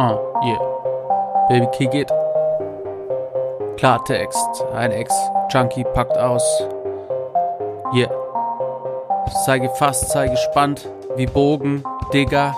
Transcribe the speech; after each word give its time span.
Uh, 0.00 0.16
yeah. 0.42 0.58
Baby, 1.50 1.66
kick 1.76 1.92
it. 1.92 2.10
Klartext. 3.76 4.64
Ein 4.72 4.92
Ex-Junkie 4.92 5.84
packt 5.92 6.16
aus. 6.16 6.42
Yeah. 7.92 8.10
Sei 9.44 9.58
gefasst, 9.58 10.08
sei 10.08 10.28
gespannt. 10.28 10.88
Wie 11.16 11.26
Bogen, 11.26 11.84
Digger. 12.14 12.56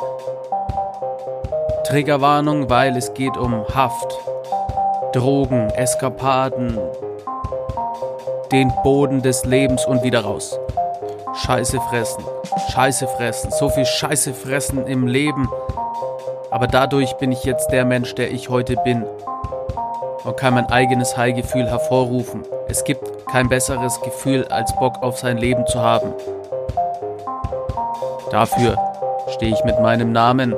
Triggerwarnung, 1.82 2.70
weil 2.70 2.96
es 2.96 3.12
geht 3.12 3.36
um 3.36 3.66
Haft. 3.74 4.16
Drogen, 5.12 5.68
Eskapaden. 5.70 6.78
Den 8.52 8.72
Boden 8.84 9.20
des 9.20 9.44
Lebens 9.44 9.84
und 9.84 10.04
wieder 10.04 10.20
raus. 10.20 10.60
Scheiße 11.34 11.80
fressen. 11.80 12.22
Scheiße 12.70 13.08
fressen. 13.08 13.50
So 13.50 13.68
viel 13.68 13.84
Scheiße 13.84 14.32
fressen 14.32 14.86
im 14.86 15.08
Leben. 15.08 15.48
Aber 16.52 16.66
dadurch 16.66 17.14
bin 17.14 17.32
ich 17.32 17.44
jetzt 17.44 17.68
der 17.68 17.86
Mensch, 17.86 18.14
der 18.14 18.30
ich 18.30 18.50
heute 18.50 18.76
bin. 18.84 19.04
Und 20.24 20.36
kann 20.36 20.52
mein 20.52 20.66
eigenes 20.66 21.16
High-Gefühl 21.16 21.66
hervorrufen. 21.66 22.42
Es 22.68 22.84
gibt 22.84 23.26
kein 23.26 23.48
besseres 23.48 23.98
Gefühl, 24.02 24.44
als 24.48 24.76
Bock 24.76 25.02
auf 25.02 25.18
sein 25.18 25.38
Leben 25.38 25.66
zu 25.66 25.80
haben. 25.80 26.12
Dafür 28.30 28.76
stehe 29.30 29.54
ich 29.54 29.64
mit 29.64 29.80
meinem 29.80 30.12
Namen. 30.12 30.54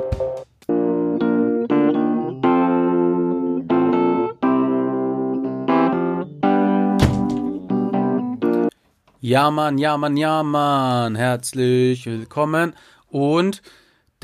Ja, 9.21 9.49
Mann, 9.49 9.77
ja, 9.77 9.95
Mann, 9.97 10.17
ja, 10.17 10.43
Mann. 10.43 11.15
Herzlich 11.15 12.05
willkommen. 12.05 12.75
Und 13.09 13.61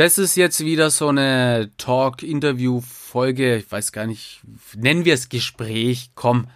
das 0.02 0.18
ist 0.18 0.36
jetzt 0.36 0.66
wieder 0.66 0.90
so 0.90 1.10
eine 1.10 1.70
Talk-Interview-Folge. 1.78 3.58
Ich 3.58 3.72
weiß 3.72 3.92
gar 3.92 4.08
nicht, 4.08 4.42
nennen 4.76 5.06
wir 5.06 5.14
es 5.14 5.30
Gespräch. 5.30 6.10
Komm, 6.16 6.48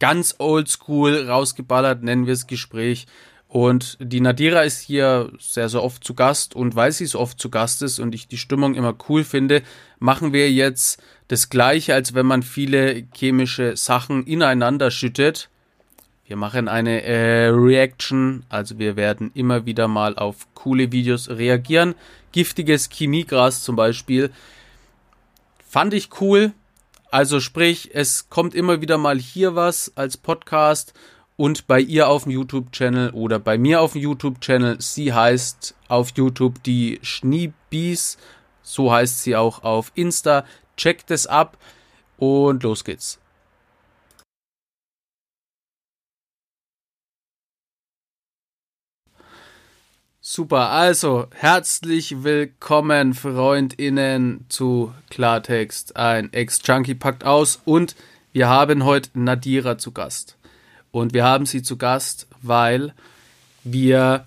ganz 0.00 0.34
oldschool 0.40 1.28
rausgeballert, 1.28 2.02
nennen 2.02 2.26
wir 2.26 2.32
es 2.32 2.48
Gespräch. 2.48 3.06
Und 3.46 3.96
die 4.00 4.20
Nadira 4.20 4.62
ist 4.62 4.80
hier 4.80 5.30
sehr, 5.38 5.68
sehr 5.68 5.84
oft 5.84 6.02
zu 6.02 6.14
Gast. 6.14 6.56
Und 6.56 6.74
weil 6.74 6.90
sie 6.90 7.06
so 7.06 7.20
oft 7.20 7.38
zu 7.38 7.48
Gast 7.48 7.80
ist 7.80 8.00
und 8.00 8.12
ich 8.12 8.26
die 8.26 8.38
Stimmung 8.38 8.74
immer 8.74 8.96
cool 9.08 9.22
finde, 9.22 9.62
machen 10.00 10.32
wir 10.32 10.50
jetzt 10.50 11.00
das 11.28 11.50
Gleiche, 11.50 11.94
als 11.94 12.12
wenn 12.14 12.26
man 12.26 12.42
viele 12.42 13.06
chemische 13.14 13.76
Sachen 13.76 14.26
ineinander 14.26 14.90
schüttet. 14.90 15.48
Wir 16.26 16.36
machen 16.36 16.68
eine 16.68 17.02
äh, 17.02 17.48
Reaction, 17.48 18.44
also 18.48 18.78
wir 18.78 18.96
werden 18.96 19.30
immer 19.34 19.66
wieder 19.66 19.88
mal 19.88 20.16
auf 20.16 20.46
coole 20.54 20.90
Videos 20.90 21.28
reagieren 21.28 21.94
giftiges 22.34 22.90
Chemiegras 22.90 23.62
zum 23.62 23.76
Beispiel. 23.76 24.30
Fand 25.66 25.94
ich 25.94 26.20
cool. 26.20 26.52
Also 27.10 27.38
sprich, 27.38 27.90
es 27.94 28.28
kommt 28.28 28.56
immer 28.56 28.80
wieder 28.80 28.98
mal 28.98 29.18
hier 29.20 29.54
was 29.54 29.92
als 29.94 30.16
Podcast 30.16 30.94
und 31.36 31.68
bei 31.68 31.80
ihr 31.80 32.08
auf 32.08 32.24
dem 32.24 32.32
YouTube-Channel 32.32 33.10
oder 33.10 33.38
bei 33.38 33.56
mir 33.56 33.80
auf 33.80 33.92
dem 33.92 34.02
YouTube-Channel. 34.02 34.80
Sie 34.80 35.12
heißt 35.12 35.76
auf 35.86 36.10
YouTube 36.16 36.60
die 36.64 36.98
Schneebies. 37.02 38.18
So 38.62 38.92
heißt 38.92 39.22
sie 39.22 39.36
auch 39.36 39.62
auf 39.62 39.92
Insta. 39.94 40.44
Checkt 40.76 41.12
es 41.12 41.28
ab 41.28 41.56
und 42.16 42.64
los 42.64 42.82
geht's. 42.82 43.23
Super, 50.26 50.70
also 50.70 51.26
herzlich 51.34 52.24
willkommen, 52.24 53.12
FreundInnen, 53.12 54.46
zu 54.48 54.94
Klartext. 55.10 55.96
Ein 55.96 56.32
Ex-Junkie 56.32 56.94
packt 56.94 57.24
aus 57.24 57.60
und 57.66 57.94
wir 58.32 58.48
haben 58.48 58.86
heute 58.86 59.10
Nadira 59.12 59.76
zu 59.76 59.92
Gast. 59.92 60.38
Und 60.92 61.12
wir 61.12 61.24
haben 61.24 61.44
sie 61.44 61.60
zu 61.62 61.76
Gast, 61.76 62.26
weil 62.40 62.94
wir 63.64 64.24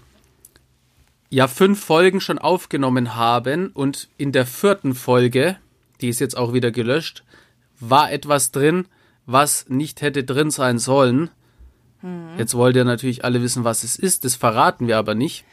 ja 1.31 1.47
fünf 1.47 1.83
Folgen 1.83 2.21
schon 2.21 2.37
aufgenommen 2.37 3.15
haben 3.15 3.69
und 3.69 4.07
in 4.19 4.31
der 4.31 4.45
vierten 4.45 4.93
Folge, 4.93 5.57
die 6.01 6.09
ist 6.09 6.19
jetzt 6.19 6.37
auch 6.37 6.53
wieder 6.53 6.69
gelöscht, 6.69 7.23
war 7.79 8.11
etwas 8.11 8.51
drin, 8.51 8.85
was 9.25 9.67
nicht 9.67 10.01
hätte 10.01 10.23
drin 10.23 10.51
sein 10.51 10.77
sollen. 10.77 11.31
Mhm. 12.03 12.37
Jetzt 12.37 12.53
wollt 12.53 12.75
ihr 12.75 12.85
natürlich 12.85 13.25
alle 13.25 13.41
wissen, 13.41 13.63
was 13.63 13.83
es 13.83 13.95
ist, 13.95 14.25
das 14.25 14.35
verraten 14.35 14.87
wir 14.87 14.99
aber 14.99 15.15
nicht 15.15 15.43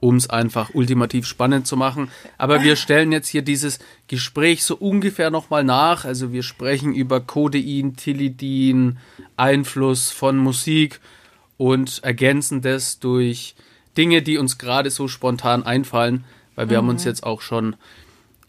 um 0.00 0.16
es 0.16 0.28
einfach 0.28 0.70
ultimativ 0.74 1.26
spannend 1.26 1.66
zu 1.66 1.76
machen. 1.76 2.10
Aber 2.38 2.62
wir 2.62 2.76
stellen 2.76 3.12
jetzt 3.12 3.28
hier 3.28 3.42
dieses 3.42 3.78
Gespräch 4.08 4.64
so 4.64 4.76
ungefähr 4.76 5.30
nochmal 5.30 5.64
nach. 5.64 6.04
Also 6.04 6.32
wir 6.32 6.42
sprechen 6.42 6.94
über 6.94 7.20
Codein, 7.20 7.96
Tilidin, 7.96 8.98
Einfluss 9.36 10.10
von 10.10 10.36
Musik 10.36 11.00
und 11.56 12.02
ergänzen 12.04 12.62
das 12.62 12.98
durch 12.98 13.54
Dinge, 13.96 14.22
die 14.22 14.38
uns 14.38 14.58
gerade 14.58 14.90
so 14.90 15.08
spontan 15.08 15.62
einfallen, 15.62 16.24
weil 16.54 16.68
wir 16.68 16.76
mhm. 16.76 16.82
haben 16.86 16.90
uns 16.90 17.04
mhm. 17.04 17.08
jetzt 17.08 17.22
auch 17.24 17.40
schon 17.40 17.76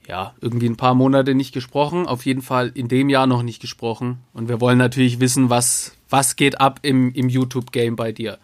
ja, 0.08 0.34
irgendwie 0.40 0.70
ein 0.70 0.78
paar 0.78 0.96
Monate 0.96 1.36
nicht 1.36 1.54
gesprochen, 1.54 2.08
auf 2.08 2.26
jeden 2.26 2.42
Fall 2.42 2.72
in 2.74 2.88
dem 2.88 3.10
Jahr 3.10 3.28
noch 3.28 3.44
nicht 3.44 3.62
gesprochen. 3.62 4.20
Und 4.34 4.48
wir 4.48 4.62
wollen 4.62 4.78
natürlich 4.78 5.20
wissen, 5.20 5.50
was, 5.50 5.98
was 6.10 6.38
geht 6.38 6.62
ab 6.62 6.80
im, 6.82 7.14
im 7.14 7.28
YouTube-Game 7.28 7.96
bei 7.96 8.12
dir. 8.12 8.38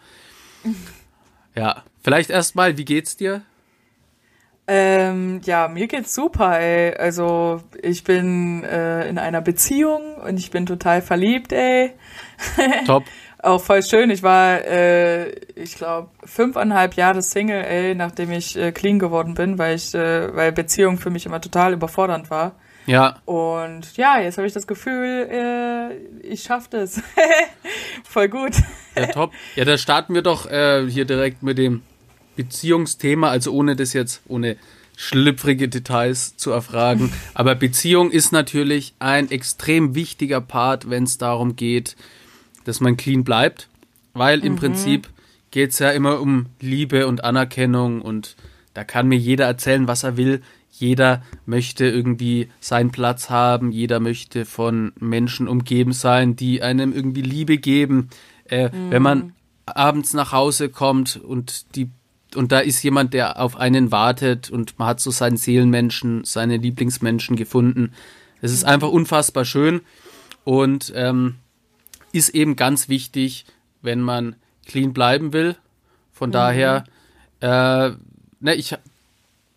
Ja, 1.54 1.82
vielleicht 2.02 2.30
erstmal, 2.30 2.76
wie 2.76 2.84
geht's 2.84 3.16
dir? 3.16 3.42
Ähm, 4.66 5.40
ja, 5.44 5.68
mir 5.68 5.86
geht's 5.86 6.14
super, 6.14 6.58
ey. 6.58 6.94
Also 6.96 7.60
ich 7.82 8.02
bin 8.02 8.64
äh, 8.64 9.06
in 9.08 9.18
einer 9.18 9.42
Beziehung 9.42 10.16
und 10.16 10.38
ich 10.38 10.50
bin 10.50 10.64
total 10.64 11.02
verliebt, 11.02 11.52
ey. 11.52 11.92
Top. 12.86 13.04
Auch 13.42 13.60
voll 13.60 13.82
schön. 13.82 14.08
Ich 14.08 14.22
war, 14.22 14.64
äh, 14.64 15.32
ich 15.54 15.74
glaube, 15.74 16.08
fünfeinhalb 16.24 16.94
Jahre 16.94 17.20
Single, 17.20 17.62
ey, 17.62 17.94
nachdem 17.94 18.32
ich 18.32 18.56
äh, 18.56 18.72
clean 18.72 18.98
geworden 18.98 19.34
bin, 19.34 19.58
weil 19.58 19.76
ich, 19.76 19.94
äh, 19.94 20.34
weil 20.34 20.50
Beziehung 20.50 20.96
für 20.96 21.10
mich 21.10 21.26
immer 21.26 21.42
total 21.42 21.74
überfordernd 21.74 22.30
war. 22.30 22.52
Ja. 22.86 23.16
Und 23.24 23.96
ja, 23.96 24.20
jetzt 24.20 24.36
habe 24.36 24.46
ich 24.46 24.52
das 24.52 24.66
Gefühl, 24.66 25.28
äh, 25.30 26.26
ich 26.26 26.42
schaffe 26.42 26.68
das. 26.70 27.00
Voll 28.04 28.28
gut. 28.28 28.52
Ja, 28.96 29.06
top. 29.06 29.32
Ja, 29.56 29.64
da 29.64 29.78
starten 29.78 30.14
wir 30.14 30.22
doch 30.22 30.50
äh, 30.50 30.88
hier 30.88 31.04
direkt 31.04 31.42
mit 31.42 31.58
dem 31.58 31.82
Beziehungsthema, 32.36 33.28
also 33.28 33.52
ohne 33.52 33.76
das 33.76 33.92
jetzt, 33.92 34.22
ohne 34.28 34.56
schlüpfrige 34.96 35.68
Details 35.68 36.36
zu 36.36 36.50
erfragen. 36.50 37.12
Aber 37.34 37.54
Beziehung 37.54 38.10
ist 38.10 38.32
natürlich 38.32 38.94
ein 38.98 39.30
extrem 39.30 39.94
wichtiger 39.94 40.40
Part, 40.40 40.90
wenn 40.90 41.04
es 41.04 41.18
darum 41.18 41.56
geht, 41.56 41.96
dass 42.64 42.80
man 42.80 42.96
clean 42.96 43.24
bleibt. 43.24 43.68
Weil 44.12 44.44
im 44.44 44.52
mhm. 44.52 44.58
Prinzip 44.58 45.08
geht 45.50 45.70
es 45.70 45.78
ja 45.78 45.90
immer 45.90 46.20
um 46.20 46.46
Liebe 46.60 47.06
und 47.06 47.24
Anerkennung 47.24 48.00
und 48.02 48.36
da 48.74 48.82
kann 48.84 49.06
mir 49.06 49.18
jeder 49.18 49.46
erzählen, 49.46 49.86
was 49.86 50.02
er 50.02 50.16
will. 50.16 50.42
Jeder 50.76 51.22
möchte 51.46 51.86
irgendwie 51.86 52.48
seinen 52.58 52.90
Platz 52.90 53.30
haben, 53.30 53.70
jeder 53.70 54.00
möchte 54.00 54.44
von 54.44 54.92
Menschen 54.98 55.46
umgeben 55.46 55.92
sein, 55.92 56.34
die 56.34 56.62
einem 56.62 56.92
irgendwie 56.92 57.22
Liebe 57.22 57.58
geben. 57.58 58.10
Äh, 58.46 58.70
mhm. 58.70 58.90
Wenn 58.90 59.02
man 59.02 59.32
abends 59.66 60.14
nach 60.14 60.32
Hause 60.32 60.68
kommt 60.68 61.16
und 61.16 61.76
die 61.76 61.90
und 62.34 62.50
da 62.50 62.58
ist 62.58 62.82
jemand, 62.82 63.14
der 63.14 63.40
auf 63.40 63.56
einen 63.56 63.92
wartet 63.92 64.50
und 64.50 64.76
man 64.80 64.88
hat 64.88 65.00
so 65.00 65.12
seinen 65.12 65.36
Seelenmenschen, 65.36 66.24
seine 66.24 66.56
Lieblingsmenschen 66.56 67.36
gefunden. 67.36 67.92
Es 68.40 68.50
ist 68.50 68.64
einfach 68.64 68.88
unfassbar 68.88 69.44
schön 69.44 69.80
und 70.42 70.92
ähm, 70.96 71.36
ist 72.10 72.30
eben 72.30 72.56
ganz 72.56 72.88
wichtig, 72.88 73.46
wenn 73.82 74.00
man 74.00 74.34
clean 74.66 74.92
bleiben 74.92 75.32
will. 75.32 75.54
Von 76.10 76.30
mhm. 76.30 76.32
daher, 76.32 76.84
äh, 77.38 77.90
ne, 78.40 78.54
ich 78.56 78.74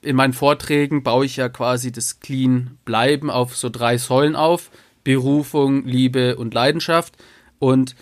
in 0.01 0.15
meinen 0.15 0.33
Vorträgen 0.33 1.03
baue 1.03 1.25
ich 1.25 1.37
ja 1.37 1.49
quasi 1.49 1.91
das 1.91 2.19
Clean 2.19 2.77
Bleiben 2.85 3.29
auf 3.29 3.55
so 3.55 3.69
drei 3.69 3.97
Säulen 3.97 4.35
auf. 4.35 4.71
Berufung, 5.03 5.85
Liebe 5.85 6.35
und 6.35 6.53
Leidenschaft. 6.53 7.15
Und 7.59 7.95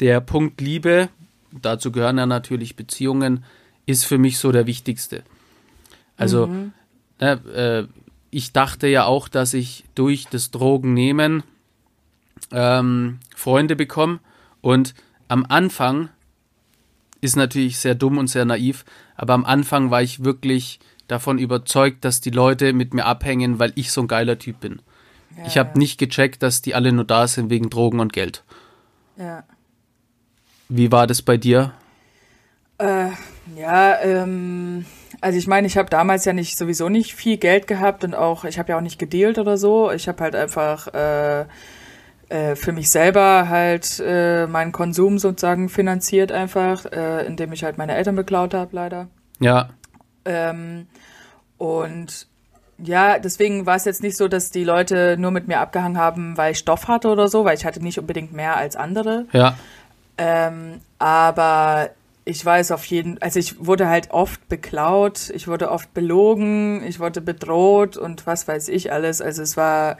der 0.00 0.20
Punkt 0.20 0.60
Liebe, 0.60 1.10
dazu 1.52 1.92
gehören 1.92 2.18
ja 2.18 2.26
natürlich 2.26 2.76
Beziehungen, 2.76 3.44
ist 3.84 4.06
für 4.06 4.18
mich 4.18 4.38
so 4.38 4.52
der 4.52 4.66
wichtigste. 4.66 5.22
Also, 6.16 6.46
mhm. 6.46 6.72
ne, 7.20 7.32
äh, 7.54 8.06
ich 8.30 8.52
dachte 8.52 8.86
ja 8.88 9.04
auch, 9.04 9.28
dass 9.28 9.54
ich 9.54 9.84
durch 9.94 10.26
das 10.28 10.50
Drogennehmen 10.50 11.42
ähm, 12.52 13.18
Freunde 13.34 13.76
bekomme. 13.76 14.20
Und 14.60 14.94
am 15.28 15.44
Anfang 15.46 16.08
ist 17.20 17.36
natürlich 17.36 17.78
sehr 17.78 17.94
dumm 17.94 18.18
und 18.18 18.28
sehr 18.28 18.44
naiv, 18.44 18.84
aber 19.14 19.34
am 19.34 19.44
Anfang 19.44 19.90
war 19.90 20.02
ich 20.02 20.24
wirklich 20.24 20.80
davon 21.08 21.38
überzeugt, 21.38 22.04
dass 22.04 22.20
die 22.20 22.30
Leute 22.30 22.72
mit 22.72 22.94
mir 22.94 23.04
abhängen, 23.04 23.58
weil 23.58 23.72
ich 23.74 23.92
so 23.92 24.02
ein 24.02 24.08
geiler 24.08 24.38
Typ 24.38 24.60
bin. 24.60 24.82
Ja, 25.36 25.46
ich 25.46 25.58
habe 25.58 25.70
ja. 25.70 25.78
nicht 25.78 25.98
gecheckt, 25.98 26.42
dass 26.42 26.62
die 26.62 26.74
alle 26.74 26.92
nur 26.92 27.04
da 27.04 27.26
sind 27.28 27.50
wegen 27.50 27.70
Drogen 27.70 28.00
und 28.00 28.12
Geld. 28.12 28.44
Ja. 29.16 29.44
Wie 30.68 30.90
war 30.90 31.06
das 31.06 31.22
bei 31.22 31.36
dir? 31.36 31.72
Äh, 32.78 33.10
ja, 33.56 34.00
ähm, 34.02 34.84
Also 35.20 35.38
ich 35.38 35.46
meine, 35.46 35.66
ich 35.66 35.78
habe 35.78 35.88
damals 35.88 36.24
ja 36.24 36.32
nicht 36.32 36.58
sowieso 36.58 36.88
nicht 36.88 37.14
viel 37.14 37.38
Geld 37.38 37.66
gehabt 37.66 38.04
und 38.04 38.14
auch, 38.14 38.44
ich 38.44 38.58
habe 38.58 38.70
ja 38.70 38.76
auch 38.76 38.82
nicht 38.82 38.98
gedealt 38.98 39.38
oder 39.38 39.56
so. 39.56 39.90
Ich 39.90 40.08
habe 40.08 40.22
halt 40.22 40.34
einfach 40.34 40.88
äh, 40.92 41.46
äh, 42.28 42.56
für 42.56 42.72
mich 42.72 42.90
selber 42.90 43.48
halt 43.48 44.02
äh, 44.04 44.46
meinen 44.46 44.72
Konsum 44.72 45.18
sozusagen 45.18 45.68
finanziert 45.68 46.32
einfach, 46.32 46.84
äh, 46.86 47.24
indem 47.26 47.52
ich 47.52 47.64
halt 47.64 47.78
meine 47.78 47.94
Eltern 47.94 48.16
beklaut 48.16 48.52
habe, 48.52 48.74
leider. 48.74 49.08
Ja. 49.38 49.70
Ähm, 50.26 50.86
und 51.58 52.26
ja, 52.78 53.18
deswegen 53.18 53.64
war 53.64 53.76
es 53.76 53.84
jetzt 53.86 54.02
nicht 54.02 54.16
so, 54.16 54.28
dass 54.28 54.50
die 54.50 54.64
Leute 54.64 55.16
nur 55.18 55.30
mit 55.30 55.48
mir 55.48 55.60
abgehangen 55.60 55.96
haben, 55.98 56.36
weil 56.36 56.52
ich 56.52 56.58
Stoff 56.58 56.88
hatte 56.88 57.08
oder 57.08 57.28
so, 57.28 57.44
weil 57.44 57.56
ich 57.56 57.64
hatte 57.64 57.82
nicht 57.82 57.98
unbedingt 57.98 58.32
mehr 58.32 58.56
als 58.56 58.76
andere. 58.76 59.26
Ja. 59.32 59.56
Ähm, 60.18 60.80
aber 60.98 61.90
ich 62.24 62.44
weiß 62.44 62.72
auf 62.72 62.84
jeden, 62.86 63.20
also 63.22 63.38
ich 63.38 63.64
wurde 63.64 63.88
halt 63.88 64.10
oft 64.10 64.48
beklaut, 64.48 65.30
ich 65.30 65.48
wurde 65.48 65.70
oft 65.70 65.94
belogen, 65.94 66.82
ich 66.84 67.00
wurde 67.00 67.20
bedroht 67.20 67.96
und 67.96 68.26
was 68.26 68.46
weiß 68.48 68.68
ich 68.68 68.92
alles. 68.92 69.22
Also 69.22 69.42
es 69.42 69.56
war 69.56 69.96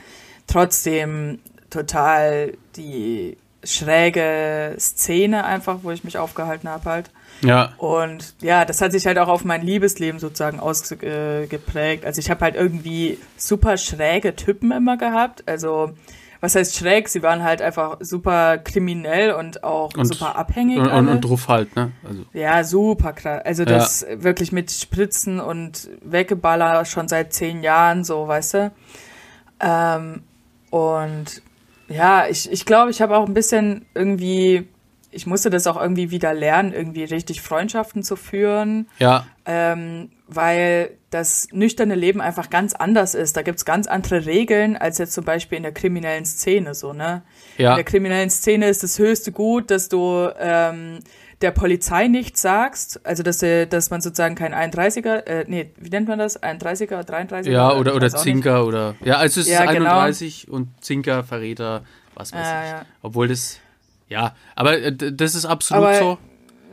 trotzdem 0.47 1.39
total 1.71 2.55
die 2.77 3.37
schräge 3.65 4.75
Szene 4.79 5.45
einfach, 5.45 5.79
wo 5.83 5.91
ich 5.91 6.05
mich 6.05 6.19
aufgehalten 6.19 6.69
habe 6.69 6.91
halt. 6.91 7.11
Ja. 7.43 7.75
Und 7.79 8.35
ja, 8.41 8.65
das 8.65 8.81
hat 8.81 8.93
sich 8.93 9.07
halt 9.07 9.19
auch 9.19 9.29
auf 9.29 9.45
mein 9.45 9.63
Liebesleben 9.63 10.19
sozusagen 10.19 10.61
ausgeprägt. 10.61 12.05
Also 12.05 12.21
ich 12.21 12.31
habe 12.31 12.41
halt 12.41 12.55
irgendwie 12.55 13.19
super 13.37 13.77
schräge 13.77 14.35
Typen 14.37 14.73
immer 14.73 14.97
gehabt. 14.97 15.45
Also 15.47 15.93
was 16.41 16.55
heißt 16.55 16.77
schräg? 16.77 17.09
Sie 17.09 17.23
waren 17.23 17.43
halt 17.43 17.63
einfach 17.63 17.97
super 18.01 18.59
kriminell 18.59 19.33
und 19.33 19.65
auch 19.65 19.95
und, 19.95 20.05
super 20.07 20.37
abhängig. 20.37 20.79
Und, 20.79 20.89
und, 20.89 21.09
und 21.09 21.21
drauf 21.23 21.49
halt, 21.49 21.75
ne? 21.77 21.93
Also. 22.07 22.25
Ja, 22.33 22.63
super 22.65 23.13
krass. 23.13 23.43
Also 23.45 23.65
das 23.65 24.07
ja. 24.09 24.23
wirklich 24.23 24.53
mit 24.53 24.71
Spritzen 24.71 25.41
und 25.41 25.89
Weggeballer 26.03 26.85
schon 26.85 27.09
seit 27.09 27.33
zehn 27.33 27.63
Jahren, 27.63 28.05
so, 28.05 28.29
weißt 28.29 28.55
du. 28.55 28.73
Ähm, 29.61 30.23
und 30.71 31.43
ja, 31.89 32.27
ich, 32.29 32.51
ich 32.51 32.67
glaube, 32.67 32.91
ich 32.91 33.01
habe 33.01 33.17
auch 33.17 33.27
ein 33.27 33.35
bisschen 33.35 33.87
irgendwie, 33.95 34.69
ich 35.17 35.27
musste 35.27 35.51
das 35.51 35.67
auch 35.67 35.81
irgendwie 35.81 36.11
wieder 36.11 36.35
lernen, 36.35 36.73
irgendwie 36.73 37.05
richtig 37.05 37.41
Freundschaften 37.41 38.03
zu 38.03 38.17
führen. 38.17 38.89
Ja. 38.99 39.27
Ähm, 39.47 40.11
weil 40.29 40.91
das 41.11 41.49
nüchterne 41.53 41.95
Leben 41.95 42.21
einfach 42.21 42.51
ganz 42.51 42.75
anders 42.75 43.15
ist. 43.15 43.37
Da 43.37 43.43
gibt's 43.43 43.65
ganz 43.65 43.87
andere 43.87 44.27
Regeln 44.27 44.77
als 44.77 44.99
jetzt 44.99 45.13
zum 45.13 45.25
Beispiel 45.25 45.57
in 45.57 45.63
der 45.63 45.73
kriminellen 45.73 46.25
Szene 46.25 46.75
so, 46.75 46.93
ne? 46.93 47.23
Ja. 47.57 47.71
In 47.71 47.77
der 47.77 47.85
kriminellen 47.85 48.31
Szene 48.31 48.69
ist 48.69 48.83
das 48.83 48.99
höchste 48.99 49.33
Gut, 49.33 49.71
dass 49.71 49.89
du 49.89 50.29
ähm, 50.39 50.99
der 51.43 51.51
Polizei 51.53 52.09
nichts 52.09 52.43
sagst, 52.43 53.05
also 53.07 53.23
dass, 53.23 53.43
äh, 53.43 53.67
dass 53.67 53.91
man 53.91 54.01
sozusagen 54.01 54.35
kein 54.35 54.55
31er, 54.55 55.27
äh, 55.27 55.45
nee, 55.47 55.71
wie 55.77 55.91
nennt 55.91 56.09
man 56.09 56.19
das? 56.19 56.43
31er, 56.43 57.07
33er? 57.07 57.51
Ja, 57.51 57.75
oder, 57.75 57.95
oder 57.95 58.11
Zinker 58.11 58.67
oder, 58.67 58.95
ja, 59.05 59.17
also 59.19 59.41
es 59.41 59.47
ist 59.47 59.53
ja, 59.53 59.61
31 59.61 60.47
genau. 60.47 60.57
und 60.57 60.69
Zinker, 60.83 61.25
Verräter, 61.25 61.85
was 62.15 62.33
weiß 62.33 62.41
ja, 62.41 62.81
ich. 62.81 62.87
Obwohl 63.03 63.29
das, 63.29 63.61
ja, 64.09 64.35
aber 64.55 64.79
äh, 64.79 64.93
das 64.95 65.35
ist 65.35 65.45
absolut 65.45 65.85
aber, 65.85 65.99
so. 65.99 66.19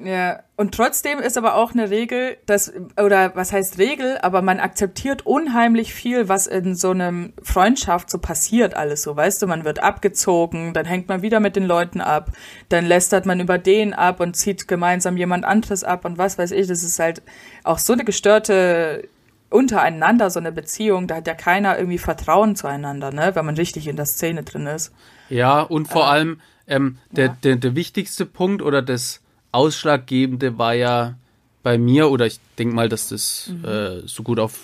Ja, 0.03 0.39
und 0.57 0.73
trotzdem 0.73 1.19
ist 1.19 1.37
aber 1.37 1.55
auch 1.55 1.73
eine 1.73 1.89
Regel, 1.89 2.37
dass, 2.45 2.73
oder 3.01 3.35
was 3.35 3.53
heißt 3.53 3.77
Regel, 3.77 4.17
aber 4.21 4.41
man 4.41 4.59
akzeptiert 4.59 5.25
unheimlich 5.25 5.93
viel, 5.93 6.27
was 6.27 6.47
in 6.47 6.75
so 6.75 6.91
einem 6.91 7.33
Freundschaft 7.41 8.09
so 8.09 8.17
passiert, 8.17 8.75
alles 8.75 9.03
so, 9.03 9.15
weißt 9.15 9.41
du, 9.41 9.47
man 9.47 9.63
wird 9.63 9.81
abgezogen, 9.81 10.73
dann 10.73 10.85
hängt 10.85 11.07
man 11.07 11.21
wieder 11.21 11.39
mit 11.39 11.55
den 11.55 11.65
Leuten 11.65 12.01
ab, 12.01 12.31
dann 12.69 12.85
lästert 12.85 13.25
man 13.25 13.39
über 13.39 13.57
den 13.57 13.93
ab 13.93 14.19
und 14.19 14.35
zieht 14.35 14.67
gemeinsam 14.67 15.15
jemand 15.15 15.45
anderes 15.45 15.83
ab 15.83 16.05
und 16.05 16.17
was 16.17 16.37
weiß 16.37 16.51
ich, 16.51 16.67
das 16.67 16.83
ist 16.83 16.99
halt 16.99 17.21
auch 17.63 17.77
so 17.77 17.93
eine 17.93 18.03
gestörte 18.03 19.07
untereinander, 19.49 20.31
so 20.31 20.39
eine 20.39 20.51
Beziehung, 20.51 21.07
da 21.07 21.17
hat 21.17 21.27
ja 21.27 21.35
keiner 21.35 21.77
irgendwie 21.77 21.99
Vertrauen 21.99 22.55
zueinander, 22.55 23.11
ne, 23.11 23.31
wenn 23.35 23.45
man 23.45 23.55
richtig 23.55 23.87
in 23.87 23.95
der 23.95 24.05
Szene 24.07 24.43
drin 24.43 24.65
ist. 24.65 24.91
Ja, 25.29 25.61
und 25.61 25.87
vor 25.87 26.03
äh, 26.03 26.09
allem, 26.09 26.41
ähm, 26.67 26.97
der, 27.11 27.27
ja. 27.27 27.37
der, 27.43 27.55
der 27.57 27.75
wichtigste 27.75 28.25
Punkt 28.25 28.61
oder 28.61 28.81
das, 28.81 29.23
Ausschlaggebende 29.53 30.57
war 30.57 30.73
ja 30.73 31.13
bei 31.61 31.77
mir, 31.77 32.09
oder 32.09 32.25
ich 32.25 32.39
denke 32.57 32.75
mal, 32.75 32.89
dass 32.89 33.09
das 33.09 33.49
mhm. 33.49 33.65
äh, 33.65 34.07
so 34.07 34.23
gut 34.23 34.39
auf 34.39 34.59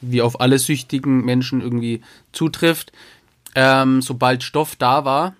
wie 0.00 0.22
auf 0.22 0.40
alle 0.40 0.58
süchtigen 0.58 1.24
Menschen 1.24 1.60
irgendwie 1.60 2.00
zutrifft. 2.32 2.90
Ähm, 3.54 4.00
sobald 4.00 4.42
Stoff 4.42 4.76
da 4.76 5.04
war, 5.04 5.34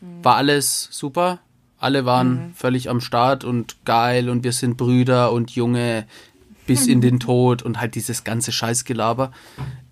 mhm. 0.00 0.24
war 0.24 0.36
alles 0.36 0.88
super. 0.92 1.40
Alle 1.78 2.06
waren 2.06 2.30
mhm. 2.30 2.54
völlig 2.54 2.88
am 2.88 3.00
Start 3.00 3.44
und 3.44 3.76
geil 3.84 4.30
und 4.30 4.44
wir 4.44 4.52
sind 4.52 4.76
Brüder 4.76 5.32
und 5.32 5.50
Junge 5.50 6.06
bis 6.66 6.86
in 6.86 7.00
den 7.00 7.18
Tod 7.20 7.62
und 7.62 7.80
halt 7.80 7.96
dieses 7.96 8.22
ganze 8.22 8.52
Scheißgelaber. 8.52 9.32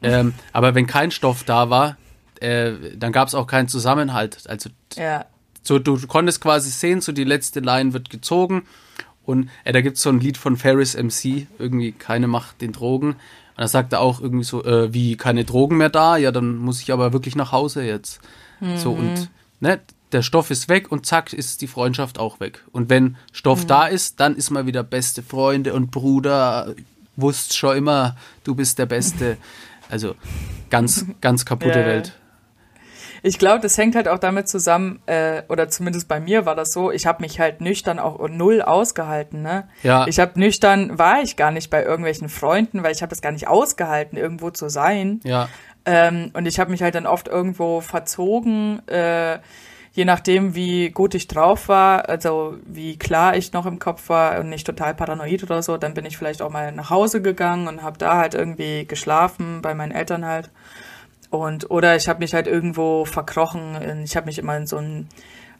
Ähm, 0.03 0.35
aber 0.53 0.77
wenn 0.77 0.87
kein 0.87 1.11
Stoff 1.11 1.43
da 1.43 1.69
war, 1.69 1.97
äh, 2.45 2.97
dann 2.97 3.13
gab 3.13 3.29
es 3.29 3.35
auch 3.35 3.47
keinen 3.47 3.69
Zusammenhalt. 3.69 4.45
Also 4.49 4.71
ja. 4.97 5.25
So, 5.63 5.79
du, 5.79 5.99
konntest 6.07 6.43
quasi 6.43 6.71
sehen, 6.71 7.01
so 7.01 7.13
die 7.13 7.25
letzte 7.25 7.61
Line 7.61 7.95
wird 7.95 8.11
gezogen 8.11 8.65
und 9.25 9.49
äh, 9.65 9.73
da 9.73 9.81
gibt 9.81 9.97
es 9.97 10.03
so 10.03 10.11
ein 10.11 10.21
Lied 10.21 10.37
von 10.37 10.57
Ferris 10.57 10.95
MC, 10.95 11.47
irgendwie 11.59 11.93
keine 11.93 12.29
Macht 12.29 12.61
den 12.61 12.73
Drogen. 12.73 13.13
Und 13.13 13.61
da 13.61 13.69
sagt 13.69 13.93
er 13.93 14.01
auch 14.01 14.21
irgendwie 14.21 14.45
so, 14.45 14.65
äh, 14.65 14.93
wie 14.93 15.17
keine 15.17 15.45
Drogen 15.45 15.79
mehr 15.79 15.89
da, 15.89 16.17
ja, 16.17 16.33
dann 16.33 16.57
muss 16.57 16.83
ich 16.83 16.93
aber 16.93 17.13
wirklich 17.13 17.35
nach 17.35 17.53
Hause 17.53 17.85
jetzt. 17.85 18.21
Mhm. 18.61 18.77
So 18.77 18.93
und 18.93 19.31
ne, 19.61 19.81
der 20.13 20.23
Stoff 20.23 20.51
ist 20.51 20.69
weg 20.69 20.93
und 20.93 21.07
zack 21.07 21.33
ist 21.33 21.63
die 21.63 21.67
Freundschaft 21.67 22.19
auch 22.19 22.41
weg. 22.41 22.63
Und 22.73 22.91
wenn 22.91 23.17
Stoff 23.33 23.63
mhm. 23.63 23.69
da 23.69 23.87
ist, 23.87 24.21
dann 24.21 24.37
ist 24.37 24.51
man 24.51 24.67
wieder 24.67 24.83
beste 24.83 25.23
Freunde 25.23 25.73
und 25.73 25.91
Bruder, 25.91 26.75
wusst 27.17 27.57
schon 27.57 27.77
immer, 27.77 28.17
du 28.45 28.55
bist 28.55 28.79
der 28.79 28.87
Beste. 28.87 29.39
Also 29.89 30.15
ganz, 30.71 31.07
ganz 31.21 31.45
kaputte 31.45 31.81
ja. 31.81 31.87
Welt. 31.87 32.13
Ich 33.27 33.39
glaube, 33.39 33.61
das 33.61 33.79
hängt 33.79 33.97
halt 33.97 34.07
auch 34.07 34.19
damit 34.19 34.49
zusammen, 34.49 35.01
äh, 35.07 35.45
oder 35.49 35.71
zumindest 35.71 36.09
bei 36.09 36.21
mir 36.21 36.45
war 36.45 36.55
das 36.55 36.75
so, 36.75 36.91
ich 36.91 37.07
habe 37.07 37.23
mich 37.23 37.41
halt 37.41 37.63
nüchtern 37.63 37.99
auch 37.99 38.29
null 38.29 38.61
ausgehalten. 38.61 39.41
Ne? 39.41 39.67
Ja. 39.83 40.07
Ich 40.07 40.21
habe 40.21 40.39
nüchtern, 40.39 40.99
war 40.99 41.23
ich 41.23 41.35
gar 41.37 41.51
nicht 41.51 41.71
bei 41.71 41.83
irgendwelchen 41.83 42.29
Freunden, 42.29 42.83
weil 42.83 42.93
ich 42.93 43.01
habe 43.01 43.09
das 43.09 43.23
gar 43.23 43.33
nicht 43.33 43.49
ausgehalten, 43.49 44.19
irgendwo 44.19 44.51
zu 44.51 44.69
sein. 44.69 45.21
Ja. 45.25 45.49
Ähm, 45.87 46.33
und 46.35 46.45
ich 46.45 46.61
habe 46.61 46.71
mich 46.71 46.83
halt 46.83 46.97
dann 46.97 47.07
oft 47.07 47.27
irgendwo 47.27 47.81
verzogen, 47.81 48.87
äh, 48.89 49.39
je 49.95 50.05
nachdem, 50.05 50.55
wie 50.55 50.91
gut 50.91 51.15
ich 51.15 51.27
drauf 51.27 51.69
war, 51.69 52.11
also 52.11 52.59
wie 52.67 52.99
klar 52.99 53.37
ich 53.37 53.55
noch 53.55 53.65
im 53.65 53.79
Kopf 53.79 54.11
war 54.11 54.39
und 54.39 54.51
nicht 54.51 54.67
total 54.67 54.93
paranoid 54.93 55.45
oder 55.45 55.63
so, 55.63 55.79
dann 55.79 55.95
bin 55.95 56.05
ich 56.05 56.19
vielleicht 56.19 56.43
auch 56.43 56.51
mal 56.51 56.73
nach 56.73 56.91
Hause 56.91 57.23
gegangen 57.23 57.69
und 57.69 57.83
habe 57.83 57.97
da 57.97 58.19
halt 58.19 58.35
irgendwie 58.35 58.85
geschlafen, 58.85 59.63
bei 59.63 59.75
meinen 59.75 59.93
Eltern 59.93 60.27
halt. 60.27 60.51
Und, 61.39 61.71
oder 61.71 61.97
ich 61.97 62.09
habe 62.09 62.21
mich 62.21 62.35
halt 62.35 62.47
irgendwo 62.47 63.05
verkrochen. 63.05 64.03
Ich 64.05 64.17
habe 64.17 64.27
mich 64.27 64.39
immer 64.39 64.57
in 64.57 64.67
so 64.67 64.77
einen 64.77 65.09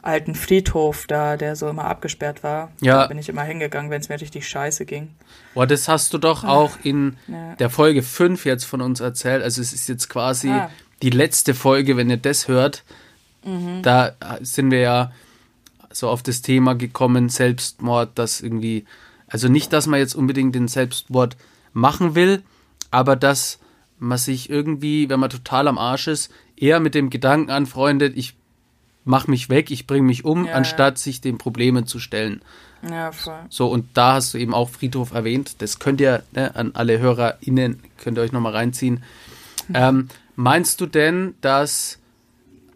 alten 0.01 0.35
Friedhof 0.35 1.07
da, 1.07 1.35
der 1.35 1.55
so 1.55 1.67
immer 1.67 1.85
abgesperrt 1.85 2.43
war. 2.43 2.71
Ja. 2.79 3.01
Da 3.01 3.07
bin 3.07 3.17
ich 3.17 3.27
immer 3.27 3.43
hingegangen, 3.43 3.89
wenn 3.89 4.01
es 4.01 4.09
mir 4.09 4.21
richtig 4.21 4.47
scheiße 4.47 4.85
ging. 4.85 5.09
Boah, 5.53 5.65
das 5.65 5.87
hast 5.87 6.13
du 6.13 6.17
doch 6.17 6.43
auch 6.43 6.77
in 6.83 7.17
ja. 7.27 7.55
der 7.55 7.69
Folge 7.69 8.03
5 8.03 8.45
jetzt 8.45 8.65
von 8.65 8.81
uns 8.81 8.99
erzählt. 8.99 9.43
Also 9.43 9.61
es 9.61 9.73
ist 9.73 9.89
jetzt 9.89 10.09
quasi 10.09 10.49
ah. 10.49 10.69
die 11.01 11.09
letzte 11.09 11.53
Folge, 11.53 11.97
wenn 11.97 12.09
ihr 12.09 12.17
das 12.17 12.47
hört. 12.47 12.83
Mhm. 13.43 13.81
Da 13.81 14.13
sind 14.41 14.71
wir 14.71 14.79
ja 14.79 15.11
so 15.91 16.09
auf 16.09 16.21
das 16.21 16.41
Thema 16.41 16.75
gekommen, 16.75 17.29
Selbstmord, 17.29 18.11
das 18.15 18.41
irgendwie, 18.41 18.85
also 19.27 19.47
nicht, 19.47 19.73
dass 19.73 19.87
man 19.87 19.99
jetzt 19.99 20.13
unbedingt 20.13 20.53
den 20.53 20.67
Selbstmord 20.67 21.35
machen 21.73 22.15
will, 22.15 22.43
aber 22.91 23.15
dass 23.15 23.59
man 24.05 24.17
sich 24.17 24.49
irgendwie, 24.49 25.09
wenn 25.09 25.19
man 25.19 25.29
total 25.29 25.67
am 25.67 25.77
Arsch 25.77 26.07
ist, 26.07 26.31
eher 26.55 26.79
mit 26.79 26.95
dem 26.95 27.09
Gedanken 27.09 27.51
anfreundet, 27.51 28.13
ich 28.15 28.35
mach 29.03 29.27
mich 29.27 29.49
weg, 29.49 29.71
ich 29.71 29.87
bringe 29.87 30.05
mich 30.05 30.25
um, 30.25 30.45
ja, 30.45 30.53
anstatt 30.53 30.95
ja. 30.95 31.03
sich 31.03 31.21
den 31.21 31.37
Problemen 31.37 31.85
zu 31.85 31.99
stellen. 31.99 32.41
Ja, 32.89 33.11
voll. 33.11 33.39
So, 33.49 33.67
und 33.67 33.85
da 33.93 34.13
hast 34.13 34.33
du 34.33 34.37
eben 34.37 34.53
auch 34.53 34.69
Friedhof 34.69 35.13
erwähnt. 35.13 35.61
Das 35.61 35.79
könnt 35.79 36.01
ihr 36.01 36.23
ne, 36.33 36.55
an 36.55 36.71
alle 36.73 36.99
HörerInnen, 36.99 37.79
könnt 37.97 38.17
ihr 38.17 38.21
euch 38.21 38.31
nochmal 38.31 38.53
reinziehen. 38.53 39.03
Mhm. 39.67 39.75
Ähm, 39.75 40.09
meinst 40.35 40.81
du 40.81 40.85
denn, 40.85 41.35
dass, 41.41 41.99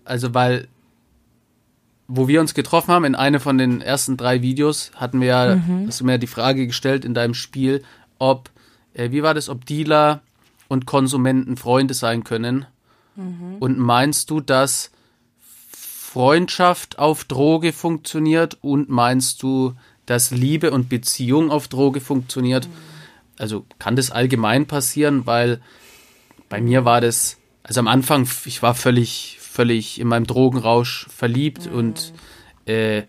also 0.05 0.33
weil, 0.33 0.67
wo 2.07 2.27
wir 2.27 2.41
uns 2.41 2.53
getroffen 2.55 2.91
haben, 2.91 3.05
in 3.05 3.15
einer 3.15 3.39
von 3.39 3.57
den 3.57 3.81
ersten 3.81 4.17
drei 4.17 4.41
Videos, 4.41 4.91
hatten 4.95 5.21
wir 5.21 5.27
ja, 5.27 5.55
mhm. 5.55 5.85
hast 5.87 5.99
du 5.99 6.05
mir 6.05 6.13
ja 6.13 6.17
die 6.17 6.27
Frage 6.27 6.65
gestellt 6.65 7.05
in 7.05 7.13
deinem 7.13 7.35
Spiel, 7.35 7.83
ob, 8.17 8.49
äh, 8.93 9.11
wie 9.11 9.21
war 9.21 9.35
das, 9.35 9.49
ob 9.49 9.65
Dealer 9.65 10.21
und 10.69 10.85
Konsumenten 10.85 11.57
Freunde 11.57 11.93
sein 11.93 12.23
können. 12.23 12.65
Mhm. 13.17 13.57
Und 13.59 13.77
meinst 13.77 14.29
du, 14.29 14.39
dass 14.39 14.91
Freundschaft 15.71 16.97
auf 16.97 17.25
Droge 17.25 17.73
funktioniert 17.73 18.57
und 18.61 18.87
meinst 18.87 19.43
du, 19.43 19.73
dass 20.05 20.31
Liebe 20.31 20.71
und 20.71 20.87
Beziehung 20.87 21.51
auf 21.51 21.67
Droge 21.67 21.99
funktioniert? 21.99 22.67
Mhm. 22.67 22.73
Also 23.37 23.65
kann 23.79 23.95
das 23.95 24.11
allgemein 24.11 24.67
passieren, 24.67 25.25
weil 25.25 25.59
bei 26.47 26.61
mir 26.61 26.85
war 26.85 27.01
das, 27.01 27.37
also 27.63 27.79
am 27.79 27.87
Anfang, 27.87 28.27
ich 28.45 28.61
war 28.61 28.75
völlig, 28.75 29.37
völlig 29.41 29.99
in 29.99 30.07
meinem 30.07 30.25
Drogenrausch 30.25 31.07
verliebt 31.09 31.65
mhm. 31.65 31.73
und 31.77 32.13
äh, 32.65 33.03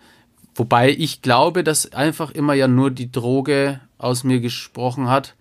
wobei 0.54 0.90
ich 0.90 1.22
glaube, 1.22 1.62
dass 1.62 1.92
einfach 1.92 2.30
immer 2.30 2.54
ja 2.54 2.68
nur 2.68 2.90
die 2.90 3.12
Droge 3.12 3.80
aus 3.98 4.24
mir 4.24 4.40
gesprochen 4.40 5.08
hat 5.08 5.34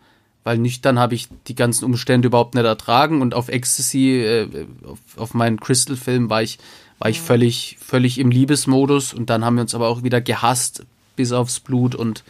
weil 0.50 0.58
nüchtern 0.58 0.98
habe 0.98 1.14
ich 1.14 1.28
die 1.46 1.54
ganzen 1.54 1.86
Umstände 1.86 2.26
überhaupt 2.26 2.56
nicht 2.56 2.66
ertragen 2.66 3.22
und 3.22 3.36
auf 3.36 3.50
Ecstasy, 3.50 4.20
äh, 4.20 4.66
auf, 4.84 4.98
auf 5.16 5.34
meinen 5.36 5.60
Crystal-Film 5.60 6.32
war 6.32 6.42
ich, 6.42 6.58
war 6.98 7.08
ich 7.08 7.20
mhm. 7.20 7.26
völlig, 7.26 7.78
völlig 7.80 8.18
im 8.18 8.32
Liebesmodus 8.32 9.14
und 9.14 9.30
dann 9.30 9.46
haben 9.46 9.58
wir 9.58 9.62
uns 9.62 9.76
aber 9.76 9.90
auch 9.90 10.02
wieder 10.02 10.22
gehasst 10.22 10.88
bis 11.16 11.34
aufs 11.34 11.60
Blut 11.60 11.94
und 11.94 12.24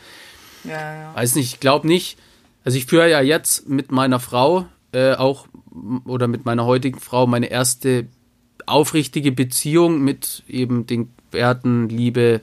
ja, 0.66 0.72
ja. 0.74 1.16
weiß 1.16 1.36
nicht, 1.36 1.54
ich 1.54 1.60
glaube 1.62 1.88
nicht. 1.88 2.18
Also 2.66 2.78
ich 2.78 2.88
führe 2.88 3.10
ja 3.10 3.22
jetzt 3.22 3.70
mit 3.70 3.90
meiner 3.90 4.20
Frau 4.20 4.66
äh, 4.92 5.14
auch 5.14 5.48
oder 6.04 6.28
mit 6.28 6.44
meiner 6.44 6.66
heutigen 6.66 7.00
Frau 7.00 7.26
meine 7.26 7.50
erste 7.50 8.06
aufrichtige 8.66 9.32
Beziehung 9.32 10.02
mit 10.02 10.44
eben 10.50 10.86
den 10.88 11.10
Werten 11.32 11.88
Liebe, 11.88 12.42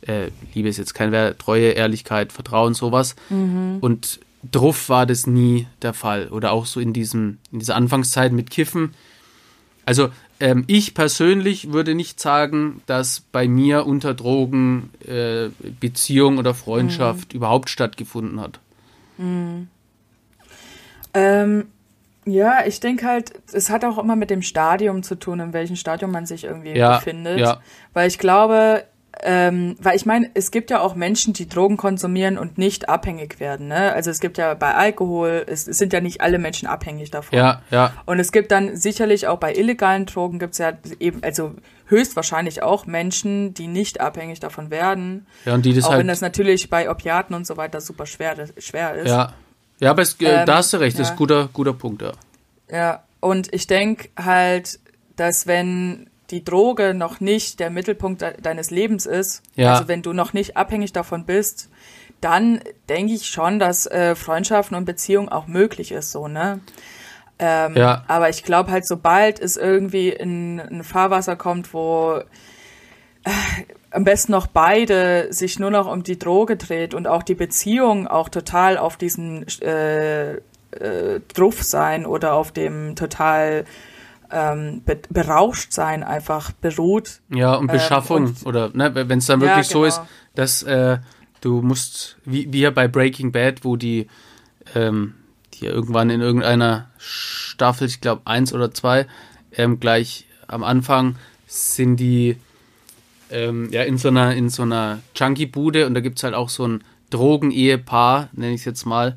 äh, 0.00 0.28
Liebe 0.54 0.70
ist 0.70 0.78
jetzt 0.78 0.94
kein 0.94 1.12
Wert, 1.12 1.40
Treue, 1.40 1.72
Ehrlichkeit, 1.72 2.32
Vertrauen, 2.32 2.72
sowas. 2.72 3.16
Mhm. 3.28 3.76
Und 3.82 4.20
Druff 4.50 4.88
war 4.88 5.06
das 5.06 5.26
nie 5.26 5.66
der 5.82 5.92
Fall. 5.92 6.28
Oder 6.28 6.52
auch 6.52 6.66
so 6.66 6.80
in, 6.80 6.92
diesem, 6.92 7.38
in 7.52 7.58
dieser 7.58 7.76
Anfangszeit 7.76 8.32
mit 8.32 8.50
Kiffen. 8.50 8.94
Also 9.84 10.10
ähm, 10.40 10.64
ich 10.66 10.94
persönlich 10.94 11.72
würde 11.72 11.94
nicht 11.94 12.20
sagen, 12.20 12.82
dass 12.86 13.20
bei 13.20 13.46
mir 13.46 13.86
unter 13.86 14.14
Drogen 14.14 14.90
äh, 15.06 15.50
Beziehung 15.80 16.38
oder 16.38 16.54
Freundschaft 16.54 17.32
mhm. 17.32 17.36
überhaupt 17.36 17.68
stattgefunden 17.68 18.40
hat. 18.40 18.58
Mhm. 19.18 19.68
Ähm, 21.12 21.66
ja, 22.24 22.64
ich 22.66 22.80
denke 22.80 23.06
halt, 23.06 23.32
es 23.52 23.70
hat 23.70 23.84
auch 23.84 23.98
immer 23.98 24.16
mit 24.16 24.30
dem 24.30 24.42
Stadium 24.42 25.02
zu 25.02 25.14
tun, 25.14 25.40
in 25.40 25.52
welchem 25.52 25.76
Stadium 25.76 26.10
man 26.10 26.26
sich 26.26 26.44
irgendwie 26.44 26.76
ja, 26.76 26.96
befindet. 26.96 27.40
Ja. 27.40 27.60
Weil 27.92 28.08
ich 28.08 28.18
glaube, 28.18 28.84
ähm, 29.22 29.76
weil 29.80 29.96
ich 29.96 30.06
meine, 30.06 30.30
es 30.34 30.50
gibt 30.50 30.70
ja 30.70 30.80
auch 30.80 30.94
Menschen, 30.94 31.32
die 31.32 31.48
Drogen 31.48 31.76
konsumieren 31.76 32.38
und 32.38 32.58
nicht 32.58 32.88
abhängig 32.88 33.38
werden. 33.40 33.68
Ne? 33.68 33.92
Also 33.92 34.10
es 34.10 34.20
gibt 34.20 34.38
ja 34.38 34.54
bei 34.54 34.74
Alkohol, 34.74 35.44
es, 35.46 35.68
es 35.68 35.78
sind 35.78 35.92
ja 35.92 36.00
nicht 36.00 36.20
alle 36.20 36.38
Menschen 36.38 36.66
abhängig 36.66 37.10
davon. 37.10 37.38
Ja, 37.38 37.62
ja. 37.70 37.92
Und 38.06 38.18
es 38.18 38.32
gibt 38.32 38.50
dann 38.50 38.76
sicherlich 38.76 39.26
auch 39.26 39.38
bei 39.38 39.54
illegalen 39.54 40.06
Drogen 40.06 40.38
gibt 40.38 40.52
es 40.52 40.58
ja 40.58 40.72
eben, 40.98 41.22
also 41.22 41.54
höchstwahrscheinlich 41.86 42.62
auch 42.62 42.86
Menschen, 42.86 43.52
die 43.52 43.66
nicht 43.66 44.00
abhängig 44.00 44.40
davon 44.40 44.70
werden. 44.70 45.26
Ja, 45.44 45.54
und 45.54 45.66
die 45.66 45.74
das 45.74 45.84
auch 45.84 45.90
halt 45.90 46.00
wenn 46.00 46.08
das 46.08 46.20
natürlich 46.20 46.70
bei 46.70 46.90
Opiaten 46.90 47.34
und 47.34 47.46
so 47.46 47.56
weiter 47.56 47.80
super 47.80 48.06
schwer, 48.06 48.36
schwer 48.58 48.94
ist. 48.94 49.08
Ja, 49.08 49.34
ja, 49.80 49.90
aber 49.90 50.02
es, 50.02 50.14
äh, 50.20 50.26
ähm, 50.26 50.46
da 50.46 50.56
hast 50.56 50.72
du 50.72 50.76
recht, 50.76 50.98
das 50.98 51.08
ist 51.08 51.12
ein 51.12 51.16
guter, 51.16 51.48
guter 51.52 51.72
Punkt, 51.72 52.02
ja. 52.02 52.12
Ja, 52.70 53.02
und 53.20 53.52
ich 53.52 53.66
denke 53.66 54.08
halt, 54.16 54.78
dass 55.16 55.46
wenn 55.46 56.09
die 56.30 56.44
Droge 56.44 56.94
noch 56.94 57.20
nicht 57.20 57.60
der 57.60 57.70
Mittelpunkt 57.70 58.22
de 58.22 58.40
deines 58.40 58.70
Lebens 58.70 59.06
ist, 59.06 59.42
ja. 59.54 59.72
also 59.72 59.88
wenn 59.88 60.02
du 60.02 60.12
noch 60.12 60.32
nicht 60.32 60.56
abhängig 60.56 60.92
davon 60.92 61.24
bist, 61.26 61.68
dann 62.20 62.60
denke 62.88 63.14
ich 63.14 63.26
schon, 63.26 63.58
dass 63.58 63.86
äh, 63.86 64.14
Freundschaften 64.14 64.76
und 64.76 64.84
Beziehungen 64.84 65.28
auch 65.28 65.46
möglich 65.46 65.92
ist, 65.92 66.12
so, 66.12 66.28
ne? 66.28 66.60
Ähm, 67.38 67.74
ja. 67.74 68.04
Aber 68.06 68.28
ich 68.28 68.42
glaube 68.42 68.70
halt, 68.70 68.86
sobald 68.86 69.40
es 69.40 69.56
irgendwie 69.56 70.10
in 70.10 70.60
ein 70.60 70.84
Fahrwasser 70.84 71.36
kommt, 71.36 71.72
wo 71.72 72.20
äh, 73.24 73.30
am 73.90 74.04
besten 74.04 74.32
noch 74.32 74.46
beide 74.46 75.32
sich 75.32 75.58
nur 75.58 75.70
noch 75.70 75.90
um 75.90 76.02
die 76.02 76.18
Droge 76.18 76.56
dreht 76.56 76.94
und 76.94 77.06
auch 77.06 77.22
die 77.22 77.34
Beziehung 77.34 78.06
auch 78.06 78.28
total 78.28 78.76
auf 78.76 78.98
diesen 78.98 79.46
äh, 79.62 80.32
äh, 80.32 81.20
Druff 81.34 81.62
sein 81.62 82.06
oder 82.06 82.34
auf 82.34 82.52
dem 82.52 82.94
total 82.94 83.64
ähm, 84.30 84.82
be 84.84 85.00
berauscht 85.10 85.72
sein 85.72 86.02
einfach 86.02 86.52
beruht. 86.52 87.20
Ja, 87.30 87.54
und 87.54 87.68
ähm, 87.68 87.74
Beschaffung 87.74 88.18
ähm, 88.18 88.36
und, 88.44 88.46
oder 88.46 88.70
ne, 88.72 88.94
wenn 88.94 89.18
es 89.18 89.26
dann 89.26 89.40
wirklich 89.40 89.68
ja, 89.68 89.72
genau. 89.72 89.80
so 89.80 89.84
ist, 89.84 90.00
dass 90.34 90.62
äh, 90.62 90.98
du 91.40 91.62
musst, 91.62 92.16
wie, 92.24 92.52
wie 92.52 92.60
ja 92.60 92.70
bei 92.70 92.88
Breaking 92.88 93.32
Bad, 93.32 93.64
wo 93.64 93.76
die, 93.76 94.06
ähm, 94.74 95.14
die 95.54 95.66
irgendwann 95.66 96.10
in 96.10 96.20
irgendeiner 96.20 96.90
Staffel, 96.98 97.88
ich 97.88 98.00
glaube 98.00 98.22
eins 98.24 98.52
oder 98.52 98.72
zwei, 98.72 99.06
ähm, 99.52 99.80
gleich 99.80 100.26
am 100.46 100.64
Anfang 100.64 101.16
sind 101.46 101.96
die 101.96 102.36
ähm, 103.30 103.68
ja, 103.70 103.82
in 103.82 103.98
so 103.98 104.08
einer, 104.08 104.34
in 104.34 104.48
so 104.48 104.62
einer 104.62 105.00
Junkie-Bude 105.14 105.86
und 105.86 105.94
da 105.94 106.00
gibt 106.00 106.18
es 106.18 106.24
halt 106.24 106.34
auch 106.34 106.48
so 106.48 106.66
ein 106.66 106.84
Drogen-Ehepaar, 107.10 108.28
nenne 108.32 108.54
ich 108.54 108.60
es 108.60 108.64
jetzt 108.64 108.86
mal. 108.86 109.16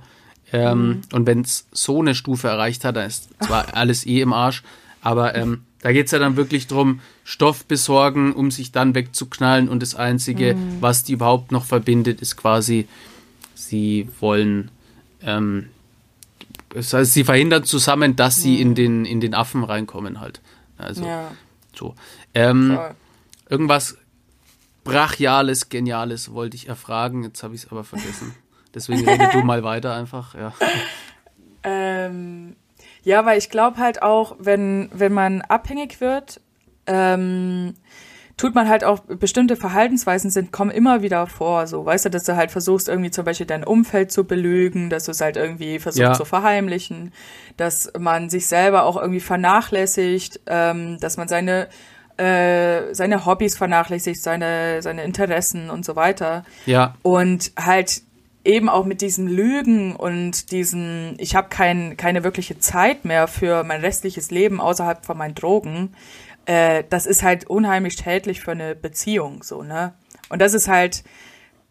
Ähm, 0.52 0.88
mhm. 0.88 1.02
Und 1.14 1.28
wenn 1.28 1.42
es 1.42 1.68
so 1.72 2.00
eine 2.00 2.14
Stufe 2.14 2.48
erreicht 2.48 2.86
hat, 2.86 2.96
dann 2.96 3.08
ist 3.08 3.30
zwar 3.44 3.66
alles 3.76 4.06
eh 4.06 4.22
im 4.22 4.34
Arsch, 4.34 4.64
aber 5.04 5.36
ähm, 5.36 5.66
da 5.82 5.92
geht 5.92 6.06
es 6.06 6.14
ja 6.14 6.20
dann 6.20 6.38
wirklich 6.38 6.68
darum, 6.68 7.02
Stoff 7.26 7.66
besorgen, 7.66 8.34
um 8.34 8.52
sich 8.52 8.72
dann 8.72 8.96
wegzuknallen 8.96 9.68
und 9.68 9.82
das 9.82 9.96
Einzige, 9.96 10.56
mhm. 10.56 10.78
was 10.80 11.04
die 11.04 11.12
überhaupt 11.12 11.52
noch 11.52 11.66
verbindet, 11.66 12.22
ist 12.22 12.38
quasi, 12.38 12.88
sie 13.54 14.08
wollen, 14.22 14.72
ähm, 15.22 15.68
das 16.70 16.94
heißt, 16.94 17.14
sie 17.14 17.26
verhindern 17.26 17.66
zusammen, 17.66 18.16
dass 18.16 18.38
sie 18.38 18.62
in, 18.62 18.70
mhm. 18.70 18.76
den, 18.76 19.06
in 19.06 19.20
den 19.20 19.34
Affen 19.36 19.66
reinkommen 19.66 20.22
halt. 20.22 20.40
Also 20.78 21.06
ja. 21.06 21.32
so. 21.76 21.96
Ähm, 22.34 22.80
irgendwas 23.50 23.98
Brachiales, 24.86 25.68
Geniales 25.68 26.32
wollte 26.32 26.56
ich 26.56 26.70
erfragen, 26.70 27.24
jetzt 27.24 27.44
habe 27.44 27.56
ich 27.56 27.66
es 27.66 27.72
aber 27.72 27.84
vergessen. 27.84 28.34
Deswegen 28.74 29.08
rede 29.08 29.30
du 29.34 29.44
mal 29.44 29.64
weiter 29.64 29.94
einfach, 29.94 30.34
ja. 30.34 30.54
Ähm, 31.64 32.56
ja, 33.04 33.26
weil 33.26 33.38
ich 33.38 33.50
glaube 33.50 33.78
halt 33.78 34.02
auch, 34.02 34.36
wenn, 34.40 34.90
wenn 34.94 35.14
man 35.14 35.42
abhängig 35.42 36.02
wird, 36.02 36.42
ähm, 36.88 37.76
tut 38.38 38.56
man 38.56 38.68
halt 38.68 38.84
auch 38.84 39.00
bestimmte 39.02 39.56
Verhaltensweisen 39.56 40.30
sind, 40.30 40.52
kommen 40.52 40.72
immer 40.72 41.02
wieder 41.02 41.28
vor, 41.28 41.68
so, 41.68 41.86
weißt 41.86 42.06
du, 42.06 42.10
dass 42.10 42.24
du 42.24 42.36
halt 42.36 42.52
versuchst, 42.52 42.90
irgendwie 42.90 43.12
zum 43.12 43.26
Beispiel 43.26 43.46
dein 43.46 43.64
Umfeld 43.64 44.12
zu 44.12 44.24
belügen, 44.26 44.90
dass 44.90 45.06
du 45.06 45.12
es 45.12 45.22
halt 45.22 45.38
irgendwie 45.38 45.80
versuchst 45.80 46.02
ja. 46.02 46.14
zu 46.14 46.26
verheimlichen, 46.26 47.14
dass 47.58 47.92
man 47.98 48.30
sich 48.30 48.48
selber 48.48 48.84
auch 48.84 48.98
irgendwie 48.98 49.20
vernachlässigt, 49.20 50.42
ähm, 50.48 50.98
dass 51.00 51.18
man 51.18 51.28
seine 51.28 51.68
äh, 52.18 52.94
seine 52.94 53.26
Hobbys 53.26 53.58
vernachlässigt, 53.58 54.22
seine, 54.22 54.84
seine 54.84 55.04
Interessen 55.04 55.72
und 55.72 55.84
so 55.84 55.96
weiter. 55.96 56.44
Ja. 56.68 56.94
Und 57.02 57.52
halt 57.60 58.04
eben 58.46 58.70
auch 58.70 58.86
mit 58.86 59.02
diesen 59.02 59.28
Lügen 59.28 59.96
und 59.96 60.52
diesen, 60.52 61.16
ich 61.18 61.36
habe 61.36 61.50
kein, 61.50 61.96
keine 61.98 62.24
wirkliche 62.24 62.60
Zeit 62.60 63.06
mehr 63.06 63.28
für 63.28 63.64
mein 63.64 63.82
restliches 63.82 64.32
Leben 64.32 64.60
außerhalb 64.60 65.06
von 65.06 65.18
meinen 65.18 65.36
Drogen, 65.36 65.96
äh, 66.46 66.84
das 66.90 67.06
ist 67.06 67.24
halt 67.24 67.50
unheimlich 67.50 67.94
schädlich 67.94 68.42
für 68.42 68.52
eine 68.52 68.76
Beziehung, 68.76 69.44
so, 69.44 69.64
ne? 69.64 69.94
Und 70.30 70.42
das 70.42 70.54
ist 70.54 70.68
halt 70.68 71.04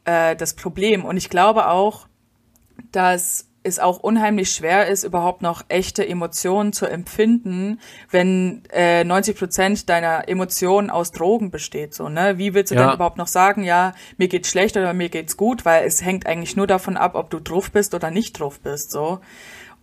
äh, 0.04 0.36
das 0.36 0.54
Problem. 0.54 1.04
Und 1.04 1.16
ich 1.16 1.28
glaube 1.28 1.68
auch, 1.68 2.06
dass 2.90 3.48
es 3.62 3.78
auch 3.78 3.98
unheimlich 3.98 4.50
schwer 4.50 4.88
ist, 4.88 5.04
überhaupt 5.04 5.42
noch 5.42 5.64
echte 5.68 6.06
Emotionen 6.06 6.72
zu 6.72 6.86
empfinden, 6.86 7.80
wenn 8.10 8.62
äh, 8.72 9.04
90 9.04 9.38
Prozent 9.38 9.88
deiner 9.88 10.28
Emotionen 10.28 10.90
aus 10.90 11.12
Drogen 11.12 11.50
besteht. 11.50 11.94
So, 11.94 12.08
ne? 12.08 12.38
Wie 12.38 12.54
willst 12.54 12.72
du 12.72 12.74
ja. 12.74 12.86
dann 12.86 12.94
überhaupt 12.94 13.18
noch 13.18 13.26
sagen, 13.26 13.64
ja, 13.64 13.94
mir 14.16 14.28
geht's 14.28 14.50
schlecht 14.50 14.76
oder 14.76 14.92
mir 14.92 15.08
geht's 15.08 15.36
gut, 15.36 15.64
weil 15.64 15.86
es 15.86 16.02
hängt 16.02 16.26
eigentlich 16.26 16.56
nur 16.56 16.66
davon 16.66 16.96
ab, 16.96 17.14
ob 17.14 17.30
du 17.30 17.38
drauf 17.38 17.70
bist 17.70 17.94
oder 17.94 18.10
nicht 18.10 18.38
drauf 18.38 18.60
bist. 18.60 18.90
So. 18.90 19.20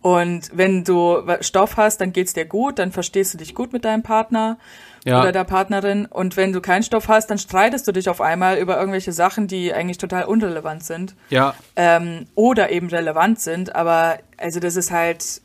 Und 0.02 0.50
wenn 0.52 0.84
du 0.84 1.22
Stoff 1.40 1.76
hast, 1.76 2.00
dann 2.00 2.12
geht's 2.12 2.32
dir 2.32 2.46
gut, 2.46 2.78
dann 2.78 2.90
verstehst 2.90 3.34
du 3.34 3.38
dich 3.38 3.54
gut 3.54 3.72
mit 3.72 3.84
deinem 3.84 4.02
Partner 4.02 4.56
ja. 5.04 5.20
oder 5.20 5.32
der 5.32 5.44
Partnerin. 5.44 6.06
Und 6.06 6.36
wenn 6.36 6.52
du 6.52 6.60
keinen 6.60 6.82
Stoff 6.82 7.08
hast, 7.08 7.26
dann 7.28 7.38
streitest 7.38 7.86
du 7.86 7.92
dich 7.92 8.08
auf 8.08 8.20
einmal 8.20 8.58
über 8.58 8.78
irgendwelche 8.78 9.12
Sachen, 9.12 9.46
die 9.46 9.72
eigentlich 9.72 9.98
total 9.98 10.24
unrelevant 10.24 10.84
sind. 10.84 11.14
Ja. 11.28 11.54
Ähm, 11.76 12.26
oder 12.34 12.70
eben 12.70 12.88
relevant 12.88 13.40
sind. 13.40 13.74
Aber 13.74 14.18
also 14.38 14.58
das 14.58 14.76
ist 14.76 14.90
halt, 14.90 15.42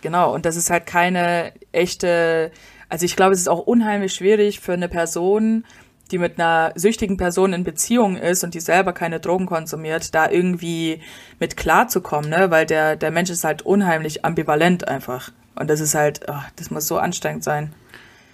genau, 0.00 0.34
und 0.34 0.46
das 0.46 0.56
ist 0.56 0.70
halt 0.70 0.86
keine 0.86 1.52
echte, 1.70 2.50
also 2.88 3.04
ich 3.04 3.14
glaube, 3.14 3.34
es 3.34 3.40
ist 3.40 3.48
auch 3.48 3.60
unheimlich 3.60 4.14
schwierig 4.14 4.60
für 4.60 4.72
eine 4.72 4.88
Person, 4.88 5.64
die 6.12 6.18
mit 6.18 6.38
einer 6.38 6.72
süchtigen 6.76 7.16
Person 7.16 7.52
in 7.52 7.64
Beziehung 7.64 8.16
ist 8.16 8.44
und 8.44 8.54
die 8.54 8.60
selber 8.60 8.92
keine 8.92 9.18
Drogen 9.18 9.46
konsumiert, 9.46 10.14
da 10.14 10.30
irgendwie 10.30 11.00
mit 11.40 11.56
klarzukommen, 11.56 12.30
ne? 12.30 12.50
Weil 12.50 12.66
der, 12.66 12.96
der 12.96 13.10
Mensch 13.10 13.30
ist 13.30 13.44
halt 13.44 13.62
unheimlich 13.62 14.24
ambivalent 14.24 14.86
einfach. 14.86 15.30
Und 15.54 15.68
das 15.68 15.80
ist 15.80 15.94
halt, 15.94 16.20
oh, 16.28 16.42
das 16.56 16.70
muss 16.70 16.86
so 16.86 16.98
anstrengend 16.98 17.44
sein. 17.44 17.72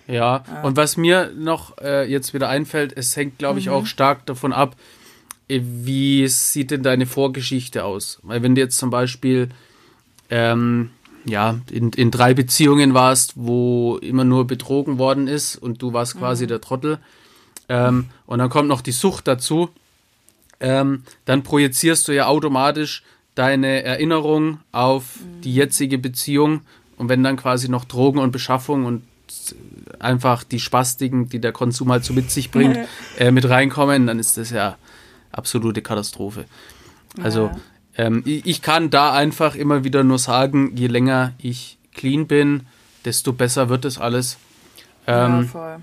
Ja, 0.07 0.43
ja. 0.47 0.63
und 0.63 0.77
was 0.77 0.97
mir 0.97 1.33
noch 1.37 1.79
äh, 1.79 2.11
jetzt 2.11 2.35
wieder 2.35 2.49
einfällt, 2.49 2.93
es 2.97 3.17
hängt, 3.17 3.39
glaube 3.39 3.59
ich, 3.59 3.67
mhm. 3.67 3.73
auch 3.73 3.87
stark 3.87 4.27
davon 4.27 4.53
ab, 4.53 4.77
äh, 5.49 5.61
wie 5.63 6.27
sieht 6.29 6.71
denn 6.71 6.83
deine 6.83 7.07
Vorgeschichte 7.07 7.85
aus? 7.85 8.19
Weil 8.23 8.43
wenn 8.43 8.55
du 8.55 8.61
jetzt 8.61 8.79
zum 8.79 8.91
Beispiel 8.91 9.51
ähm, 10.31 10.91
ja, 11.25 11.59
in, 11.71 11.91
in 11.93 12.11
drei 12.11 12.35
Beziehungen 12.35 12.95
warst, 12.95 13.35
wo 13.37 13.99
immer 13.99 14.25
nur 14.25 14.47
betrogen 14.47 14.99
worden 14.99 15.29
ist 15.29 15.57
und 15.57 15.83
du 15.83 15.93
warst 15.93 16.19
quasi 16.19 16.45
mhm. 16.45 16.49
der 16.49 16.61
Trottel, 16.61 16.99
ähm, 17.69 18.07
und 18.27 18.39
dann 18.39 18.51
kommt 18.51 18.69
noch 18.69 18.81
die 18.81 18.93
Sucht 18.93 19.29
dazu, 19.29 19.71
ähm, 20.61 21.05
dann 21.25 21.43
projizierst 21.43 22.09
du 22.09 22.13
ja 22.13 22.27
automatisch 22.27 23.03
deine 23.35 23.85
Erinnerung 23.85 24.61
auf 24.73 25.05
die 25.45 25.55
jetzige 25.55 25.99
Beziehung 25.99 26.63
und 26.97 27.09
wenn 27.09 27.23
dann 27.23 27.37
quasi 27.37 27.69
noch 27.69 27.85
Drogen 27.85 28.19
und 28.19 28.33
Beschaffung 28.33 28.85
und 28.85 29.03
einfach 30.01 30.45
die 30.45 30.59
Spastiken, 30.59 31.29
die 31.29 31.41
der 31.41 31.53
Konsum 31.53 31.93
halt 31.93 32.05
so 32.05 32.13
mit 32.13 32.31
sich 32.31 32.51
bringt, 32.51 32.79
äh, 33.19 33.31
mit 33.31 33.49
reinkommen, 33.49 34.07
dann 34.07 34.19
ist 34.19 34.37
das 34.37 34.51
ja 34.51 34.77
absolute 35.31 35.83
Katastrophe. 35.83 36.45
Also 37.23 37.51
ähm, 37.97 38.23
ich 38.25 38.63
kann 38.63 38.91
da 38.91 39.13
einfach 39.13 39.55
immer 39.55 39.85
wieder 39.85 40.05
nur 40.05 40.19
sagen, 40.19 40.77
je 40.77 40.87
länger 40.87 41.33
ich 41.39 41.79
clean 41.95 42.27
bin, 42.27 42.67
desto 43.05 43.33
besser 43.33 43.69
wird 43.69 43.85
es 43.85 43.99
alles. 43.99 44.39
Ähm, 45.07 45.43
ja, 45.43 45.43
voll. 45.43 45.77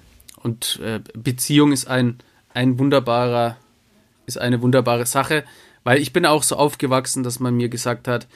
Und 0.46 0.80
äh, 0.84 1.00
Beziehung 1.16 1.72
ist 1.72 1.88
ein, 1.88 2.20
ein 2.54 2.78
wunderbarer, 2.78 3.58
ist 4.28 4.38
eine 4.38 4.62
wunderbare 4.62 5.08
Sache, 5.08 5.44
weil 5.84 6.00
ich 6.00 6.14
bin 6.14 6.24
auch 6.28 6.44
so 6.44 6.56
aufgewachsen, 6.56 7.24
dass 7.24 7.40
man 7.40 7.56
mir 7.56 7.68
gesagt 7.68 8.08
hat, 8.08 8.28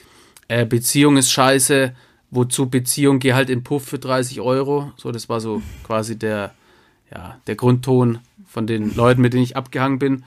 äh, 0.48 0.66
Beziehung 0.66 1.16
ist 1.16 1.30
scheiße, 1.30 1.94
wozu 2.32 2.68
Beziehung, 2.68 3.20
geh 3.20 3.34
halt 3.34 3.48
in 3.48 3.62
Puff 3.62 3.84
für 3.84 4.00
30 4.00 4.40
Euro. 4.40 4.90
So, 4.96 5.12
das 5.12 5.28
war 5.28 5.40
so 5.40 5.62
quasi 5.84 6.18
der, 6.18 6.52
ja, 7.14 7.38
der 7.46 7.54
Grundton 7.54 8.18
von 8.44 8.66
den 8.66 8.92
Leuten, 8.96 9.20
mit 9.20 9.32
denen 9.32 9.44
ich 9.44 9.56
abgehangen 9.56 10.00
bin. 10.00 10.24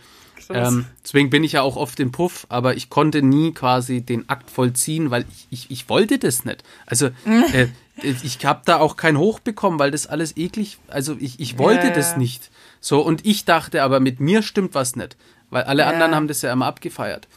Ähm, 0.49 0.85
deswegen 1.03 1.29
bin 1.29 1.43
ich 1.43 1.51
ja 1.51 1.63
auch 1.63 1.75
oft 1.75 1.99
im 1.99 2.13
Puff, 2.13 2.45
aber 2.47 2.77
ich 2.77 2.89
konnte 2.89 3.21
nie 3.21 3.51
quasi 3.51 3.99
den 3.99 4.29
Akt 4.29 4.49
vollziehen, 4.49 5.11
weil 5.11 5.25
ich, 5.29 5.47
ich, 5.49 5.71
ich 5.71 5.89
wollte 5.89 6.17
das 6.17 6.45
nicht. 6.45 6.63
Also 6.85 7.07
äh, 7.25 7.67
ich 8.01 8.43
habe 8.45 8.61
da 8.65 8.79
auch 8.79 8.97
kein 8.97 9.17
Hoch 9.17 9.39
bekommen, 9.39 9.79
weil 9.79 9.91
das 9.91 10.07
alles 10.07 10.35
eklig, 10.35 10.79
also 10.87 11.15
ich, 11.19 11.39
ich 11.39 11.57
wollte 11.57 11.87
ja, 11.87 11.93
das 11.93 12.17
nicht. 12.17 12.49
So, 12.81 13.01
und 13.01 13.25
ich 13.25 13.45
dachte 13.45 13.83
aber, 13.83 13.99
mit 13.99 14.19
mir 14.19 14.41
stimmt 14.41 14.73
was 14.73 14.95
nicht, 14.95 15.15
weil 15.49 15.63
alle 15.63 15.83
ja. 15.83 15.89
anderen 15.89 16.15
haben 16.15 16.27
das 16.27 16.41
ja 16.41 16.51
immer 16.51 16.65
abgefeiert. 16.65 17.27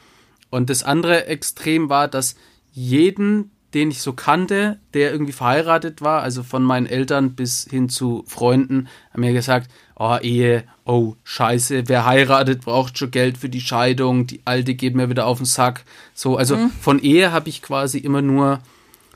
Und 0.49 0.71
das 0.71 0.83
andere 0.83 1.27
Extrem 1.27 1.89
war, 1.89 2.09
dass 2.09 2.37
jeden, 2.73 3.51
den 3.75 3.91
ich 3.91 4.01
so 4.01 4.15
kannte, 4.15 4.79
der 4.95 5.13
irgendwie 5.13 5.33
verheiratet 5.33 6.01
war, 6.01 6.23
also 6.23 6.43
von 6.43 6.63
meinen 6.63 6.87
Eltern 6.87 7.35
bis 7.35 7.67
hin 7.69 7.89
zu 7.89 8.25
Freunden, 8.27 8.89
haben 9.13 9.21
mir 9.21 9.33
gesagt, 9.35 9.71
oh, 9.97 10.17
Ehe, 10.21 10.65
oh, 10.85 11.15
scheiße, 11.25 11.89
wer 11.89 12.07
heiratet, 12.07 12.63
braucht 12.63 12.97
schon 12.97 13.11
Geld 13.11 13.37
für 13.37 13.49
die 13.49 13.61
Scheidung, 13.61 14.27
die 14.27 14.41
Alte 14.47 14.75
geht 14.75 14.95
mir 14.95 15.11
wieder 15.11 15.27
auf 15.27 15.39
den 15.39 15.47
Sack. 15.47 15.85
So, 16.15 16.37
also 16.37 16.57
mhm. 16.57 16.71
von 16.71 16.99
Ehe 17.01 17.33
habe 17.33 17.49
ich 17.49 17.61
quasi 17.61 17.99
immer 17.99 18.23
nur 18.23 18.61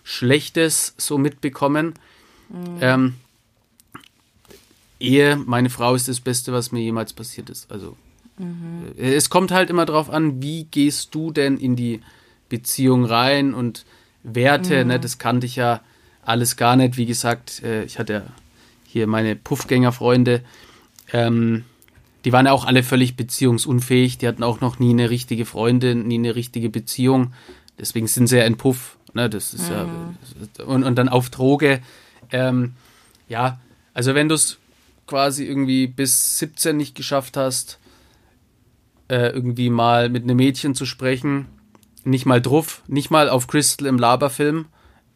Schlechtes 0.02 0.94
so 0.96 1.18
mitbekommen. 1.18 1.94
Mhm. 2.48 2.78
Ähm, 2.80 3.14
Ehe, 4.98 5.36
meine 5.36 5.70
Frau 5.70 5.94
ist 5.94 6.08
das 6.08 6.20
Beste, 6.20 6.52
was 6.52 6.72
mir 6.72 6.80
jemals 6.80 7.12
passiert 7.12 7.48
ist. 7.48 7.70
Also 7.70 7.96
mhm. 8.38 8.92
es 8.98 9.30
kommt 9.30 9.50
halt 9.50 9.70
immer 9.70 9.86
darauf 9.86 10.10
an, 10.10 10.42
wie 10.42 10.64
gehst 10.64 11.14
du 11.14 11.30
denn 11.30 11.56
in 11.56 11.74
die 11.74 12.00
Beziehung 12.48 13.04
rein 13.04 13.54
und 13.54 13.86
Werte, 14.22 14.82
mhm. 14.82 14.88
ne, 14.88 15.00
das 15.00 15.18
kannte 15.18 15.46
ich 15.46 15.56
ja 15.56 15.80
alles 16.22 16.56
gar 16.56 16.76
nicht. 16.76 16.98
Wie 16.98 17.06
gesagt, 17.06 17.62
äh, 17.62 17.84
ich 17.84 17.98
hatte 17.98 18.12
ja 18.12 18.22
hier 18.86 19.06
meine 19.06 19.36
Puffgängerfreunde, 19.36 20.42
ähm, 21.12 21.64
die 22.24 22.32
waren 22.32 22.46
ja 22.46 22.52
auch 22.52 22.66
alle 22.66 22.82
völlig 22.82 23.16
beziehungsunfähig. 23.16 24.18
Die 24.18 24.28
hatten 24.28 24.42
auch 24.42 24.60
noch 24.60 24.78
nie 24.78 24.90
eine 24.90 25.10
richtige 25.10 25.46
Freundin, 25.46 26.06
nie 26.06 26.18
eine 26.18 26.34
richtige 26.34 26.68
Beziehung. 26.68 27.32
Deswegen 27.78 28.06
sind 28.06 28.26
sie 28.26 28.36
ja 28.36 28.44
in 28.44 28.56
Puff. 28.56 28.98
Ne, 29.12 29.28
das 29.28 29.54
ist 29.54 29.70
mhm. 29.70 30.16
ja, 30.58 30.64
und, 30.64 30.84
und 30.84 30.96
dann 30.96 31.08
auf 31.08 31.30
Droge. 31.30 31.80
Ähm, 32.30 32.74
ja, 33.28 33.60
also 33.92 34.14
wenn 34.14 34.28
du 34.28 34.34
es 34.34 34.58
quasi 35.06 35.44
irgendwie 35.44 35.86
bis 35.86 36.38
17 36.38 36.76
nicht 36.76 36.94
geschafft 36.94 37.36
hast, 37.36 37.78
äh, 39.08 39.30
irgendwie 39.30 39.70
mal 39.70 40.08
mit 40.08 40.22
einem 40.22 40.36
Mädchen 40.36 40.74
zu 40.74 40.86
sprechen, 40.86 41.46
nicht 42.04 42.26
mal 42.26 42.40
drauf, 42.40 42.82
nicht 42.86 43.10
mal 43.10 43.28
auf 43.28 43.48
Crystal 43.48 43.86
im 43.88 43.98
Laberfilm. 43.98 44.66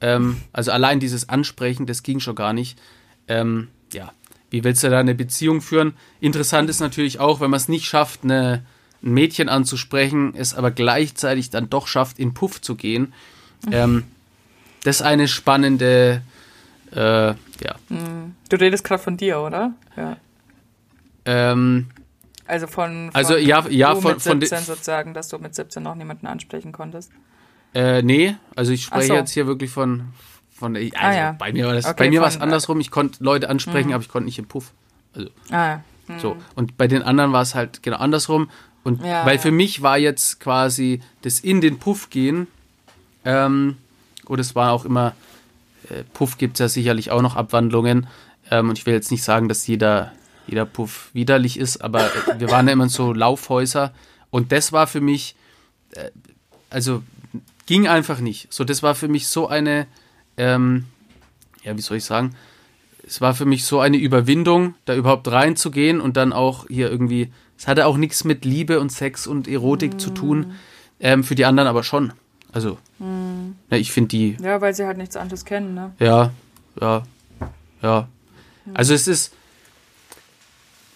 Ähm, 0.01 0.39
also 0.53 0.73
allein 0.73 1.01
dieses 1.01 1.29
Ansprechen, 1.29 1.87
das 1.87 2.03
ging 2.03 2.21
schon 2.21 2.35
gar 2.35 2.53
nicht. 2.53 2.79
Ähm, 3.29 3.69
ja, 3.93 4.13
wie 4.51 4.65
willst 4.65 4.83
du 4.83 4.91
da 4.91 4.99
eine 4.99 5.15
Beziehung 5.15 5.61
führen? 5.61 5.95
Interessant 6.21 6.69
ist 6.69 6.81
natürlich 6.81 7.21
auch, 7.21 7.41
wenn 7.41 7.51
man 7.51 7.59
es 7.59 7.69
nicht 7.69 7.87
schafft, 7.87 8.25
eine, 8.25 8.65
ein 9.03 9.13
Mädchen 9.13 9.49
anzusprechen, 9.49 10.35
es 10.37 10.55
aber 10.55 10.71
gleichzeitig 10.71 11.51
dann 11.51 11.71
doch 11.71 11.87
schafft, 11.87 12.19
in 12.19 12.35
Puff 12.35 12.61
zu 12.61 12.75
gehen. 12.75 13.15
Ähm, 13.73 14.05
das 14.85 14.97
ist 14.97 15.03
eine 15.03 15.29
spannende, 15.29 16.23
äh, 16.93 17.29
ja. 17.29 17.35
Hm. 17.89 18.35
Du 18.49 18.57
redest 18.57 18.85
gerade 18.85 19.03
von 19.03 19.17
dir, 19.17 19.41
oder? 19.41 19.73
Ja. 19.97 20.17
Ähm, 21.25 21.89
also 22.47 22.67
von, 22.67 23.11
von 23.11 23.15
also 23.15 23.37
ja, 23.37 23.67
ja 23.69 23.95
von, 23.95 24.13
mit 24.13 24.21
17 24.21 24.59
von 24.59 24.67
sozusagen, 24.67 25.15
dass 25.15 25.29
du 25.29 25.39
mit 25.39 25.55
17 25.55 25.83
noch 25.83 25.95
niemanden 25.95 26.27
ansprechen 26.27 26.73
konntest. 26.73 27.11
Äh, 27.75 28.03
nee, 28.03 28.37
also 28.55 28.73
ich 28.73 28.85
spreche 28.85 29.09
so. 29.09 29.15
jetzt 29.15 29.33
hier 29.33 29.47
wirklich 29.47 29.71
von, 29.71 30.13
von 30.55 30.77
also 30.77 30.91
ah, 30.95 31.15
ja. 31.15 31.33
bei 31.33 31.53
mir 31.53 31.67
war 31.67 31.75
das, 31.75 31.87
okay, 31.87 31.95
bei 31.97 32.11
mir 32.11 32.21
war 32.21 32.29
es 32.29 32.41
andersrum. 32.41 32.79
Ich 32.81 32.91
konnte 32.91 33.25
Leute 33.25 33.49
ansprechen, 33.49 33.89
mhm. 33.89 33.95
aber 33.95 34.03
ich 34.03 34.09
konnte 34.09 34.27
nicht 34.27 34.39
im 34.39 34.47
Puff. 34.47 34.73
Also 35.15 35.31
ah, 35.51 35.67
ja. 35.67 35.85
mhm. 36.09 36.19
so 36.21 36.37
und 36.55 36.77
bei 36.77 36.87
den 36.87 37.03
anderen 37.03 37.33
war 37.33 37.43
es 37.43 37.55
halt 37.55 37.83
genau 37.83 37.97
andersrum. 37.97 38.51
Und 38.85 39.03
ja, 39.03 39.25
weil 39.25 39.39
für 39.39 39.51
mich 39.51 39.81
war 39.81 39.97
jetzt 39.97 40.41
quasi 40.41 41.01
das 41.23 41.41
in 41.41 41.63
den 41.63 41.79
Puff 41.79 42.11
gehen, 42.11 42.47
ähm, 43.25 43.77
und 44.27 44.39
es 44.39 44.55
war 44.55 44.73
auch 44.73 44.85
immer 44.85 45.15
äh, 45.91 46.05
Puff 46.13 46.39
gibt 46.39 46.55
es 46.55 46.61
ja 46.61 46.69
sicherlich 46.69 47.11
auch 47.11 47.23
noch 47.23 47.37
Abwandlungen. 47.37 48.07
Ähm, 48.51 48.69
und 48.69 48.79
ich 48.79 48.87
will 48.87 48.95
jetzt 48.95 49.11
nicht 49.11 49.23
sagen, 49.23 49.49
dass 49.49 49.67
jeder 49.67 50.13
jeder 50.47 50.67
Puff 50.67 51.11
widerlich 51.13 51.59
ist, 51.59 51.79
aber 51.79 52.11
wir 52.39 52.51
waren 52.51 52.67
ja 52.67 52.73
immer 52.73 52.89
so 52.89 53.13
Laufhäuser 53.13 53.95
und 54.31 54.53
das 54.53 54.73
war 54.73 54.87
für 54.87 55.01
mich, 55.01 55.37
äh, 55.93 56.11
also 56.71 57.03
ging 57.67 57.89
einfach 57.89 58.21
nicht. 58.21 58.53
So, 58.53 58.65
das 58.65 58.83
war 58.83 58.95
für 58.95 59.09
mich 59.09 59.29
so 59.29 59.49
eine, 59.49 59.87
ähm, 60.37 60.85
ja, 61.63 61.77
wie 61.77 61.81
soll 61.81 61.97
ich 61.97 62.05
sagen, 62.05 62.35
es 63.07 63.21
war 63.21 63.35
für 63.35 63.47
mich 63.47 63.65
so 63.65 63.81
eine 63.81 63.97
Überwindung, 63.97 64.75
da 64.85 64.95
überhaupt 64.95 65.31
reinzugehen 65.31 66.01
und 66.01 66.17
dann 66.17 66.33
auch 66.33 66.67
hier 66.69 66.91
irgendwie, 66.91 67.33
es 67.57 67.67
hatte 67.67 67.87
auch 67.87 67.97
nichts 67.97 68.25
mit 68.25 68.45
Liebe 68.45 68.81
und 68.81 68.91
Sex 68.91 69.27
und 69.27 69.47
Erotik 69.47 69.95
mm. 69.95 69.99
zu 69.99 70.11
tun, 70.11 70.55
ähm, 71.01 71.23
für 71.23 71.35
die 71.35 71.45
anderen 71.45 71.69
aber 71.69 71.83
schon. 71.83 72.13
Also, 72.55 72.79
mm. 73.01 73.51
ja, 73.71 73.77
ich 73.77 73.91
finde 73.91 74.09
die. 74.09 74.37
Ja, 74.41 74.61
weil 74.61 74.75
sie 74.75 74.87
halt 74.87 74.97
nichts 74.97 75.17
anderes 75.17 75.45
kennen, 75.45 75.75
ne? 75.75 75.93
Ja, 75.99 76.31
ja, 76.81 77.03
ja. 77.83 78.09
Also 78.73 78.95
es 78.95 79.09
ist, 79.09 79.35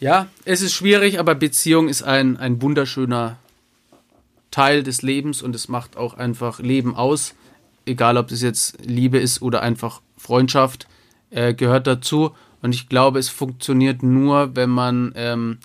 ja, 0.01 0.29
es 0.45 0.63
ist 0.63 0.73
schwierig, 0.73 1.19
aber 1.19 1.35
Beziehung 1.35 1.89
ist 1.89 2.03
ein, 2.03 2.37
ein 2.37 2.63
wunderschöner 2.63 3.37
Teil 4.53 4.85
des 4.85 5.03
Lebens 5.03 5.43
und 5.43 5.55
es 5.55 5.69
macht 5.69 5.97
auch 5.97 6.15
einfach 6.15 6.61
Leben 6.61 6.95
aus. 6.95 7.35
Egal, 7.85 8.17
ob 8.17 8.31
es 8.31 8.41
jetzt 8.41 8.79
Liebe 8.85 9.19
ist 9.19 9.43
oder 9.43 9.61
einfach 9.61 10.01
Freundschaft, 10.17 10.87
äh, 11.31 11.55
gehört 11.55 11.89
dazu. 11.89 12.31
Und 12.63 12.75
ich 12.75 12.89
glaube, 12.89 13.19
es 13.19 13.29
funktioniert 13.29 14.03
nur, 14.03 14.55
wenn 14.55 14.71
man 14.71 15.13
ähm, 15.17 15.59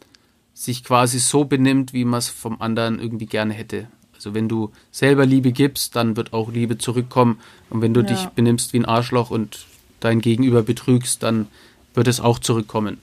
sich 0.53 0.84
quasi 0.84 1.19
so 1.19 1.45
benimmt, 1.45 1.93
wie 1.93 2.06
man 2.06 2.17
es 2.17 2.29
vom 2.29 2.62
anderen 2.62 2.99
irgendwie 2.99 3.27
gerne 3.27 3.53
hätte. 3.53 3.88
Also 4.23 4.36
wenn 4.36 4.47
du 4.47 4.71
selber 4.89 5.25
Liebe 5.25 5.51
gibst, 5.51 5.97
dann 5.97 6.15
wird 6.15 6.31
auch 6.31 6.49
Liebe 6.49 6.77
zurückkommen. 6.77 7.41
Und 7.69 7.81
wenn 7.81 7.93
du 7.93 7.99
ja. 8.01 8.07
dich 8.07 8.25
benimmst 8.27 8.71
wie 8.71 8.79
ein 8.79 8.86
Arschloch 8.86 9.31
und 9.31 9.65
dein 9.99 10.21
Gegenüber 10.21 10.63
betrügst, 10.63 11.21
dann 11.23 11.47
wird 11.93 12.07
es 12.07 12.21
auch 12.21 12.39
zurückkommen. 12.39 12.99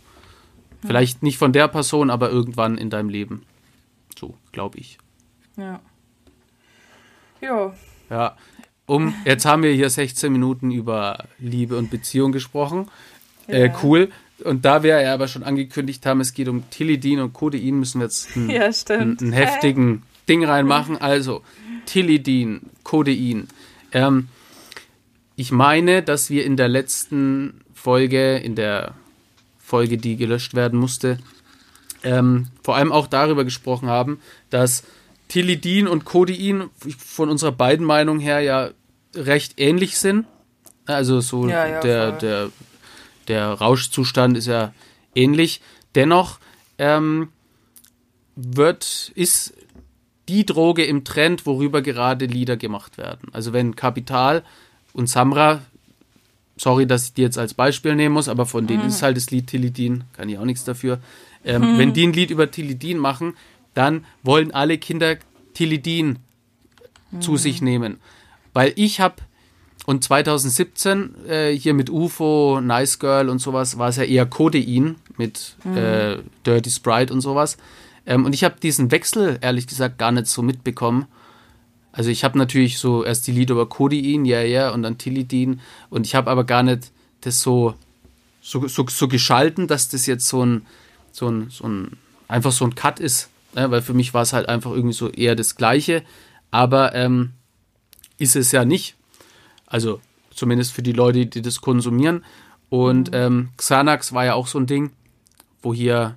Vielleicht 0.87 1.23
nicht 1.23 1.37
von 1.37 1.53
der 1.53 1.69
Person, 1.69 2.09
aber 2.09 2.31
irgendwann 2.31 2.79
in 2.79 2.89
deinem 2.89 3.11
Leben. 3.11 3.43
So, 4.19 4.35
glaube 4.51 4.79
ich. 4.79 4.97
Ja. 5.59 5.81
Jo. 7.43 7.75
Ja. 8.09 8.37
Um, 8.87 9.15
jetzt 9.27 9.45
haben 9.45 9.63
wir 9.63 9.73
hier 9.73 9.91
16 9.91 10.33
Minuten 10.33 10.71
über 10.71 11.27
Liebe 11.39 11.77
und 11.77 11.91
Beziehung 11.91 12.33
gesprochen. 12.33 12.89
Ja. 13.47 13.57
Äh, 13.57 13.73
cool. 13.83 14.09
Und 14.43 14.65
da 14.65 14.83
wir 14.83 15.03
ja 15.03 15.13
aber 15.13 15.29
schon 15.29 15.43
angekündigt 15.43 16.07
haben, 16.07 16.23
es 16.23 16.33
geht 16.33 16.49
um 16.49 16.69
Tilidin 16.71 17.21
und 17.21 17.35
Codein, 17.35 17.79
müssen 17.79 18.01
wir 18.01 18.07
jetzt 18.07 18.35
einen, 18.35 18.49
ja, 18.49 18.71
einen, 18.89 19.19
einen 19.19 19.33
heftigen 19.33 20.03
Ding 20.31 20.45
reinmachen. 20.45 20.97
Also, 20.97 21.43
Tilidin, 21.87 22.71
Codein. 22.85 23.49
Ähm, 23.93 24.29
ich 25.35 25.51
meine, 25.51 26.03
dass 26.03 26.31
wir 26.31 26.45
in 26.45 26.57
der 26.57 26.69
letzten 26.69 27.63
Folge, 27.75 28.37
in 28.37 28.55
der 28.55 28.95
Folge, 29.59 29.99
die 29.99 30.17
gelöscht 30.17 30.55
werden 30.55 30.79
musste, 30.79 31.19
ähm, 32.05 32.47
vor 32.63 32.77
allem 32.77 32.93
auch 32.93 33.09
darüber 33.09 33.45
gesprochen 33.45 33.89
haben, 33.89 34.21
dass 34.51 34.85
Tilidin 35.29 35.89
und 35.89 36.05
Codein 36.05 36.71
von 36.99 37.29
unserer 37.29 37.53
beiden 37.53 37.85
Meinung 37.85 38.21
her 38.21 38.41
ja 38.41 38.71
recht 39.15 39.55
ähnlich 39.61 39.99
sind. 39.99 40.27
Also 40.87 41.21
so 41.21 41.49
ja, 41.49 41.67
ja, 41.67 41.81
der, 41.81 42.13
der, 42.13 42.51
der 43.29 43.49
Rauschzustand 43.49 44.37
ist 44.37 44.47
ja 44.47 44.73
ähnlich. 45.15 45.61
Dennoch 45.95 46.39
ähm, 46.79 47.29
wird, 48.37 49.13
ist 49.15 49.55
die 50.31 50.47
Droge 50.47 50.85
im 50.85 51.05
Trend, 51.05 51.45
worüber 51.45 51.83
gerade 51.83 52.27
Lieder 52.27 52.57
gemacht 52.57 52.99
werden. 52.99 53.29
Also 53.33 53.53
wenn 53.53 53.75
Kapital 53.77 54.45
und 54.93 55.09
Samra 55.09 55.61
sorry, 56.61 56.87
dass 56.87 57.07
ich 57.07 57.15
die 57.15 57.23
jetzt 57.23 57.39
als 57.39 57.55
Beispiel 57.55 57.95
nehmen 57.95 58.15
muss, 58.15 58.29
aber 58.29 58.45
von 58.45 58.67
denen 58.67 58.83
mhm. 58.83 58.89
ist 58.89 59.03
halt 59.03 59.17
das 59.17 59.31
Lied 59.31 59.47
Tilidin, 59.47 60.05
kann 60.13 60.29
ich 60.29 60.37
auch 60.37 60.45
nichts 60.45 60.65
dafür. 60.65 61.01
Ähm, 61.43 61.75
mhm. 61.75 61.79
Wenn 61.79 61.93
die 61.95 62.07
ein 62.07 62.13
Lied 62.13 62.31
über 62.31 62.51
Tilidin 62.51 62.99
machen, 62.99 63.35
dann 63.73 64.05
wollen 64.23 64.53
alle 64.53 64.77
Kinder 64.77 65.17
Tilidin 65.55 66.19
mhm. 67.11 67.23
zu 67.23 67.39
sich 67.39 67.63
nehmen. 67.63 67.99
Weil 68.53 68.75
ich 68.77 69.01
habe, 69.01 69.17
und 69.87 70.05
2017 70.05 71.15
äh, 71.27 71.53
hier 71.53 71.73
mit 71.73 71.89
UFO, 71.89 72.61
Nice 72.61 72.99
Girl 72.99 73.31
und 73.31 73.39
sowas, 73.39 73.79
war 73.79 73.89
es 73.89 73.97
ja 73.97 74.05
eher 74.05 74.27
Codein 74.27 74.97
mit 75.17 75.57
mhm. 75.65 75.77
äh, 75.79 76.19
Dirty 76.45 76.71
Sprite 76.71 77.13
und 77.13 77.23
sowas. 77.23 77.57
Ähm, 78.07 78.25
und 78.25 78.35
ich 78.35 78.45
habe 78.45 78.57
diesen 78.61 78.91
Wechsel, 78.91 79.39
ehrlich 79.41 79.67
gesagt, 79.67 79.99
gar 79.99 80.13
nicht 80.13 80.27
so 80.27 80.43
mitbekommen. 80.43 81.07
Also 81.93 82.11
ich 82.11 82.25
habe 82.25 82.39
natürlich 82.39 82.79
so 82.79 83.05
erst 83.05 83.27
die 83.27 83.33
Lieder 83.33 83.55
über 83.55 83.69
Codein, 83.69 84.25
ja, 84.25 84.39
yeah, 84.39 84.47
ja, 84.47 84.61
yeah, 84.63 84.71
und 84.71 84.83
dann 84.83 84.99
Tilidin. 84.99 85.61
Und 85.91 86.07
ich 86.07 86.15
habe 86.15 86.31
aber 86.31 86.45
gar 86.45 86.63
nicht 86.63 86.93
das 87.21 87.41
so, 87.41 87.75
so, 88.41 88.67
so, 88.69 88.87
so 88.89 89.09
geschalten, 89.09 89.67
dass 89.67 89.89
das 89.89 90.07
jetzt 90.07 90.29
so 90.29 90.45
ein, 90.45 90.67
so 91.13 91.29
ein, 91.29 91.51
so 91.51 91.69
ein, 91.69 91.97
einfach 92.29 92.53
so 92.53 92.65
ein 92.65 92.75
Cut 92.75 93.01
ist. 93.01 93.29
Ne? 93.55 93.71
Weil 93.71 93.83
für 93.83 93.95
mich 93.95 94.15
war 94.15 94.23
es 94.23 94.33
halt 94.33 94.49
einfach 94.49 94.71
irgendwie 94.71 94.95
so 94.95 95.09
eher 95.09 95.35
das 95.35 95.57
Gleiche. 95.57 96.03
Aber 96.51 96.95
ähm, 96.95 97.33
ist 98.19 98.37
es 98.37 98.53
ja 98.53 98.65
nicht. 98.65 98.97
Also 99.67 100.01
zumindest 100.35 100.73
für 100.73 100.83
die 100.83 100.93
Leute, 100.93 101.27
die 101.27 101.43
das 101.43 101.61
konsumieren. 101.61 102.25
Und 102.69 103.11
mhm. 103.11 103.17
ähm, 103.17 103.49
Xanax 103.57 104.13
war 104.13 104.25
ja 104.25 104.35
auch 104.35 104.47
so 104.47 104.59
ein 104.59 104.67
Ding, 104.67 104.91
wo 105.63 105.75
hier, 105.75 106.17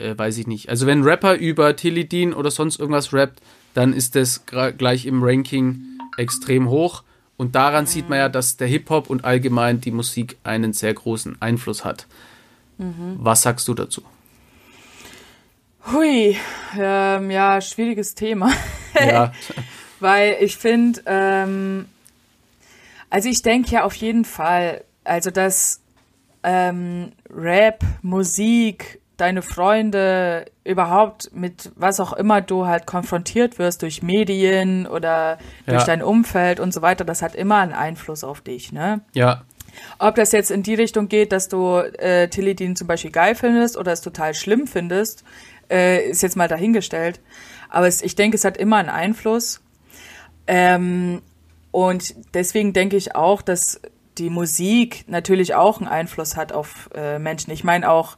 äh, 0.00 0.16
weiß 0.16 0.38
ich 0.38 0.46
nicht, 0.46 0.68
also 0.68 0.86
wenn 0.86 1.00
ein 1.00 1.04
Rapper 1.04 1.34
über 1.34 1.76
Tilidin 1.76 2.32
oder 2.32 2.50
sonst 2.50 2.80
irgendwas 2.80 3.12
rappt, 3.12 3.40
dann 3.74 3.92
ist 3.92 4.16
das 4.16 4.44
gleich 4.46 5.06
im 5.06 5.22
Ranking 5.22 5.98
extrem 6.16 6.68
hoch. 6.68 7.04
Und 7.36 7.54
daran 7.54 7.86
sieht 7.86 8.08
man 8.08 8.18
ja, 8.18 8.28
dass 8.28 8.56
der 8.56 8.68
Hip-Hop 8.68 9.08
und 9.08 9.24
allgemein 9.24 9.80
die 9.80 9.92
Musik 9.92 10.36
einen 10.44 10.72
sehr 10.72 10.92
großen 10.92 11.40
Einfluss 11.40 11.84
hat. 11.84 12.06
Mhm. 12.76 13.16
Was 13.18 13.42
sagst 13.42 13.66
du 13.68 13.74
dazu? 13.74 14.02
Hui, 15.90 16.36
ähm, 16.78 17.30
ja, 17.30 17.60
schwieriges 17.60 18.14
Thema. 18.14 18.52
Ja. 18.94 19.32
Weil 20.00 20.36
ich 20.40 20.56
finde, 20.56 21.00
ähm, 21.06 21.86
also 23.08 23.28
ich 23.28 23.42
denke 23.42 23.70
ja 23.70 23.84
auf 23.84 23.94
jeden 23.94 24.24
Fall, 24.24 24.84
also 25.04 25.30
dass 25.30 25.80
ähm, 26.42 27.12
Rap, 27.30 27.82
Musik, 28.02 28.99
deine 29.20 29.42
Freunde, 29.42 30.46
überhaupt 30.64 31.34
mit 31.34 31.72
was 31.76 32.00
auch 32.00 32.12
immer 32.12 32.40
du 32.40 32.66
halt 32.66 32.86
konfrontiert 32.86 33.58
wirst 33.58 33.82
durch 33.82 34.02
Medien 34.02 34.86
oder 34.86 35.38
durch 35.66 35.80
ja. 35.80 35.86
dein 35.86 36.02
Umfeld 36.02 36.60
und 36.60 36.72
so 36.72 36.82
weiter, 36.82 37.04
das 37.04 37.22
hat 37.22 37.34
immer 37.34 37.58
einen 37.58 37.72
Einfluss 37.72 38.24
auf 38.24 38.40
dich, 38.40 38.72
ne? 38.72 39.00
Ja. 39.12 39.42
Ob 39.98 40.16
das 40.16 40.32
jetzt 40.32 40.50
in 40.50 40.62
die 40.62 40.74
Richtung 40.74 41.08
geht, 41.08 41.32
dass 41.32 41.48
du 41.48 41.76
äh, 41.76 42.28
Teledin 42.28 42.76
zum 42.76 42.86
Beispiel 42.86 43.10
geil 43.10 43.34
findest 43.34 43.76
oder 43.76 43.92
es 43.92 44.00
total 44.00 44.34
schlimm 44.34 44.66
findest, 44.66 45.24
äh, 45.70 46.08
ist 46.08 46.22
jetzt 46.22 46.36
mal 46.36 46.48
dahingestellt. 46.48 47.20
Aber 47.68 47.86
es, 47.86 48.02
ich 48.02 48.16
denke, 48.16 48.36
es 48.36 48.44
hat 48.44 48.56
immer 48.56 48.76
einen 48.76 48.88
Einfluss. 48.88 49.60
Ähm, 50.46 51.22
und 51.70 52.14
deswegen 52.34 52.72
denke 52.72 52.96
ich 52.96 53.14
auch, 53.14 53.42
dass 53.42 53.80
die 54.18 54.30
Musik 54.30 55.04
natürlich 55.06 55.54
auch 55.54 55.78
einen 55.78 55.88
Einfluss 55.88 56.36
hat 56.36 56.52
auf 56.52 56.90
äh, 56.94 57.18
Menschen. 57.18 57.52
Ich 57.52 57.64
meine 57.64 57.90
auch, 57.90 58.16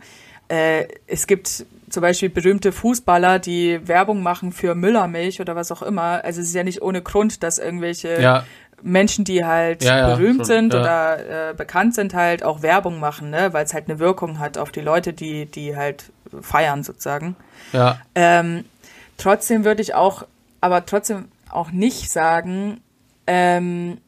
äh, 0.53 0.87
es 1.07 1.27
gibt 1.27 1.65
zum 1.89 2.01
Beispiel 2.03 2.29
berühmte 2.29 2.73
Fußballer, 2.73 3.39
die 3.39 3.89
Werbung 3.89 4.23
machen 4.23 4.53
für 4.53 4.75
Müllermilch 4.75 5.41
oder 5.41 5.57
was 5.57 5.73
auch 5.73 5.81
immer. 5.81 6.23
Also 6.25 6.43
es 6.43 6.49
ist 6.49 6.55
ja 6.55 6.63
nicht 6.63 6.83
ohne 6.83 7.01
Grund, 7.01 7.43
dass 7.43 7.59
irgendwelche 7.59 8.21
ja. 8.21 8.45
Menschen, 8.83 9.25
die 9.25 9.47
halt 9.47 9.83
ja, 9.83 9.97
ja, 9.97 10.15
berühmt 10.15 10.39
schon, 10.39 10.45
sind 10.45 10.75
oder 10.75 11.51
äh, 11.51 11.55
bekannt 11.55 11.95
sind, 11.95 12.13
halt 12.13 12.45
auch 12.45 12.61
Werbung 12.61 13.01
machen, 13.01 13.31
ne? 13.31 13.55
weil 13.55 13.65
es 13.65 13.73
halt 13.73 13.89
eine 13.89 13.99
Wirkung 13.99 14.41
hat 14.41 14.59
auf 14.59 14.71
die 14.71 14.83
Leute, 14.83 15.15
die, 15.15 15.47
die 15.47 15.75
halt 15.75 16.05
feiern 16.43 16.83
sozusagen. 16.83 17.35
Ja. 17.73 18.03
Ähm, 18.15 18.67
trotzdem 19.17 19.65
würde 19.65 19.81
ich 19.81 19.95
auch, 19.95 20.27
aber 20.61 20.85
trotzdem 20.85 21.29
auch 21.51 21.71
nicht 21.71 22.11
sagen, 22.11 22.83
ähm, 23.27 23.99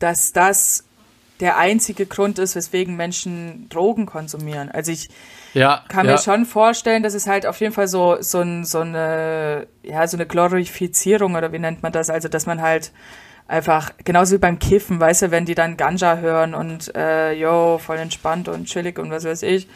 dass 0.00 0.32
das 0.32 0.82
der 1.40 1.56
einzige 1.58 2.06
Grund 2.06 2.38
ist, 2.38 2.54
weswegen 2.54 2.96
Menschen 2.96 3.68
Drogen 3.68 4.06
konsumieren. 4.06 4.70
Also 4.70 4.92
ich 4.92 5.08
ja, 5.52 5.82
kann 5.88 6.06
ja. 6.06 6.12
mir 6.12 6.18
schon 6.18 6.44
vorstellen, 6.44 7.02
dass 7.02 7.14
es 7.14 7.26
halt 7.26 7.46
auf 7.46 7.60
jeden 7.60 7.72
Fall 7.72 7.88
so, 7.88 8.16
so, 8.20 8.40
ein, 8.40 8.64
so 8.64 8.80
eine, 8.80 9.66
ja, 9.82 10.06
so 10.06 10.16
eine 10.16 10.26
Glorifizierung 10.26 11.34
oder 11.34 11.52
wie 11.52 11.58
nennt 11.58 11.82
man 11.82 11.92
das? 11.92 12.10
Also, 12.10 12.28
dass 12.28 12.46
man 12.46 12.60
halt 12.60 12.92
einfach, 13.46 13.92
genauso 14.04 14.34
wie 14.34 14.38
beim 14.38 14.58
Kiffen, 14.58 15.00
weißt 15.00 15.22
du, 15.22 15.30
wenn 15.30 15.44
die 15.44 15.54
dann 15.54 15.76
Ganja 15.76 16.16
hören 16.16 16.54
und 16.54 16.94
äh, 16.96 17.32
yo, 17.32 17.78
voll 17.78 17.98
entspannt 17.98 18.48
und 18.48 18.66
chillig 18.66 18.98
und 18.98 19.10
was 19.10 19.24
weiß 19.24 19.42
ich. 19.42 19.68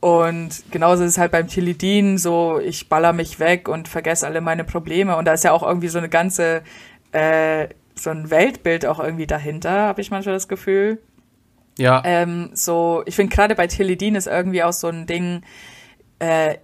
Und 0.00 0.70
genauso 0.70 1.02
ist 1.04 1.12
es 1.12 1.18
halt 1.18 1.32
beim 1.32 1.48
Tilidin 1.48 2.18
so, 2.18 2.60
ich 2.60 2.88
baller 2.88 3.12
mich 3.12 3.40
weg 3.40 3.68
und 3.68 3.88
vergesse 3.88 4.26
alle 4.26 4.40
meine 4.40 4.64
Probleme. 4.64 5.16
Und 5.16 5.24
da 5.24 5.32
ist 5.32 5.44
ja 5.44 5.52
auch 5.52 5.62
irgendwie 5.62 5.88
so 5.88 5.98
eine 5.98 6.08
ganze 6.08 6.62
äh, 7.12 7.68
so 7.98 8.10
ein 8.10 8.30
Weltbild 8.30 8.86
auch 8.86 9.00
irgendwie 9.00 9.26
dahinter, 9.26 9.70
habe 9.70 10.00
ich 10.00 10.10
manchmal 10.10 10.34
das 10.34 10.48
Gefühl. 10.48 11.00
Ja. 11.78 12.02
Ähm, 12.04 12.50
so, 12.54 13.02
ich 13.06 13.14
finde 13.14 13.34
gerade 13.34 13.54
bei 13.54 13.66
Teledin 13.66 14.14
ist 14.14 14.26
irgendwie 14.26 14.62
auch 14.62 14.72
so 14.72 14.88
ein 14.88 15.06
Ding, 15.06 15.42
äh, 16.18 16.56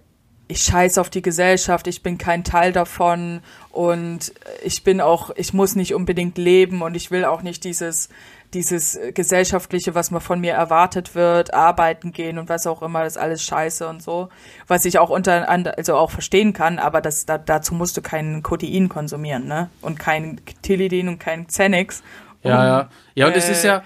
ich 0.47 0.61
scheiße 0.61 0.99
auf 0.99 1.09
die 1.09 1.21
Gesellschaft, 1.21 1.87
ich 1.87 2.03
bin 2.03 2.17
kein 2.17 2.43
Teil 2.43 2.71
davon 2.73 3.41
und 3.71 4.33
ich 4.63 4.83
bin 4.83 5.01
auch, 5.01 5.31
ich 5.35 5.53
muss 5.53 5.75
nicht 5.75 5.93
unbedingt 5.93 6.37
leben 6.37 6.81
und 6.81 6.95
ich 6.95 7.11
will 7.11 7.25
auch 7.25 7.41
nicht 7.41 7.63
dieses 7.63 8.09
dieses 8.53 8.99
gesellschaftliche, 9.13 9.95
was 9.95 10.11
man 10.11 10.21
von 10.21 10.39
mir 10.39 10.53
erwartet 10.53 11.15
wird, 11.15 11.53
arbeiten 11.53 12.11
gehen 12.11 12.37
und 12.37 12.49
was 12.49 12.67
auch 12.67 12.81
immer, 12.81 13.03
das 13.03 13.15
ist 13.15 13.21
alles 13.21 13.43
scheiße 13.43 13.87
und 13.87 14.01
so. 14.01 14.29
Was 14.67 14.85
ich 14.85 14.99
auch 14.99 15.09
unter 15.09 15.49
also 15.49 15.95
auch 15.95 16.11
verstehen 16.11 16.53
kann, 16.53 16.79
aber 16.79 17.01
das, 17.01 17.25
da, 17.25 17.37
dazu 17.37 17.73
musst 17.73 17.97
du 17.97 18.01
keinen 18.01 18.43
Codein 18.43 18.89
konsumieren, 18.89 19.47
ne? 19.47 19.69
Und 19.81 19.99
kein 19.99 20.39
Tilidin 20.61 21.07
und 21.07 21.19
kein 21.19 21.47
Xanax. 21.47 22.03
Um, 22.43 22.51
ja, 22.51 22.65
ja. 22.65 22.89
Ja, 23.15 23.27
und 23.27 23.35
es 23.35 23.47
äh, 23.47 23.51
ist 23.51 23.63
ja, 23.63 23.83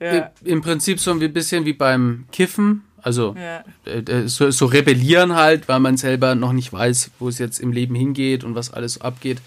ja, 0.00 0.30
im 0.44 0.62
Prinzip 0.62 1.00
so 1.00 1.10
ein 1.10 1.32
bisschen 1.32 1.64
wie 1.64 1.72
beim 1.72 2.26
Kiffen. 2.32 2.82
Also 3.02 3.36
ja. 3.38 3.64
Äh, 3.84 3.98
äh, 3.98 4.28
so, 4.28 4.50
so 4.50 4.66
rebellieren 4.66 5.36
halt, 5.36 5.68
weil 5.68 5.80
man 5.80 5.96
selber 5.96 6.34
noch 6.34 6.52
nicht 6.52 6.72
weiß, 6.72 7.12
wo 7.18 7.28
es 7.28 7.38
jetzt 7.38 7.60
im 7.60 7.72
Leben 7.72 7.94
hingeht 7.94 8.42
und 8.42 8.54
was 8.54 8.72
alles 8.72 8.94
so 8.94 9.00
abgeht. 9.02 9.38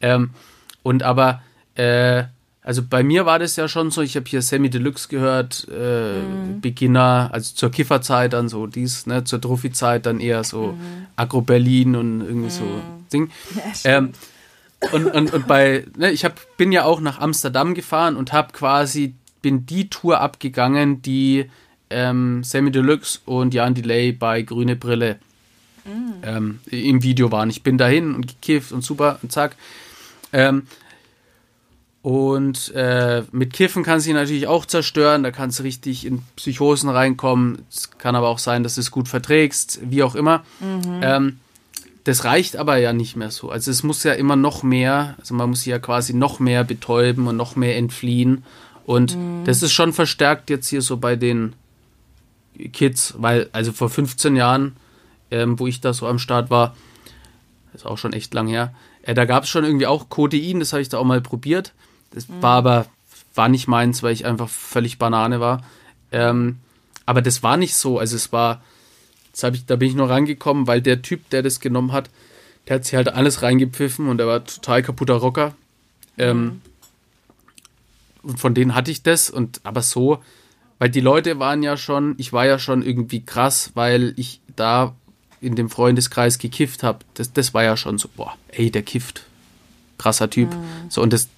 Ähm, 0.00 0.30
und 0.82 1.02
aber 1.02 1.42
äh, 1.76 2.24
also 2.66 2.82
bei 2.82 3.04
mir 3.04 3.24
war 3.26 3.38
das 3.38 3.54
ja 3.54 3.68
schon 3.68 3.92
so, 3.92 4.02
ich 4.02 4.16
habe 4.16 4.26
hier 4.28 4.42
Semi 4.42 4.68
Deluxe 4.68 5.06
gehört, 5.06 5.68
äh, 5.70 6.18
mhm. 6.18 6.60
Beginner, 6.60 7.30
also 7.32 7.54
zur 7.54 7.70
Kifferzeit 7.70 8.32
dann 8.32 8.48
so 8.48 8.66
dies, 8.66 9.06
ne, 9.06 9.22
zur 9.22 9.40
Trophy-Zeit 9.40 10.04
dann 10.04 10.18
eher 10.18 10.42
so 10.42 10.72
mhm. 10.72 11.06
Agro 11.14 11.42
Berlin 11.42 11.94
und 11.94 12.22
irgendwie 12.22 12.46
mhm. 12.46 12.50
so 12.50 12.64
Ding. 13.12 13.30
Ja, 13.84 13.98
ähm, 13.98 14.12
und, 14.90 15.06
und, 15.06 15.32
und 15.32 15.46
bei, 15.46 15.86
ne, 15.96 16.10
ich 16.10 16.24
hab, 16.24 16.40
bin 16.56 16.72
ja 16.72 16.82
auch 16.82 17.00
nach 17.00 17.20
Amsterdam 17.20 17.72
gefahren 17.72 18.16
und 18.16 18.32
habe 18.32 18.52
quasi, 18.52 19.14
bin 19.42 19.64
die 19.64 19.88
Tour 19.88 20.20
abgegangen, 20.20 21.00
die 21.02 21.48
ähm, 21.88 22.42
Sammy 22.42 22.72
Deluxe 22.72 23.20
und 23.26 23.54
Jan 23.54 23.74
Delay 23.74 24.10
bei 24.10 24.42
Grüne 24.42 24.74
Brille 24.74 25.20
mhm. 25.84 26.14
ähm, 26.24 26.58
im 26.68 27.04
Video 27.04 27.30
waren. 27.30 27.48
Ich 27.48 27.62
bin 27.62 27.78
dahin 27.78 28.12
und 28.12 28.26
gekifft 28.26 28.72
und 28.72 28.82
super 28.82 29.20
und 29.22 29.30
zack. 29.30 29.54
Ähm, 30.32 30.66
und 32.06 32.72
äh, 32.72 33.24
mit 33.32 33.52
Kiffen 33.52 33.82
kann 33.82 33.98
sie 33.98 34.12
natürlich 34.12 34.46
auch 34.46 34.64
zerstören, 34.64 35.24
da 35.24 35.32
kannst 35.32 35.58
du 35.58 35.64
richtig 35.64 36.06
in 36.06 36.22
Psychosen 36.36 36.88
reinkommen. 36.88 37.62
Es 37.68 37.90
kann 37.98 38.14
aber 38.14 38.28
auch 38.28 38.38
sein, 38.38 38.62
dass 38.62 38.76
du 38.76 38.80
es 38.80 38.92
gut 38.92 39.08
verträgst, 39.08 39.80
wie 39.82 40.04
auch 40.04 40.14
immer. 40.14 40.44
Mhm. 40.60 41.00
Ähm, 41.02 41.40
das 42.04 42.22
reicht 42.22 42.58
aber 42.58 42.76
ja 42.76 42.92
nicht 42.92 43.16
mehr 43.16 43.32
so. 43.32 43.50
Also 43.50 43.72
es 43.72 43.82
muss 43.82 44.04
ja 44.04 44.12
immer 44.12 44.36
noch 44.36 44.62
mehr, 44.62 45.16
also 45.18 45.34
man 45.34 45.50
muss 45.50 45.62
sie 45.62 45.70
ja 45.70 45.80
quasi 45.80 46.14
noch 46.14 46.38
mehr 46.38 46.62
betäuben 46.62 47.26
und 47.26 47.36
noch 47.36 47.56
mehr 47.56 47.76
entfliehen. 47.76 48.44
Und 48.84 49.16
mhm. 49.16 49.42
das 49.44 49.64
ist 49.64 49.72
schon 49.72 49.92
verstärkt 49.92 50.48
jetzt 50.48 50.68
hier 50.68 50.82
so 50.82 50.98
bei 50.98 51.16
den 51.16 51.54
Kids, 52.72 53.14
weil 53.18 53.48
also 53.50 53.72
vor 53.72 53.90
15 53.90 54.36
Jahren, 54.36 54.76
ähm, 55.32 55.58
wo 55.58 55.66
ich 55.66 55.80
da 55.80 55.92
so 55.92 56.06
am 56.06 56.20
Start 56.20 56.50
war, 56.50 56.76
ist 57.74 57.84
auch 57.84 57.98
schon 57.98 58.12
echt 58.12 58.32
lang 58.32 58.46
her, 58.46 58.72
äh, 59.02 59.12
da 59.12 59.24
gab 59.24 59.42
es 59.42 59.48
schon 59.48 59.64
irgendwie 59.64 59.88
auch 59.88 60.08
Codein, 60.08 60.60
das 60.60 60.72
habe 60.72 60.82
ich 60.82 60.88
da 60.88 60.98
auch 60.98 61.04
mal 61.04 61.20
probiert. 61.20 61.72
Das 62.16 62.28
mhm. 62.28 62.42
war 62.42 62.56
aber 62.56 62.86
war 63.34 63.48
nicht 63.48 63.68
meins, 63.68 64.02
weil 64.02 64.14
ich 64.14 64.24
einfach 64.24 64.48
völlig 64.48 64.98
Banane 64.98 65.40
war. 65.40 65.62
Ähm, 66.10 66.56
aber 67.04 67.20
das 67.22 67.42
war 67.42 67.56
nicht 67.56 67.74
so. 67.74 67.98
Also 67.98 68.16
es 68.16 68.32
war, 68.32 68.62
ich, 69.34 69.66
da 69.66 69.76
bin 69.76 69.88
ich 69.88 69.94
nur 69.94 70.08
reingekommen, 70.08 70.66
weil 70.66 70.80
der 70.80 71.02
Typ, 71.02 71.28
der 71.28 71.42
das 71.42 71.60
genommen 71.60 71.92
hat, 71.92 72.08
der 72.66 72.76
hat 72.76 72.86
sich 72.86 72.94
halt 72.94 73.08
alles 73.08 73.42
reingepfiffen 73.42 74.08
und 74.08 74.18
der 74.18 74.26
war 74.26 74.44
total 74.44 74.82
kaputter 74.82 75.14
Rocker. 75.14 75.54
Ähm, 76.18 76.42
mhm. 76.42 76.60
und 78.22 78.40
von 78.40 78.54
denen 78.54 78.74
hatte 78.74 78.90
ich 78.90 79.02
das 79.02 79.28
und 79.28 79.60
aber 79.64 79.82
so, 79.82 80.22
weil 80.78 80.88
die 80.88 81.02
Leute 81.02 81.38
waren 81.38 81.62
ja 81.62 81.76
schon, 81.76 82.14
ich 82.16 82.32
war 82.32 82.46
ja 82.46 82.58
schon 82.58 82.82
irgendwie 82.82 83.22
krass, 83.22 83.72
weil 83.74 84.14
ich 84.16 84.40
da 84.56 84.94
in 85.42 85.56
dem 85.56 85.68
Freundeskreis 85.68 86.38
gekifft 86.38 86.82
habe. 86.82 87.00
Das, 87.12 87.34
das 87.34 87.52
war 87.52 87.64
ja 87.64 87.76
schon 87.76 87.98
so, 87.98 88.08
boah, 88.16 88.34
ey, 88.48 88.70
der 88.70 88.82
kifft 88.82 89.26
krasser 89.98 90.30
Typ. 90.30 90.50
Mhm. 90.50 90.90
So, 90.90 91.02
und 91.02 91.12
das, 91.12 91.28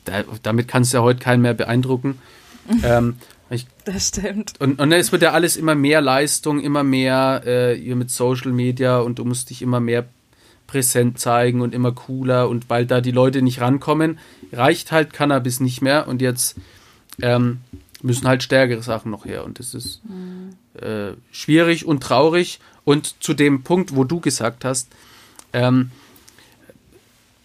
damit 0.42 0.68
kannst 0.68 0.92
du 0.92 0.98
ja 0.98 1.02
heute 1.02 1.20
keinen 1.20 1.42
mehr 1.42 1.54
beeindrucken. 1.54 2.18
ähm, 2.82 3.16
ich, 3.50 3.66
das 3.84 4.08
stimmt. 4.08 4.54
Und, 4.58 4.78
und 4.78 4.92
es 4.92 5.10
wird 5.12 5.22
ja 5.22 5.32
alles 5.32 5.56
immer 5.56 5.74
mehr 5.74 6.00
Leistung, 6.00 6.60
immer 6.60 6.82
mehr 6.82 7.42
äh, 7.46 7.94
mit 7.94 8.10
Social 8.10 8.52
Media 8.52 8.98
und 8.98 9.18
du 9.18 9.24
musst 9.24 9.50
dich 9.50 9.62
immer 9.62 9.80
mehr 9.80 10.06
präsent 10.66 11.18
zeigen 11.18 11.62
und 11.62 11.74
immer 11.74 11.92
cooler 11.92 12.48
und 12.48 12.68
weil 12.68 12.84
da 12.86 13.00
die 13.00 13.10
Leute 13.10 13.40
nicht 13.40 13.60
rankommen, 13.60 14.18
reicht 14.52 14.92
halt 14.92 15.14
Cannabis 15.14 15.60
nicht 15.60 15.80
mehr 15.80 16.06
und 16.06 16.20
jetzt 16.20 16.56
ähm, 17.22 17.60
müssen 18.02 18.28
halt 18.28 18.42
stärkere 18.42 18.82
Sachen 18.82 19.10
noch 19.10 19.24
her 19.24 19.44
und 19.44 19.58
das 19.58 19.74
ist 19.74 20.02
mhm. 20.04 20.50
äh, 20.80 21.14
schwierig 21.32 21.86
und 21.86 22.02
traurig 22.02 22.60
und 22.84 23.22
zu 23.22 23.32
dem 23.32 23.62
Punkt, 23.62 23.96
wo 23.96 24.04
du 24.04 24.20
gesagt 24.20 24.66
hast, 24.66 24.90
ähm, 25.54 25.90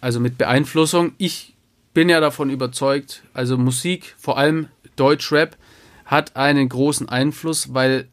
also 0.04 0.20
mit 0.20 0.36
Beeinflussung. 0.36 1.12
Ich 1.16 1.54
bin 1.94 2.10
ja 2.10 2.20
davon 2.20 2.50
überzeugt, 2.50 3.22
also 3.32 3.56
Musik, 3.56 4.14
vor 4.18 4.36
allem 4.36 4.68
Deutschrap, 4.96 5.56
hat 6.04 6.36
einen 6.36 6.68
großen 6.68 7.08
Einfluss, 7.08 7.72
weil 7.72 8.08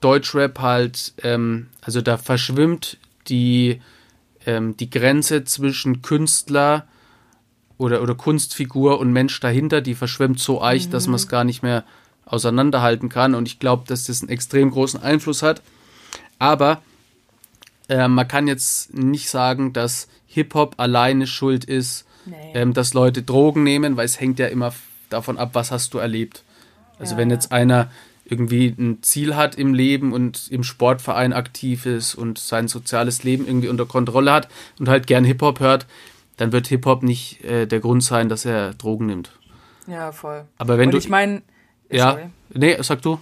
Deutschrap 0.00 0.58
halt, 0.60 1.12
ähm, 1.22 1.66
also 1.82 2.00
da 2.00 2.16
verschwimmt 2.16 2.96
die, 3.28 3.82
ähm, 4.46 4.78
die 4.78 4.88
Grenze 4.88 5.44
zwischen 5.44 6.00
Künstler 6.00 6.86
oder, 7.76 8.00
oder 8.00 8.14
Kunstfigur 8.14 8.98
und 8.98 9.12
Mensch 9.12 9.38
dahinter, 9.38 9.82
die 9.82 9.94
verschwimmt 9.94 10.40
so 10.40 10.62
eich, 10.62 10.86
mhm. 10.86 10.92
dass 10.92 11.06
man 11.06 11.16
es 11.16 11.28
gar 11.28 11.44
nicht 11.44 11.62
mehr 11.62 11.84
auseinanderhalten 12.24 13.10
kann. 13.10 13.34
Und 13.34 13.46
ich 13.46 13.58
glaube, 13.58 13.84
dass 13.86 14.04
das 14.04 14.22
einen 14.22 14.30
extrem 14.30 14.70
großen 14.70 15.02
Einfluss 15.02 15.42
hat. 15.42 15.60
Aber 16.38 16.80
äh, 17.90 18.08
man 18.08 18.26
kann 18.26 18.48
jetzt 18.48 18.94
nicht 18.94 19.28
sagen, 19.28 19.74
dass 19.74 20.08
Hip-Hop 20.36 20.74
alleine 20.76 21.26
schuld 21.26 21.64
ist, 21.64 22.04
nee. 22.26 22.52
ähm, 22.52 22.74
dass 22.74 22.92
Leute 22.92 23.22
Drogen 23.22 23.62
nehmen, 23.62 23.96
weil 23.96 24.04
es 24.04 24.20
hängt 24.20 24.38
ja 24.38 24.48
immer 24.48 24.74
davon 25.08 25.38
ab, 25.38 25.50
was 25.54 25.70
hast 25.70 25.94
du 25.94 25.98
erlebt. 25.98 26.44
Also 26.98 27.14
ja. 27.14 27.18
wenn 27.18 27.30
jetzt 27.30 27.52
einer 27.52 27.90
irgendwie 28.26 28.66
ein 28.66 29.02
Ziel 29.02 29.34
hat 29.34 29.54
im 29.54 29.72
Leben 29.72 30.12
und 30.12 30.48
im 30.50 30.62
Sportverein 30.62 31.32
aktiv 31.32 31.86
ist 31.86 32.14
und 32.14 32.38
sein 32.38 32.68
soziales 32.68 33.24
Leben 33.24 33.46
irgendwie 33.46 33.68
unter 33.68 33.86
Kontrolle 33.86 34.30
hat 34.30 34.48
und 34.78 34.90
halt 34.90 35.06
gern 35.06 35.24
Hip-Hop 35.24 35.60
hört, 35.60 35.86
dann 36.36 36.52
wird 36.52 36.66
Hip-Hop 36.66 37.02
nicht 37.02 37.42
äh, 37.44 37.66
der 37.66 37.80
Grund 37.80 38.04
sein, 38.04 38.28
dass 38.28 38.44
er 38.44 38.74
Drogen 38.74 39.06
nimmt. 39.06 39.32
Ja, 39.86 40.12
voll. 40.12 40.44
Aber 40.58 40.76
wenn 40.76 40.88
und 40.88 40.92
du. 40.92 40.98
Ich 40.98 41.08
meine. 41.08 41.40
Ja. 41.90 42.12
Sorry. 42.12 42.24
Nee, 42.52 42.76
sag 42.82 43.00
du. 43.00 43.18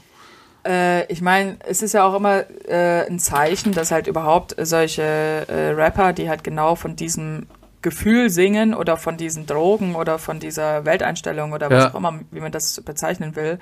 Äh, 0.66 1.11
ich 1.12 1.20
meine, 1.20 1.57
es 1.66 1.83
ist 1.83 1.94
ja 1.94 2.05
auch 2.05 2.14
immer 2.14 2.44
äh, 2.68 3.07
ein 3.07 3.18
Zeichen, 3.18 3.72
dass 3.72 3.90
halt 3.90 4.07
überhaupt 4.07 4.55
solche 4.59 5.03
äh, 5.03 5.70
Rapper, 5.70 6.12
die 6.12 6.29
halt 6.29 6.44
genau 6.44 6.74
von 6.74 6.96
diesem 6.96 7.46
Gefühl 7.83 8.31
singen 8.31 8.72
oder 8.74 8.96
von 8.96 9.18
diesen 9.18 9.46
Drogen 9.46 9.94
oder 9.94 10.18
von 10.18 10.40
dieser 10.40 10.87
Welteinstellung 10.87 11.53
oder 11.53 11.70
was 11.70 11.85
ja. 11.85 11.90
auch 11.90 11.94
immer, 11.96 12.20
wie 12.31 12.40
man 12.40 12.50
das 12.50 12.81
bezeichnen 12.81 13.37
will, 13.37 13.59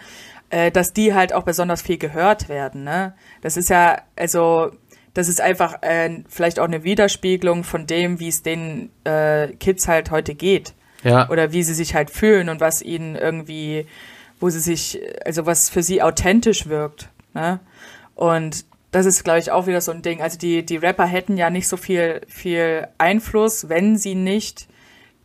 äh, 0.50 0.70
dass 0.70 0.92
die 0.92 1.12
halt 1.12 1.32
auch 1.32 1.42
besonders 1.42 1.82
viel 1.82 1.98
gehört 1.98 2.48
werden. 2.48 2.84
Ne? 2.84 3.14
Das 3.40 3.56
ist 3.56 3.68
ja, 3.68 4.00
also 4.14 4.70
das 5.12 5.28
ist 5.28 5.40
einfach 5.40 5.82
äh, 5.82 6.22
vielleicht 6.28 6.60
auch 6.60 6.66
eine 6.66 6.84
Widerspiegelung 6.84 7.64
von 7.64 7.86
dem, 7.86 8.20
wie 8.20 8.28
es 8.28 8.42
den 8.42 8.90
äh, 9.04 9.48
Kids 9.58 9.88
halt 9.88 10.10
heute 10.10 10.34
geht. 10.34 10.72
Ja. 11.02 11.28
Oder 11.28 11.52
wie 11.52 11.64
sie 11.64 11.74
sich 11.74 11.96
halt 11.96 12.10
fühlen 12.10 12.48
und 12.48 12.60
was 12.60 12.80
ihnen 12.80 13.16
irgendwie 13.16 13.86
wo 14.42 14.50
sie 14.50 14.59
sich, 14.59 15.00
also 15.24 15.46
was 15.46 15.70
für 15.70 15.85
sie 15.85 16.02
authentisch 16.02 16.68
wirkt. 16.68 17.09
Ne? 17.33 17.61
Und 18.16 18.64
das 18.90 19.07
ist, 19.07 19.22
glaube 19.22 19.38
ich, 19.38 19.52
auch 19.52 19.68
wieder 19.68 19.81
so 19.81 19.92
ein 19.92 20.02
Ding. 20.02 20.20
Also 20.20 20.37
die, 20.37 20.66
die 20.66 20.76
Rapper 20.76 21.07
hätten 21.07 21.37
ja 21.37 21.48
nicht 21.48 21.68
so 21.68 21.76
viel, 21.76 22.20
viel 22.26 22.88
Einfluss, 22.98 23.68
wenn 23.68 23.96
sie 23.96 24.16
nicht 24.16 24.66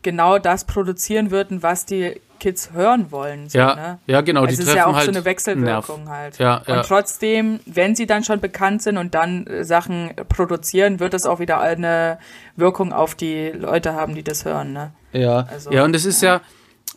genau 0.02 0.38
das 0.38 0.64
produzieren 0.64 1.32
würden, 1.32 1.64
was 1.64 1.84
die 1.84 2.20
Kids 2.38 2.70
hören 2.72 3.10
wollen. 3.10 3.48
So, 3.48 3.58
ja, 3.58 3.74
ne? 3.74 3.98
ja, 4.06 4.20
genau. 4.20 4.42
Also 4.42 4.54
die 4.54 4.62
es 4.62 4.68
ist 4.68 4.74
ja 4.76 4.86
auch 4.86 4.94
halt 4.94 5.06
so 5.06 5.10
eine 5.10 5.24
Wechselwirkung 5.24 6.04
Nerv. 6.04 6.16
halt. 6.16 6.38
Ja, 6.38 6.62
ja. 6.64 6.76
Und 6.76 6.86
trotzdem, 6.86 7.58
wenn 7.66 7.96
sie 7.96 8.06
dann 8.06 8.22
schon 8.22 8.38
bekannt 8.38 8.82
sind 8.82 8.96
und 8.96 9.16
dann 9.16 9.48
äh, 9.48 9.64
Sachen 9.64 10.12
produzieren, 10.28 11.00
wird 11.00 11.12
das 11.12 11.26
auch 11.26 11.40
wieder 11.40 11.60
eine 11.60 12.18
Wirkung 12.54 12.92
auf 12.92 13.16
die 13.16 13.48
Leute 13.48 13.94
haben, 13.94 14.14
die 14.14 14.22
das 14.22 14.44
hören. 14.44 14.72
Ne? 14.72 14.92
Ja, 15.12 15.48
also, 15.50 15.72
ja, 15.72 15.84
und 15.84 15.96
es 15.96 16.04
ist 16.04 16.22
ja, 16.22 16.34
ja 16.34 16.40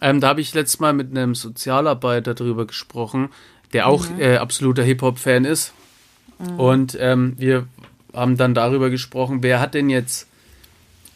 ähm, 0.01 0.19
da 0.19 0.29
habe 0.29 0.41
ich 0.41 0.53
letztes 0.53 0.79
Mal 0.79 0.93
mit 0.93 1.11
einem 1.11 1.35
Sozialarbeiter 1.35 2.33
drüber 2.33 2.65
gesprochen, 2.65 3.29
der 3.73 3.87
auch 3.87 4.09
mhm. 4.09 4.19
äh, 4.19 4.37
absoluter 4.37 4.83
Hip-Hop-Fan 4.83 5.45
ist. 5.45 5.73
Mhm. 6.39 6.59
Und 6.59 6.97
ähm, 6.99 7.35
wir 7.37 7.67
haben 8.13 8.35
dann 8.35 8.53
darüber 8.53 8.89
gesprochen, 8.89 9.43
wer 9.43 9.59
hat 9.59 9.73
denn 9.73 9.89
jetzt 9.89 10.27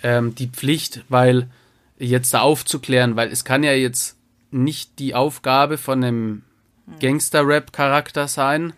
ähm, 0.04 0.36
die 0.36 0.48
Pflicht, 0.48 1.04
weil 1.10 1.50
jetzt 1.98 2.34
da 2.34 2.42
aufzuklären, 2.42 3.16
weil 3.16 3.32
es 3.32 3.44
kann 3.44 3.64
ja 3.64 3.74
jetzt 3.74 4.18
nicht 4.52 5.00
die 5.00 5.16
Aufgabe 5.16 5.78
von 5.78 6.04
einem 6.04 6.44
mhm. 6.86 7.00
Gangster-Rap-Charakter 7.00 8.28
sein, 8.28 8.74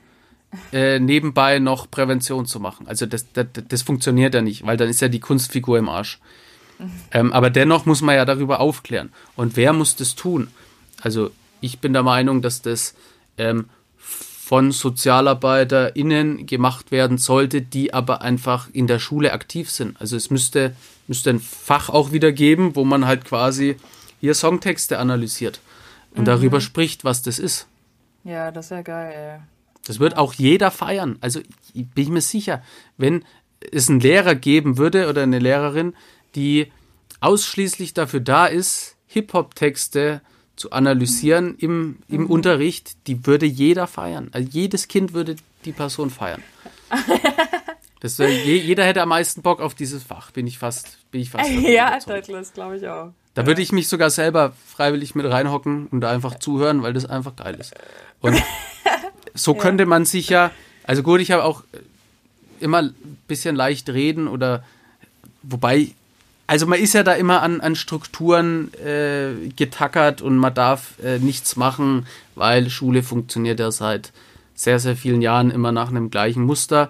äh, 0.72 1.00
nebenbei 1.00 1.60
noch 1.60 1.92
Prävention 1.92 2.46
zu 2.46 2.60
machen. 2.60 2.88
Also 2.88 3.06
das, 3.06 3.32
das, 3.34 3.48
das 3.68 3.82
funktioniert 3.82 4.34
ja 4.34 4.42
nicht, 4.42 4.66
weil 4.66 4.78
dann 4.78 4.90
ist 4.90 5.02
ja 5.02 5.10
die 5.10 5.20
Kunstfigur 5.20 5.78
im 5.78 5.90
Arsch. 5.90 6.20
Ähm, 7.12 7.34
aber 7.34 7.50
dennoch 7.50 7.86
muss 7.86 8.02
man 8.02 8.16
ja 8.16 8.26
darüber 8.26 8.60
aufklären. 8.60 9.12
Und 9.36 9.56
wer 9.56 9.74
muss 9.74 9.96
das 9.96 10.16
tun? 10.16 10.50
Also 11.02 11.32
ich 11.62 11.80
bin 11.80 11.94
der 11.94 12.04
Meinung, 12.04 12.42
dass 12.42 12.62
das 12.62 12.94
ähm, 13.38 13.66
von 13.98 14.72
SozialarbeiterInnen 14.72 16.46
gemacht 16.46 16.92
werden 16.92 17.18
sollte, 17.18 17.62
die 17.62 17.94
aber 17.94 18.22
einfach 18.22 18.70
in 18.72 18.88
der 18.88 19.00
Schule 19.00 19.34
aktiv 19.34 19.70
sind. 19.70 20.00
Also 20.00 20.16
es 20.16 20.30
müsste, 20.30 20.76
müsste 21.08 21.32
ein 21.32 21.40
Fach 21.40 21.90
auch 21.90 22.12
wieder 22.12 22.32
geben, 22.32 22.76
wo 22.76 22.86
man 22.86 23.06
halt 23.06 23.26
quasi 23.26 23.76
hier 24.22 24.34
Songtexte 24.34 25.00
analysiert 25.00 25.60
und 26.12 26.22
mhm. 26.22 26.26
darüber 26.26 26.62
spricht, 26.62 27.04
was 27.04 27.22
das 27.22 27.40
ist. 27.40 27.68
Ja, 28.24 28.52
das 28.52 28.72
wäre 28.72 28.84
geil. 28.84 29.42
Das 29.86 30.00
wird 30.00 30.18
auch 30.18 30.34
jeder 30.34 30.72
feiern. 30.72 31.18
Also 31.22 31.40
bin 31.74 32.04
ich 32.04 32.10
mir 32.10 32.22
sicher, 32.22 32.62
wenn 32.98 33.24
es 33.72 33.90
einen 33.90 34.00
Lehrer 34.00 34.36
geben 34.36 34.78
würde 34.78 35.10
oder 35.10 35.24
eine 35.24 35.40
Lehrerin, 35.40 35.94
die 36.38 36.72
ausschließlich 37.20 37.94
dafür 37.94 38.22
da 38.22 38.46
ist, 38.46 38.96
Hip-Hop-Texte 39.08 40.22
zu 40.56 40.72
analysieren 40.72 41.56
im, 41.58 41.98
im 42.08 42.22
mhm. 42.22 42.28
Unterricht, 42.28 42.96
die 43.08 43.26
würde 43.26 43.46
jeder 43.46 43.88
feiern. 43.88 44.30
Also 44.32 44.48
jedes 44.52 44.88
Kind 44.88 45.14
würde 45.14 45.36
die 45.66 45.74
Person 45.74 46.10
feiern. 46.10 46.44
Das, 48.00 48.20
jeder 48.20 48.86
hätte 48.86 49.02
am 49.02 49.10
meisten 49.10 49.42
Bock 49.42 49.60
auf 49.60 49.74
dieses 49.74 50.04
Fach, 50.04 50.30
bin 50.30 50.46
ich 50.46 50.60
fast, 50.60 51.00
bin 51.10 51.20
ich 51.20 51.32
fast. 51.32 51.50
Ja, 51.52 51.98
das 51.98 52.54
glaube 52.54 52.78
ich 52.78 52.88
auch. 52.88 53.12
Da 53.34 53.48
würde 53.48 53.60
ich 53.64 53.72
mich 53.72 53.88
sogar 53.88 54.12
selber 54.12 54.54
freiwillig 54.68 55.16
mit 55.16 55.26
reinhocken 55.26 55.88
und 55.88 56.02
da 56.02 56.12
einfach 56.12 56.38
zuhören, 56.38 56.84
weil 56.84 56.94
das 56.94 57.08
einfach 57.08 57.36
geil 57.36 57.56
ist. 57.60 57.74
Und 58.22 58.40
so 59.34 59.56
könnte 59.56 59.88
man 59.88 60.06
sich 60.06 60.30
ja, 60.30 60.52
also 60.84 61.02
gut, 61.02 61.22
ich 61.22 61.32
habe 61.32 61.44
auch 61.44 61.64
immer 62.60 62.84
ein 62.84 63.18
bisschen 63.28 63.56
leicht 63.56 63.90
reden 63.90 64.28
oder, 64.28 64.64
wobei 65.42 65.90
also 66.48 66.66
man 66.66 66.80
ist 66.80 66.94
ja 66.94 67.04
da 67.04 67.14
immer 67.14 67.42
an, 67.42 67.60
an 67.60 67.76
Strukturen 67.76 68.74
äh, 68.76 69.50
getackert 69.56 70.22
und 70.22 70.38
man 70.38 70.54
darf 70.54 70.94
äh, 71.04 71.20
nichts 71.20 71.58
machen, 71.58 72.08
weil 72.36 72.70
Schule 72.70 73.04
funktioniert 73.04 73.60
ja 73.60 73.70
seit 73.70 74.14
sehr, 74.56 74.80
sehr 74.80 74.96
vielen 74.96 75.22
Jahren 75.22 75.52
immer 75.52 75.74
nach 75.74 75.90
einem 75.90 76.10
gleichen 76.10 76.44
Muster. 76.44 76.90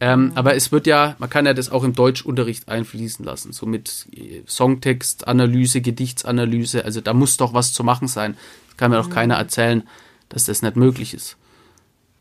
Ähm, 0.00 0.26
mhm. 0.26 0.32
Aber 0.34 0.54
es 0.54 0.72
wird 0.72 0.86
ja, 0.86 1.14
man 1.18 1.30
kann 1.30 1.46
ja 1.46 1.54
das 1.54 1.70
auch 1.70 1.84
im 1.84 1.94
Deutschunterricht 1.94 2.68
einfließen 2.68 3.24
lassen, 3.24 3.52
so 3.52 3.66
mit 3.66 4.06
äh, 4.12 4.42
Songtextanalyse, 4.46 5.82
Gedichtsanalyse. 5.82 6.84
Also 6.84 7.00
da 7.02 7.12
muss 7.12 7.36
doch 7.36 7.52
was 7.52 7.72
zu 7.72 7.84
machen 7.84 8.08
sein. 8.08 8.36
Das 8.68 8.76
kann 8.78 8.90
mir 8.90 8.96
doch 8.96 9.08
mhm. 9.08 9.14
keiner 9.14 9.36
erzählen, 9.36 9.86
dass 10.28 10.46
das 10.46 10.62
nicht 10.62 10.76
möglich 10.76 11.12
ist. 11.12 11.36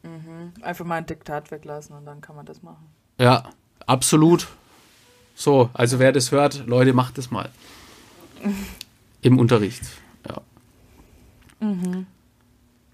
Mhm. 0.03 0.53
Einfach 0.61 0.85
mal 0.85 0.95
ein 0.95 1.05
Diktat 1.05 1.51
weglassen 1.51 1.95
und 1.95 2.05
dann 2.05 2.21
kann 2.21 2.35
man 2.35 2.45
das 2.45 2.61
machen. 2.61 2.85
Ja, 3.19 3.43
absolut. 3.85 4.47
So, 5.35 5.69
also 5.73 5.99
wer 5.99 6.11
das 6.11 6.31
hört, 6.31 6.65
Leute, 6.65 6.93
macht 6.93 7.17
das 7.17 7.29
mal. 7.29 7.49
Im 9.21 9.37
Unterricht. 9.37 9.83
Ja. 10.27 10.41
Mhm. 11.59 12.07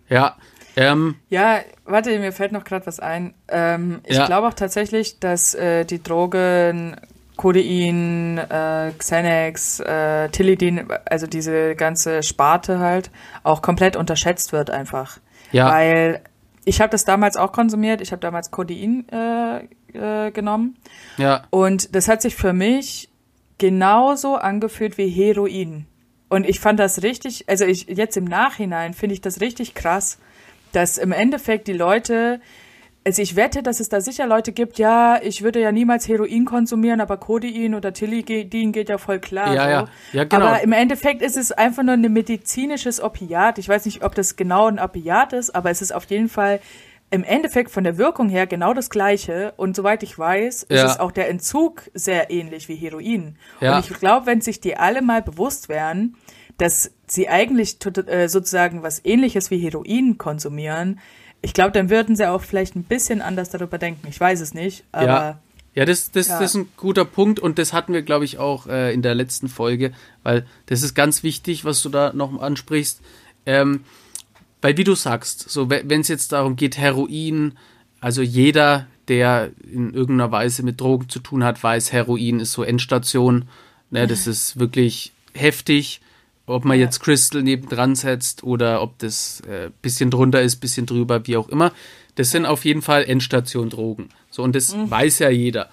Ja. 0.09 0.35
Ähm, 0.75 1.15
ja, 1.29 1.59
warte, 1.85 2.17
mir 2.17 2.31
fällt 2.31 2.51
noch 2.51 2.63
gerade 2.63 2.85
was 2.87 2.99
ein. 2.99 3.33
Ähm, 3.49 4.01
ich 4.05 4.17
ja. 4.17 4.25
glaube 4.25 4.47
auch 4.47 4.53
tatsächlich, 4.53 5.19
dass 5.19 5.53
äh, 5.53 5.85
die 5.85 6.01
Drogen 6.01 6.95
Codein, 7.35 8.37
äh, 8.37 8.91
Xenex, 8.97 9.79
äh, 9.79 10.29
Tilidin, 10.29 10.87
also 11.05 11.27
diese 11.27 11.75
ganze 11.75 12.23
Sparte 12.23 12.79
halt, 12.79 13.11
auch 13.43 13.61
komplett 13.61 13.95
unterschätzt 13.95 14.53
wird 14.53 14.69
einfach. 14.69 15.17
Ja. 15.51 15.69
Weil 15.71 16.21
ich 16.65 16.81
habe 16.81 16.91
das 16.91 17.03
damals 17.03 17.37
auch 17.37 17.51
konsumiert. 17.51 18.01
Ich 18.01 18.11
habe 18.11 18.19
damals 18.19 18.51
Codein 18.51 19.07
äh, 19.09 19.67
äh, 19.95 20.31
genommen. 20.31 20.77
Ja. 21.17 21.43
Und 21.49 21.95
das 21.95 22.07
hat 22.07 22.21
sich 22.21 22.35
für 22.35 22.53
mich 22.53 23.09
genauso 23.57 24.35
angefühlt 24.35 24.97
wie 24.97 25.07
Heroin. 25.07 25.85
Und 26.29 26.47
ich 26.47 26.59
fand 26.59 26.79
das 26.79 27.03
richtig, 27.03 27.47
also 27.47 27.65
ich 27.65 27.87
jetzt 27.87 28.15
im 28.17 28.23
Nachhinein 28.23 28.93
finde 28.93 29.13
ich 29.13 29.21
das 29.21 29.41
richtig 29.41 29.75
krass, 29.75 30.17
dass 30.71 30.97
im 30.97 31.11
Endeffekt 31.11 31.67
die 31.67 31.73
Leute, 31.73 32.39
also 33.05 33.21
ich 33.21 33.35
wette, 33.35 33.61
dass 33.63 33.79
es 33.79 33.89
da 33.89 33.99
sicher 34.01 34.25
Leute 34.25 34.51
gibt, 34.51 34.79
ja, 34.79 35.19
ich 35.21 35.41
würde 35.41 35.59
ja 35.59 35.71
niemals 35.71 36.07
Heroin 36.07 36.45
konsumieren, 36.45 37.01
aber 37.01 37.17
Codein 37.17 37.75
oder 37.75 37.91
Tilidin 37.93 38.71
geht 38.71 38.89
ja 38.89 38.97
voll 38.97 39.19
klar. 39.19 39.53
Ja, 39.53 39.63
so. 39.63 39.69
ja. 39.69 39.87
ja 40.13 40.23
genau. 40.23 40.45
Aber 40.45 40.61
im 40.63 40.71
Endeffekt 40.71 41.21
ist 41.21 41.37
es 41.37 41.51
einfach 41.51 41.83
nur 41.83 41.93
ein 41.93 42.13
medizinisches 42.13 43.01
Opiat. 43.01 43.57
Ich 43.57 43.67
weiß 43.67 43.85
nicht, 43.85 44.03
ob 44.03 44.15
das 44.15 44.37
genau 44.37 44.67
ein 44.67 44.79
Opiat 44.79 45.33
ist, 45.33 45.53
aber 45.53 45.69
es 45.69 45.81
ist 45.81 45.93
auf 45.93 46.05
jeden 46.05 46.29
Fall 46.29 46.61
im 47.11 47.23
Endeffekt 47.25 47.69
von 47.71 47.83
der 47.83 47.97
Wirkung 47.97 48.29
her 48.29 48.47
genau 48.47 48.73
das 48.73 48.89
gleiche. 48.89 49.53
Und 49.57 49.75
soweit 49.75 50.01
ich 50.01 50.17
weiß, 50.17 50.67
ja. 50.69 50.85
ist 50.85 50.91
es 50.91 50.99
auch 50.99 51.11
der 51.11 51.29
Entzug 51.29 51.83
sehr 51.93 52.31
ähnlich 52.31 52.69
wie 52.69 52.75
Heroin. 52.75 53.35
Ja. 53.59 53.77
Und 53.77 53.89
ich 53.89 53.99
glaube, 53.99 54.25
wenn 54.25 54.41
sich 54.41 54.61
die 54.61 54.77
alle 54.77 55.01
mal 55.01 55.21
bewusst 55.21 55.69
wären, 55.69 56.15
dass 56.57 56.91
sie 57.07 57.27
eigentlich 57.27 57.77
äh, 57.85 58.27
sozusagen 58.27 58.81
was 58.81 59.03
ähnliches 59.03 59.51
wie 59.51 59.59
Heroin 59.59 60.17
konsumieren, 60.17 60.99
ich 61.41 61.53
glaube, 61.53 61.71
dann 61.71 61.89
würden 61.89 62.15
sie 62.15 62.29
auch 62.29 62.41
vielleicht 62.41 62.75
ein 62.75 62.83
bisschen 62.83 63.21
anders 63.21 63.49
darüber 63.49 63.77
denken. 63.77 64.07
Ich 64.07 64.19
weiß 64.19 64.39
es 64.41 64.53
nicht, 64.53 64.85
aber 64.91 65.05
ja. 65.05 65.39
Ja, 65.73 65.85
das, 65.85 66.11
das, 66.11 66.27
ja. 66.27 66.39
das 66.39 66.51
ist 66.51 66.55
ein 66.55 66.69
guter 66.75 67.05
Punkt 67.05 67.39
und 67.39 67.57
das 67.57 67.71
hatten 67.71 67.93
wir, 67.93 68.01
glaube 68.01 68.25
ich, 68.25 68.39
auch 68.39 68.67
äh, 68.67 68.93
in 68.93 69.01
der 69.01 69.15
letzten 69.15 69.47
Folge, 69.47 69.93
weil 70.21 70.45
das 70.65 70.83
ist 70.83 70.95
ganz 70.95 71.23
wichtig, 71.23 71.63
was 71.63 71.81
du 71.81 71.87
da 71.87 72.11
noch 72.13 72.41
ansprichst. 72.41 72.99
Ähm, 73.45 73.85
weil, 74.61 74.77
wie 74.77 74.83
du 74.83 74.95
sagst, 74.95 75.49
so 75.49 75.69
wenn 75.69 76.01
es 76.01 76.07
jetzt 76.07 76.31
darum 76.31 76.55
geht, 76.55 76.77
Heroin, 76.77 77.53
also 77.99 78.21
jeder, 78.21 78.87
der 79.07 79.51
in 79.71 79.93
irgendeiner 79.93 80.31
Weise 80.31 80.63
mit 80.63 80.79
Drogen 80.79 81.09
zu 81.09 81.19
tun 81.19 81.43
hat, 81.43 81.61
weiß, 81.61 81.91
Heroin 81.91 82.39
ist 82.39 82.53
so 82.53 82.63
Endstation. 82.63 83.45
Ne, 83.89 84.07
das 84.07 84.25
ist 84.25 84.59
wirklich 84.59 85.11
heftig. 85.33 86.01
Ob 86.45 86.65
man 86.65 86.79
jetzt 86.79 86.99
Crystal 87.01 87.43
nebendran 87.43 87.95
setzt 87.95 88.43
oder 88.43 88.81
ob 88.81 88.97
das 88.99 89.41
äh, 89.41 89.69
bisschen 89.81 90.09
drunter 90.09 90.41
ist, 90.41 90.57
bisschen 90.57 90.85
drüber, 90.85 91.27
wie 91.27 91.37
auch 91.37 91.49
immer. 91.49 91.71
Das 92.15 92.31
sind 92.31 92.45
auf 92.45 92.65
jeden 92.65 92.81
Fall 92.81 93.03
Endstation-Drogen. 93.03 94.09
So, 94.29 94.43
und 94.43 94.55
das 94.55 94.75
mhm. 94.75 94.89
weiß 94.89 95.19
ja 95.19 95.29
jeder. 95.29 95.69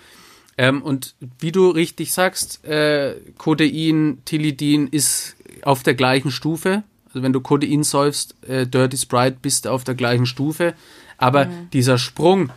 Ähm, 0.56 0.82
und 0.82 1.14
wie 1.38 1.52
du 1.52 1.70
richtig 1.70 2.12
sagst, 2.12 2.64
äh, 2.64 3.14
Codein, 3.38 4.18
Tilidin 4.24 4.88
ist 4.88 5.36
auf 5.62 5.82
der 5.82 5.94
gleichen 5.94 6.30
Stufe. 6.30 6.82
Also 7.08 7.22
wenn 7.22 7.32
du 7.32 7.40
Codein 7.40 7.82
säufst, 7.82 8.34
äh, 8.46 8.66
Dirty 8.66 8.96
Sprite, 8.96 9.38
bist 9.40 9.64
du 9.64 9.70
auf 9.70 9.84
der 9.84 9.94
gleichen 9.94 10.26
Stufe. 10.26 10.74
Aber 11.16 11.46
mhm. 11.46 11.70
dieser 11.72 11.98
Sprung, 11.98 12.50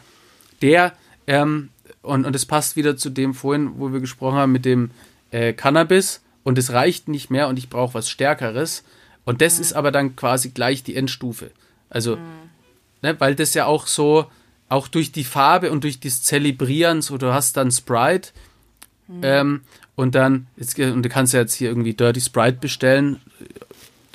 der, 0.62 0.94
ähm, 1.28 1.70
und, 2.02 2.26
und 2.26 2.34
das 2.34 2.46
passt 2.46 2.76
wieder 2.76 2.98
zu 2.98 3.10
dem 3.10 3.34
vorhin, 3.34 3.72
wo 3.78 3.92
wir 3.92 4.00
gesprochen 4.00 4.38
haben 4.38 4.52
mit 4.52 4.66
dem 4.66 4.92
äh, 5.32 5.54
Cannabis, 5.54 6.22
und 6.44 6.58
es 6.58 6.72
reicht 6.72 7.08
nicht 7.08 7.30
mehr 7.30 7.48
und 7.48 7.58
ich 7.58 7.70
brauche 7.70 7.94
was 7.94 8.10
Stärkeres. 8.10 8.84
Und 9.26 9.42
das 9.42 9.58
mhm. 9.58 9.62
ist 9.62 9.74
aber 9.74 9.92
dann 9.92 10.16
quasi 10.16 10.50
gleich 10.50 10.84
die 10.84 10.96
Endstufe. 10.96 11.52
Also, 11.90 12.16
mhm. 12.16 12.22
ne, 13.02 13.20
weil 13.20 13.36
das 13.36 13.54
ja 13.54 13.66
auch 13.66 13.88
so, 13.88 14.26
auch 14.70 14.88
durch 14.88 15.12
die 15.12 15.24
Farbe 15.24 15.72
und 15.72 15.84
durch 15.84 16.00
das 16.00 16.24
Zelebrieren, 16.24 17.02
so 17.02 17.18
du 17.18 17.34
hast 17.34 17.58
dann 17.58 17.72
Sprite 17.72 18.32
mhm. 19.08 19.22
ähm, 19.24 19.62
und 19.96 20.16
dann, 20.16 20.48
jetzt, 20.58 20.80
und 20.80 21.04
du 21.04 21.10
kannst 21.10 21.34
ja 21.34 21.42
jetzt 21.42 21.54
hier 21.54 21.70
irgendwie 21.70 21.94
Dirty 21.94 22.22
Sprite 22.22 22.58
bestellen 22.60 23.20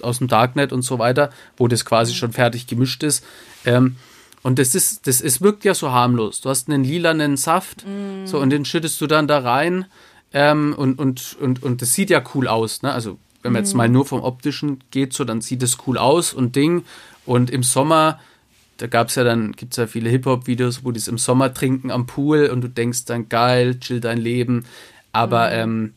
aus 0.03 0.19
dem 0.19 0.29
Darknet 0.29 0.73
und 0.73 0.83
so 0.83 0.99
weiter, 0.99 1.31
wo 1.57 1.69
das 1.69 1.85
quasi 1.85 2.13
mhm. 2.13 2.17
schon 2.17 2.33
fertig 2.33 2.67
gemischt 2.67 3.03
ist. 3.03 3.25
Ähm, 3.65 3.97
und 4.47 4.61
das 4.61 4.77
ist, 4.77 5.09
das, 5.09 5.21
es 5.21 5.41
wirkt 5.41 5.65
ja 5.65 5.75
so 5.75 5.91
harmlos. 5.91 6.41
Du 6.41 6.49
hast 6.51 6.69
einen 6.69 6.85
lilanen 6.85 7.37
Saft, 7.37 7.85
mm. 7.85 8.27
so, 8.27 8.39
und 8.39 8.51
den 8.51 8.65
schüttest 8.65 9.01
du 9.01 9.09
dann 9.09 9.27
da 9.27 9.41
rein. 9.41 9.87
Ähm, 10.33 10.73
und, 10.79 11.01
und, 11.01 11.37
und, 11.41 11.65
und 11.65 11.83
das 11.83 11.95
sieht 11.95 12.11
ja 12.11 12.23
cool 12.33 12.47
aus, 12.47 12.83
ne? 12.83 12.93
Also, 12.93 13.19
wenn 13.43 13.53
man 13.53 13.63
mm. 13.63 13.65
jetzt 13.65 13.75
mal 13.75 13.89
nur 13.89 14.07
vom 14.07 14.21
Optischen 14.21 14.85
geht, 14.93 15.15
so, 15.15 15.25
dann 15.25 15.41
sieht 15.41 15.65
es 15.65 15.79
cool 15.89 15.99
aus 15.99 16.33
und 16.33 16.55
Ding. 16.55 16.85
Und 17.25 17.51
im 17.51 17.65
Sommer, 17.65 18.21
da 18.77 18.87
gab 18.87 19.09
es 19.09 19.17
ja 19.17 19.25
dann, 19.25 19.51
gibt 19.51 19.73
es 19.73 19.79
ja 19.79 19.89
viele 19.89 20.11
Hip-Hop-Videos, 20.11 20.85
wo 20.85 20.93
die 20.93 21.01
es 21.01 21.09
im 21.09 21.19
Sommer 21.19 21.53
trinken 21.53 21.91
am 21.91 22.07
Pool 22.07 22.47
und 22.47 22.61
du 22.61 22.69
denkst 22.69 23.07
dann, 23.07 23.29
geil, 23.29 23.81
chill 23.81 23.99
dein 23.99 24.19
Leben. 24.19 24.65
Aber, 25.11 25.49
mm. 25.49 25.55
ähm, 25.55 25.95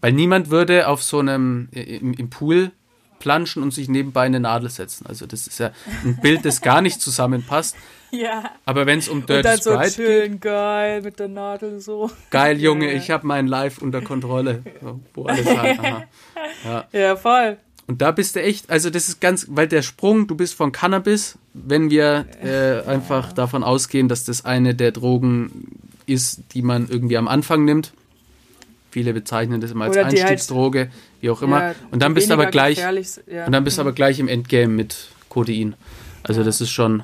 weil 0.00 0.12
niemand 0.12 0.50
würde 0.50 0.88
auf 0.88 1.04
so 1.04 1.20
einem, 1.20 1.68
im, 1.70 2.14
im 2.14 2.30
Pool 2.30 2.72
planschen 3.20 3.62
und 3.62 3.72
sich 3.72 3.88
nebenbei 3.88 4.22
eine 4.22 4.40
Nadel 4.40 4.68
setzen. 4.68 5.06
Also 5.06 5.26
das 5.26 5.46
ist 5.46 5.60
ja 5.60 5.70
ein 6.04 6.16
Bild, 6.20 6.44
das 6.44 6.60
gar 6.60 6.80
nicht 6.82 7.00
zusammenpasst. 7.00 7.76
Ja. 8.12 8.50
Aber 8.64 8.86
wenn 8.86 8.98
es 8.98 9.08
um 9.08 9.24
Dirty 9.24 9.36
und 9.36 9.44
dann 9.44 9.60
so 9.60 9.70
Sprite 9.70 9.94
chillen, 9.94 10.32
geht, 10.32 10.40
geil 10.40 11.02
mit 11.02 11.20
der 11.20 11.28
Nadel 11.28 11.78
so. 11.78 12.10
Geil, 12.30 12.58
Junge, 12.60 12.90
ja. 12.90 12.98
ich 12.98 13.12
habe 13.12 13.24
mein 13.24 13.46
Live 13.46 13.78
unter 13.78 14.02
Kontrolle. 14.02 14.64
wo 15.14 15.26
alles 15.26 15.46
halt, 15.46 15.78
ja. 16.64 16.88
ja, 16.90 17.14
voll. 17.14 17.58
Und 17.86 18.02
da 18.02 18.10
bist 18.10 18.34
du 18.34 18.42
echt, 18.42 18.68
also 18.70 18.90
das 18.90 19.08
ist 19.08 19.20
ganz, 19.20 19.46
weil 19.50 19.68
der 19.68 19.82
Sprung, 19.82 20.26
du 20.26 20.34
bist 20.34 20.54
von 20.54 20.72
Cannabis, 20.72 21.38
wenn 21.54 21.90
wir 21.90 22.26
äh, 22.42 22.88
einfach 22.88 23.28
ja. 23.28 23.34
davon 23.34 23.62
ausgehen, 23.62 24.08
dass 24.08 24.24
das 24.24 24.44
eine 24.44 24.74
der 24.74 24.90
Drogen 24.90 25.68
ist, 26.06 26.42
die 26.54 26.62
man 26.62 26.88
irgendwie 26.88 27.16
am 27.16 27.28
Anfang 27.28 27.64
nimmt. 27.64 27.92
Viele 28.90 29.12
bezeichnen 29.12 29.60
das 29.60 29.70
immer 29.70 29.84
als 29.86 29.96
halt 29.96 30.06
Einstiegsdroge. 30.06 30.78
Halt 30.80 30.90
wie 31.20 31.30
auch 31.30 31.42
immer. 31.42 31.62
Ja, 31.62 31.74
und 31.90 32.02
dann 32.02 32.14
bist 32.14 32.28
du 32.28 32.34
aber 32.34 32.46
gleich 32.46 32.78
ja. 32.78 33.46
und 33.46 33.52
dann 33.52 33.64
bist 33.64 33.78
du 33.78 33.82
aber 33.82 33.92
gleich 33.92 34.18
im 34.18 34.28
Endgame 34.28 34.72
mit 34.72 35.08
Codein. 35.28 35.74
Also 36.22 36.42
das 36.44 36.60
ist 36.60 36.70
schon 36.70 37.02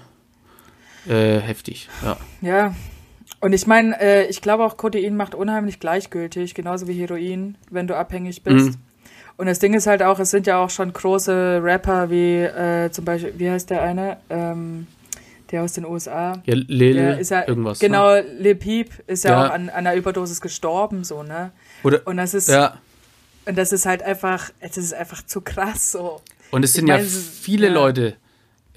äh, 1.09 1.39
heftig. 1.39 1.89
Ja. 2.03 2.17
Ja. 2.43 2.75
Und 3.41 3.53
ich 3.53 3.67
meine, 3.67 4.01
äh, 4.01 4.27
ich 4.27 4.41
glaube 4.41 4.65
auch 4.65 4.77
Codein 4.77 5.17
macht 5.17 5.35
unheimlich 5.35 5.79
gleichgültig, 5.79 6.55
genauso 6.55 6.89
wie 6.89 6.95
Heroin, 6.95 7.57
wenn 7.71 7.87
du 7.87 7.97
abhängig 7.97 8.43
bist. 8.43 8.71
Mhm. 8.71 8.77
Und 9.37 9.47
das 9.47 9.59
Ding 9.59 9.75
ist 9.75 9.87
halt 9.87 10.03
auch, 10.03 10.19
es 10.19 10.31
sind 10.31 10.47
ja 10.47 10.59
auch 10.59 10.71
schon 10.71 10.93
große 10.93 11.61
Rapper 11.63 12.11
wie 12.11 12.43
äh, 12.43 12.91
zum 12.91 13.05
Beispiel, 13.05 13.35
wie 13.37 13.51
heißt 13.51 13.69
der 13.69 13.83
eine? 13.83 14.17
Ähm, 14.31 14.87
der 15.51 15.63
aus 15.63 15.73
den 15.75 15.85
USA. 15.85 16.43
Ja, 16.45 16.55
Lil, 16.55 16.97
ja, 16.97 17.49
irgendwas. 17.49 17.79
Genau, 17.79 18.15
ne? 18.15 18.23
Lil 18.39 18.55
Peep 18.55 18.91
ist 19.07 19.25
ja, 19.25 19.31
ja, 19.31 19.47
auch 19.47 19.51
an, 19.53 19.69
an 19.69 19.87
einer 19.87 19.95
Überdosis 19.95 20.41
gestorben, 20.41 21.05
so, 21.05 21.23
ne? 21.23 21.53
Oder, 21.83 22.07
und 22.07 22.17
das 22.17 22.35
ist, 22.35 22.49
ja. 22.49 22.79
Und 23.47 23.57
das 23.57 23.73
ist 23.73 23.87
halt 23.87 24.03
einfach, 24.03 24.51
es 24.59 24.77
ist 24.77 24.93
einfach 24.93 25.25
zu 25.25 25.41
krass 25.41 25.93
so. 25.93 26.21
Und 26.51 26.65
es 26.65 26.73
sind 26.73 26.85
ich 26.85 26.89
ja 26.89 26.97
mein, 26.97 27.07
viele 27.07 27.69
ja. 27.69 27.73
Leute 27.73 28.17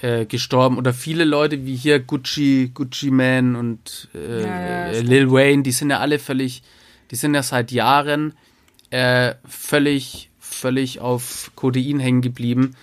äh, 0.01 0.25
gestorben 0.25 0.77
oder 0.77 0.93
viele 0.93 1.25
Leute 1.25 1.65
wie 1.65 1.75
hier 1.75 1.99
Gucci, 1.99 2.71
Gucci 2.73 3.11
Man 3.11 3.55
und 3.55 4.09
äh, 4.13 4.43
ja, 4.43 4.91
ja, 4.91 4.99
Lil 5.01 5.31
Wayne, 5.31 5.63
die 5.63 5.71
sind 5.71 5.89
ja 5.89 5.99
alle 5.99 6.19
völlig, 6.19 6.61
die 7.11 7.15
sind 7.15 7.33
ja 7.33 7.43
seit 7.43 7.71
Jahren 7.71 8.33
äh, 8.91 9.35
völlig, 9.47 10.29
völlig 10.39 10.99
auf 10.99 11.51
Codein 11.55 11.99
hängen 11.99 12.21
geblieben. 12.21 12.75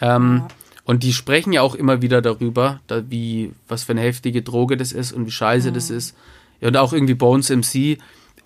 Ähm, 0.00 0.44
und 0.84 1.02
die 1.02 1.12
sprechen 1.12 1.52
ja 1.52 1.62
auch 1.62 1.74
immer 1.74 2.02
wieder 2.02 2.20
darüber, 2.20 2.80
da, 2.86 3.08
wie, 3.10 3.52
was 3.68 3.84
für 3.84 3.92
eine 3.92 4.02
heftige 4.02 4.42
Droge 4.42 4.76
das 4.76 4.92
ist 4.92 5.12
und 5.12 5.26
wie 5.26 5.30
scheiße 5.30 5.70
mhm. 5.70 5.74
das 5.74 5.90
ist. 5.90 6.16
Ja, 6.60 6.68
und 6.68 6.76
auch 6.76 6.92
irgendwie 6.92 7.14
Bones 7.14 7.50
MC. 7.50 7.98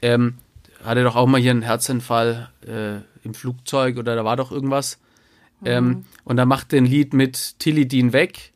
Ähm, 0.02 0.34
hatte 0.84 1.02
doch 1.02 1.16
auch 1.16 1.26
mal 1.26 1.40
hier 1.40 1.50
einen 1.50 1.62
Herzinfall 1.62 2.50
äh, 2.66 2.98
im 3.24 3.34
Flugzeug 3.34 3.98
oder 3.98 4.14
da 4.14 4.24
war 4.24 4.36
doch 4.36 4.52
irgendwas. 4.52 4.98
Mhm. 5.60 5.66
Ähm, 5.66 6.04
und 6.24 6.36
da 6.36 6.44
macht 6.44 6.72
ein 6.74 6.84
Lied 6.84 7.12
mit 7.12 7.58
Tilidin 7.58 8.12
weg 8.12 8.52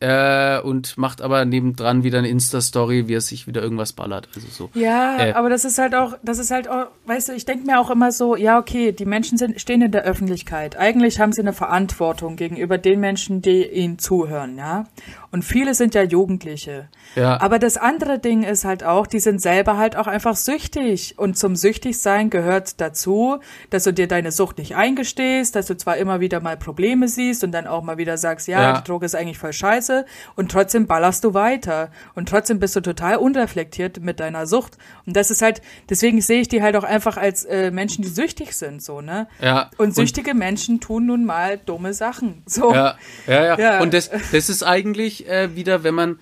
äh, 0.00 0.60
und 0.60 0.96
macht 0.96 1.22
aber 1.22 1.44
nebendran 1.44 2.04
wieder 2.04 2.18
eine 2.18 2.28
Insta-Story, 2.28 3.08
wie 3.08 3.14
er 3.14 3.20
sich 3.20 3.48
wieder 3.48 3.62
irgendwas 3.62 3.92
ballert. 3.92 4.28
Also 4.34 4.46
so. 4.48 4.70
Ja, 4.74 5.18
äh, 5.18 5.32
aber 5.32 5.50
das 5.50 5.64
ist 5.64 5.78
halt 5.78 5.94
auch, 5.94 6.16
das 6.22 6.38
ist 6.38 6.52
halt 6.52 6.68
auch, 6.68 6.86
weißt 7.06 7.30
du, 7.30 7.32
ich 7.32 7.44
denke 7.44 7.66
mir 7.66 7.80
auch 7.80 7.90
immer 7.90 8.12
so, 8.12 8.36
ja, 8.36 8.58
okay, 8.58 8.92
die 8.92 9.06
Menschen 9.06 9.38
sind, 9.38 9.60
stehen 9.60 9.82
in 9.82 9.90
der 9.90 10.04
Öffentlichkeit. 10.04 10.78
Eigentlich 10.78 11.18
haben 11.18 11.32
sie 11.32 11.40
eine 11.40 11.52
Verantwortung 11.52 12.36
gegenüber 12.36 12.78
den 12.78 13.00
Menschen, 13.00 13.42
die 13.42 13.66
ihnen 13.66 13.98
zuhören, 13.98 14.56
ja. 14.56 14.86
Und 15.30 15.44
viele 15.44 15.74
sind 15.74 15.94
ja 15.94 16.02
Jugendliche. 16.02 16.88
Ja. 17.14 17.40
Aber 17.42 17.58
das 17.58 17.76
andere 17.76 18.18
Ding 18.18 18.44
ist 18.44 18.64
halt 18.64 18.82
auch, 18.82 19.06
die 19.06 19.20
sind 19.20 19.42
selber 19.42 19.76
halt 19.76 19.94
auch 19.96 20.06
einfach 20.06 20.36
süchtig. 20.36 21.18
Und 21.18 21.36
zum 21.36 21.54
Süchtigsein 21.54 22.30
gehört 22.30 22.80
dazu, 22.80 23.38
dass 23.68 23.84
du 23.84 23.92
dir 23.92 24.08
deine 24.08 24.32
Sucht 24.32 24.56
nicht 24.56 24.74
eingestehst, 24.74 25.54
dass 25.54 25.66
du 25.66 25.76
zwar 25.76 25.98
immer 25.98 26.20
wieder 26.20 26.40
mal 26.40 26.56
Probleme 26.56 27.08
siehst 27.08 27.44
und 27.44 27.52
dann 27.52 27.66
auch 27.66 27.82
mal 27.82 27.98
wieder 27.98 28.16
sagst, 28.16 28.48
ja, 28.48 28.62
ja. 28.62 28.72
die 28.78 28.84
Droge 28.84 29.04
ist 29.04 29.14
eigentlich 29.14 29.36
voll 29.36 29.52
scheiße 29.52 29.87
und 30.36 30.50
trotzdem 30.50 30.86
ballerst 30.86 31.24
du 31.24 31.34
weiter. 31.34 31.90
Und 32.14 32.28
trotzdem 32.28 32.58
bist 32.58 32.76
du 32.76 32.80
total 32.80 33.16
unreflektiert 33.16 34.00
mit 34.00 34.20
deiner 34.20 34.46
Sucht. 34.46 34.78
Und 35.06 35.16
das 35.16 35.30
ist 35.30 35.42
halt, 35.42 35.62
deswegen 35.88 36.20
sehe 36.20 36.40
ich 36.40 36.48
die 36.48 36.62
halt 36.62 36.76
auch 36.76 36.84
einfach 36.84 37.16
als 37.16 37.44
äh, 37.44 37.70
Menschen, 37.70 38.02
die 38.02 38.08
süchtig 38.08 38.54
sind, 38.54 38.82
so, 38.82 39.00
ne? 39.00 39.28
Ja. 39.40 39.70
Und 39.78 39.94
süchtige 39.94 40.32
und 40.32 40.38
Menschen 40.38 40.80
tun 40.80 41.06
nun 41.06 41.24
mal 41.24 41.58
dumme 41.58 41.94
Sachen. 41.94 42.42
So. 42.58 42.72
Ja, 42.74 42.96
ja, 43.26 43.44
ja. 43.44 43.58
ja. 43.58 43.80
Und 43.80 43.94
das, 43.94 44.10
das 44.32 44.48
ist 44.48 44.62
eigentlich 44.62 45.28
äh, 45.28 45.54
wieder, 45.54 45.84
wenn 45.84 45.94
man 45.94 46.18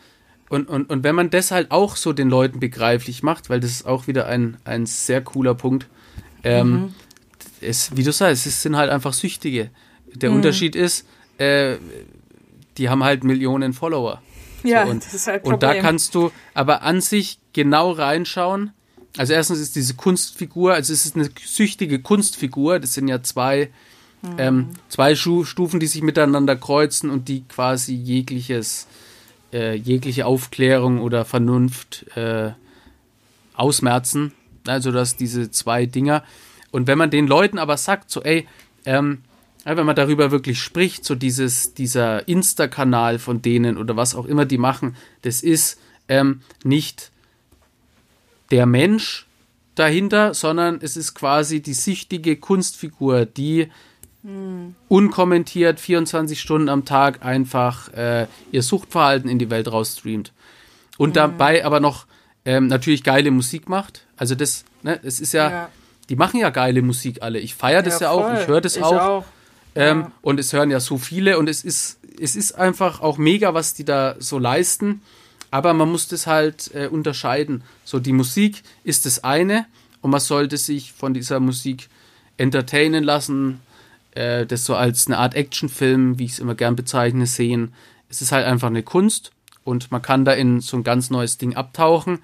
und, 0.49 0.69
und, 0.69 0.91
und 0.91 1.03
wenn 1.03 1.15
man 1.15 1.31
das 1.31 1.51
halt 1.51 1.71
auch 1.71 1.97
so 1.97 2.13
den 2.13 2.29
Leuten 2.29 2.61
begreiflich 2.61 3.23
macht, 3.23 3.51
weil 3.51 3.61
das 3.61 3.71
ist 3.71 3.87
auch 3.87 4.07
wieder 4.07 4.27
ein, 4.27 4.57
ein 4.65 4.87
sehr 4.87 5.21
cooler 5.21 5.55
Punkt. 5.55 5.89
Ähm, 6.45 6.71
mhm. 6.71 6.95
es, 7.61 7.97
wie 7.97 8.05
du 8.05 8.13
sagst, 8.13 8.47
es 8.47 8.63
sind 8.63 8.77
halt 8.77 8.91
einfach 8.91 9.13
Süchtige. 9.13 9.71
Der 10.15 10.31
mhm. 10.31 10.37
Unterschied 10.37 10.77
ist, 10.77 11.07
äh, 11.39 11.77
die 12.79 12.89
haben 12.89 13.05
halt 13.05 13.25
Millionen 13.25 13.73
Follower. 13.73 14.23
Ja, 14.63 14.85
so, 14.85 14.91
und, 14.91 15.05
das 15.05 15.15
ist 15.15 15.27
halt 15.27 15.45
Und 15.45 15.63
da 15.63 15.75
kannst 15.75 16.15
du 16.15 16.31
aber 16.55 16.83
an 16.83 17.01
sich 17.01 17.39
genau 17.53 17.93
reinschauen. 17.93 18.73
Also 19.17 19.33
erstens 19.33 19.61
ist 19.61 19.77
diese 19.77 19.95
Kunstfigur, 19.95 20.75
also 20.75 20.93
es 20.93 21.07
ist 21.07 21.17
eine 21.17 21.31
süchtige 21.45 22.01
Kunstfigur, 22.01 22.79
das 22.79 22.95
sind 22.95 23.09
ja 23.09 23.23
zwei, 23.23 23.71
mhm. 24.23 24.35
ähm, 24.39 24.69
zwei 24.89 25.15
Stufen, 25.15 25.81
die 25.81 25.87
sich 25.87 26.03
miteinander 26.03 26.57
kreuzen 26.57 27.11
und 27.11 27.29
die 27.29 27.45
quasi 27.49 27.95
jegliches 27.95 28.87
äh, 29.53 29.75
jegliche 29.75 30.27
Aufklärung 30.27 31.01
oder 31.01 31.25
Vernunft 31.25 32.07
äh, 32.17 32.51
ausmerzen. 33.55 34.33
Also 34.67 34.91
dass 34.91 35.17
diese 35.17 35.51
zwei 35.51 35.87
Dinger. 35.87 36.25
Und 36.73 36.87
wenn 36.87 36.99
man 36.99 37.11
den 37.11 37.27
Leuten 37.27 37.59
aber 37.59 37.77
sagt, 37.77 38.11
so, 38.11 38.23
ey, 38.23 38.47
ähm, 38.85 39.23
wenn 39.75 39.87
man 39.87 39.97
darüber 39.97 40.31
wirklich 40.31 40.61
spricht, 40.61 41.05
so 41.05 41.17
dieses, 41.17 41.75
dieser 41.75 42.29
Insta-Kanal 42.29 43.19
von 43.19 43.43
denen 43.43 43.77
oder 43.77 43.97
was 43.97 44.15
auch 44.15 44.27
immer 44.27 44.45
die 44.45 44.59
machen, 44.59 44.97
das 45.23 45.43
ist 45.43 45.81
ähm, 46.09 46.43
nicht 46.63 47.11
der 48.53 48.67
Mensch 48.67 49.27
dahinter, 49.75 50.35
sondern 50.35 50.79
es 50.81 50.97
ist 50.97 51.15
quasi 51.15 51.61
die 51.61 51.75
sichtige 51.75 52.37
Kunstfigur, 52.37 53.27
die 53.27 53.69
unkommentiert 54.89 55.79
24 55.79 56.41
Stunden 56.41 56.69
am 56.69 56.85
Tag 56.85 57.25
einfach 57.25 57.93
äh, 57.93 58.27
ihr 58.51 58.63
Suchtverhalten 58.63 59.31
in 59.31 59.39
die 59.39 59.51
Welt 59.51 59.71
rausstreamt. 59.71 60.33
Und 60.99 61.11
mhm. 61.11 61.15
dabei 61.15 61.65
aber 61.65 61.79
noch 61.79 62.07
ähm, 62.45 62.67
natürlich 62.67 63.05
geile 63.05 63.31
Musik 63.31 63.69
macht. 63.69 64.05
Also 64.17 64.35
das, 64.35 64.65
ne, 64.83 64.99
es 65.03 65.21
ist 65.21 65.33
ja, 65.33 65.51
ja, 65.51 65.69
die 66.09 66.17
machen 66.17 66.41
ja 66.41 66.51
geile 66.51 66.83
Musik 66.83 67.23
alle. 67.23 67.39
Ich 67.39 67.55
feiere 67.55 67.83
das 67.83 68.01
ja, 68.01 68.09
ja 68.09 68.11
auch, 68.13 68.41
ich 68.41 68.49
höre 68.49 68.61
das 68.61 68.77
ich 68.77 68.83
auch. 68.83 69.01
auch. 69.01 69.25
Ähm, 69.77 70.01
ja. 70.01 70.13
Und 70.23 70.41
es 70.41 70.53
hören 70.53 70.71
ja 70.71 70.81
so 70.81 70.99
viele 70.99 71.39
und 71.39 71.49
es 71.49 71.63
ist, 71.63 72.01
es 72.19 72.35
ist 72.35 72.53
einfach 72.53 73.01
auch 73.01 73.19
mega, 73.19 73.55
was 73.55 73.75
die 73.75 73.85
da 73.85 74.17
so 74.19 74.39
leisten. 74.39 75.03
Aber 75.51 75.75
man 75.75 75.91
muss 75.91 76.09
das 76.09 76.27
halt 76.27 76.75
äh, 76.75 76.89
unterscheiden. 76.89 77.63
So, 77.85 78.01
die 78.01 78.13
Musik 78.13 78.63
ist 78.83 79.07
das 79.07 79.23
eine 79.23 79.67
und 80.01 80.11
man 80.11 80.21
sollte 80.21 80.57
sich 80.57 80.93
von 80.93 81.15
dieser 81.15 81.41
Musik 81.41 81.89
entertainen 82.37 83.05
lassen, 83.05 83.61
äh, 84.13 84.45
das 84.47 84.65
so 84.65 84.75
als 84.75 85.07
eine 85.07 85.19
Art 85.19 85.35
Actionfilm, 85.35 86.19
wie 86.19 86.25
ich 86.25 86.33
es 86.33 86.39
immer 86.39 86.55
gern 86.55 86.75
bezeichne, 86.75 87.27
sehen. 87.27 87.73
Es 88.09 88.23
ist 88.23 88.33
halt 88.33 88.47
einfach 88.47 88.69
eine 88.69 88.83
Kunst 88.83 89.31
und 89.63 89.91
man 89.93 90.03
kann 90.03 90.25
da 90.25 90.33
in 90.33 90.61
so 90.61 90.77
ein 90.77 90.85
ganz 90.85 91.11
neues 91.11 91.39
Ding 91.39 91.55
abtauchen. 91.55 92.21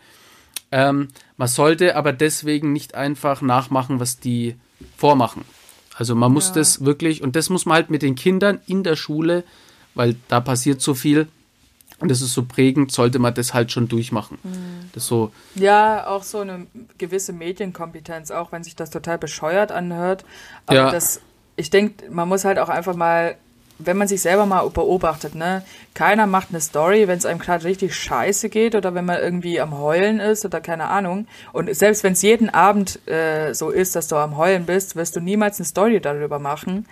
Ähm, 0.70 1.08
man 1.36 1.48
sollte 1.48 1.96
aber 1.96 2.12
deswegen 2.12 2.72
nicht 2.72 2.94
einfach 2.94 3.42
nachmachen, 3.42 4.00
was 4.00 4.18
die 4.18 4.56
vormachen. 4.96 5.44
Also 5.94 6.14
man 6.14 6.32
muss 6.32 6.48
ja. 6.48 6.54
das 6.54 6.84
wirklich, 6.84 7.22
und 7.22 7.36
das 7.36 7.50
muss 7.50 7.66
man 7.66 7.76
halt 7.76 7.90
mit 7.90 8.02
den 8.02 8.14
Kindern 8.14 8.60
in 8.66 8.82
der 8.82 8.96
Schule, 8.96 9.44
weil 9.94 10.16
da 10.28 10.40
passiert 10.40 10.80
so 10.80 10.94
viel, 10.94 11.28
und 11.98 12.10
das 12.10 12.20
ist 12.20 12.32
so 12.32 12.44
prägend, 12.44 12.90
sollte 12.90 13.18
man 13.18 13.34
das 13.34 13.54
halt 13.54 13.70
schon 13.70 13.86
durchmachen. 13.86 14.38
Mhm. 14.42 14.90
Das 14.92 15.06
so. 15.06 15.30
Ja, 15.54 16.08
auch 16.08 16.24
so 16.24 16.40
eine 16.40 16.66
gewisse 16.98 17.32
Medienkompetenz, 17.32 18.30
auch 18.32 18.50
wenn 18.50 18.64
sich 18.64 18.74
das 18.74 18.90
total 18.90 19.18
bescheuert 19.18 19.70
anhört. 19.70 20.24
Aber 20.66 20.76
ja. 20.76 20.90
das 20.90 21.20
ich 21.56 21.70
denke, 21.70 22.10
man 22.10 22.28
muss 22.28 22.44
halt 22.44 22.58
auch 22.58 22.68
einfach 22.68 22.96
mal, 22.96 23.36
wenn 23.86 23.96
man 23.96 24.08
sich 24.08 24.22
selber 24.22 24.46
mal 24.46 24.68
beobachtet, 24.68 25.34
ne, 25.34 25.62
keiner 25.94 26.26
macht 26.26 26.48
eine 26.50 26.60
Story, 26.60 27.08
wenn 27.08 27.18
es 27.18 27.26
einem 27.26 27.38
gerade 27.38 27.64
richtig 27.64 27.94
scheiße 27.94 28.48
geht 28.48 28.74
oder 28.74 28.94
wenn 28.94 29.04
man 29.04 29.18
irgendwie 29.18 29.60
am 29.60 29.78
Heulen 29.78 30.20
ist 30.20 30.44
oder 30.44 30.60
keine 30.60 30.88
Ahnung. 30.88 31.26
Und 31.52 31.74
selbst 31.74 32.04
wenn 32.04 32.12
es 32.12 32.22
jeden 32.22 32.50
Abend 32.50 33.06
äh, 33.08 33.52
so 33.54 33.70
ist, 33.70 33.96
dass 33.96 34.08
du 34.08 34.16
am 34.16 34.36
Heulen 34.36 34.66
bist, 34.66 34.96
wirst 34.96 35.16
du 35.16 35.20
niemals 35.20 35.58
eine 35.58 35.66
Story 35.66 36.00
darüber 36.00 36.38
machen. 36.38 36.86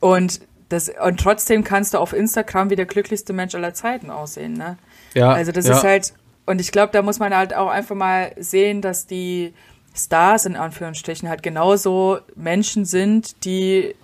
Und 0.00 0.40
das, 0.68 0.90
und 1.04 1.20
trotzdem 1.20 1.64
kannst 1.64 1.94
du 1.94 1.98
auf 1.98 2.12
Instagram 2.12 2.70
wie 2.70 2.76
der 2.76 2.86
glücklichste 2.86 3.32
Mensch 3.32 3.54
aller 3.54 3.74
Zeiten 3.74 4.10
aussehen, 4.10 4.54
ne? 4.54 4.78
Ja. 5.14 5.32
Also 5.32 5.52
das 5.52 5.66
ja. 5.66 5.76
ist 5.76 5.84
halt, 5.84 6.12
und 6.44 6.60
ich 6.60 6.72
glaube, 6.72 6.92
da 6.92 7.02
muss 7.02 7.18
man 7.18 7.34
halt 7.34 7.54
auch 7.54 7.70
einfach 7.70 7.94
mal 7.94 8.32
sehen, 8.36 8.82
dass 8.82 9.06
die, 9.06 9.54
Stars 9.98 10.46
in 10.46 10.56
Anführungsstrichen 10.56 11.28
halt 11.28 11.42
genauso 11.42 12.18
Menschen 12.34 12.84
sind, 12.84 13.44
die 13.44 13.94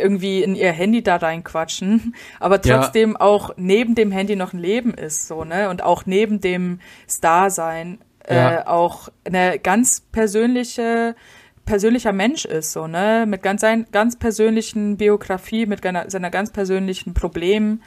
irgendwie 0.00 0.42
in 0.42 0.54
ihr 0.54 0.72
Handy 0.72 1.02
da 1.02 1.16
reinquatschen, 1.16 2.14
aber 2.40 2.60
trotzdem 2.60 3.12
ja. 3.12 3.20
auch 3.20 3.54
neben 3.56 3.94
dem 3.94 4.12
Handy 4.12 4.36
noch 4.36 4.52
ein 4.52 4.58
Leben 4.58 4.94
ist, 4.94 5.28
so, 5.28 5.44
ne? 5.44 5.70
Und 5.70 5.82
auch 5.82 6.06
neben 6.06 6.40
dem 6.40 6.80
Star 7.08 7.50
sein 7.50 7.98
äh, 8.24 8.34
ja. 8.34 8.60
äh, 8.60 8.66
auch 8.66 9.08
eine 9.24 9.58
ganz 9.58 10.00
persönliche 10.00 11.14
persönlicher 11.64 12.12
Mensch 12.12 12.44
ist, 12.44 12.72
so, 12.72 12.86
ne? 12.86 13.24
Mit 13.26 13.42
ganz 13.42 13.60
sein, 13.60 13.86
ganz 13.92 14.18
persönlichen 14.18 14.96
Biografie, 14.96 15.66
mit 15.66 15.82
seiner, 15.82 16.10
seiner 16.10 16.30
ganz 16.30 16.50
persönlichen 16.50 17.14
Problemen. 17.14 17.82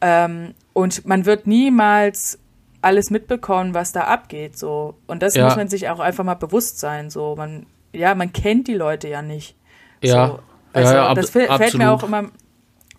Ähm, 0.00 0.54
und 0.72 1.06
man 1.06 1.26
wird 1.26 1.46
niemals 1.46 2.38
alles 2.80 3.10
mitbekommen, 3.10 3.74
was 3.74 3.92
da 3.92 4.04
abgeht, 4.04 4.58
so. 4.58 4.94
Und 5.06 5.22
das 5.22 5.34
ja. 5.34 5.44
muss 5.44 5.56
man 5.56 5.68
sich 5.68 5.88
auch 5.88 6.00
einfach 6.00 6.24
mal 6.24 6.34
bewusst 6.34 6.80
sein, 6.80 7.10
so. 7.10 7.36
Man, 7.36 7.66
ja, 7.92 8.14
man 8.14 8.32
kennt 8.32 8.66
die 8.66 8.74
Leute 8.74 9.08
ja 9.08 9.22
nicht. 9.22 9.56
Ja. 10.02 10.26
So. 10.26 10.38
Also, 10.72 10.94
ja, 10.94 11.08
ja, 11.08 11.14
das 11.14 11.30
fällt 11.30 11.50
absolut. 11.50 11.78
mir 11.78 11.90
auch 11.90 12.02
immer, 12.02 12.30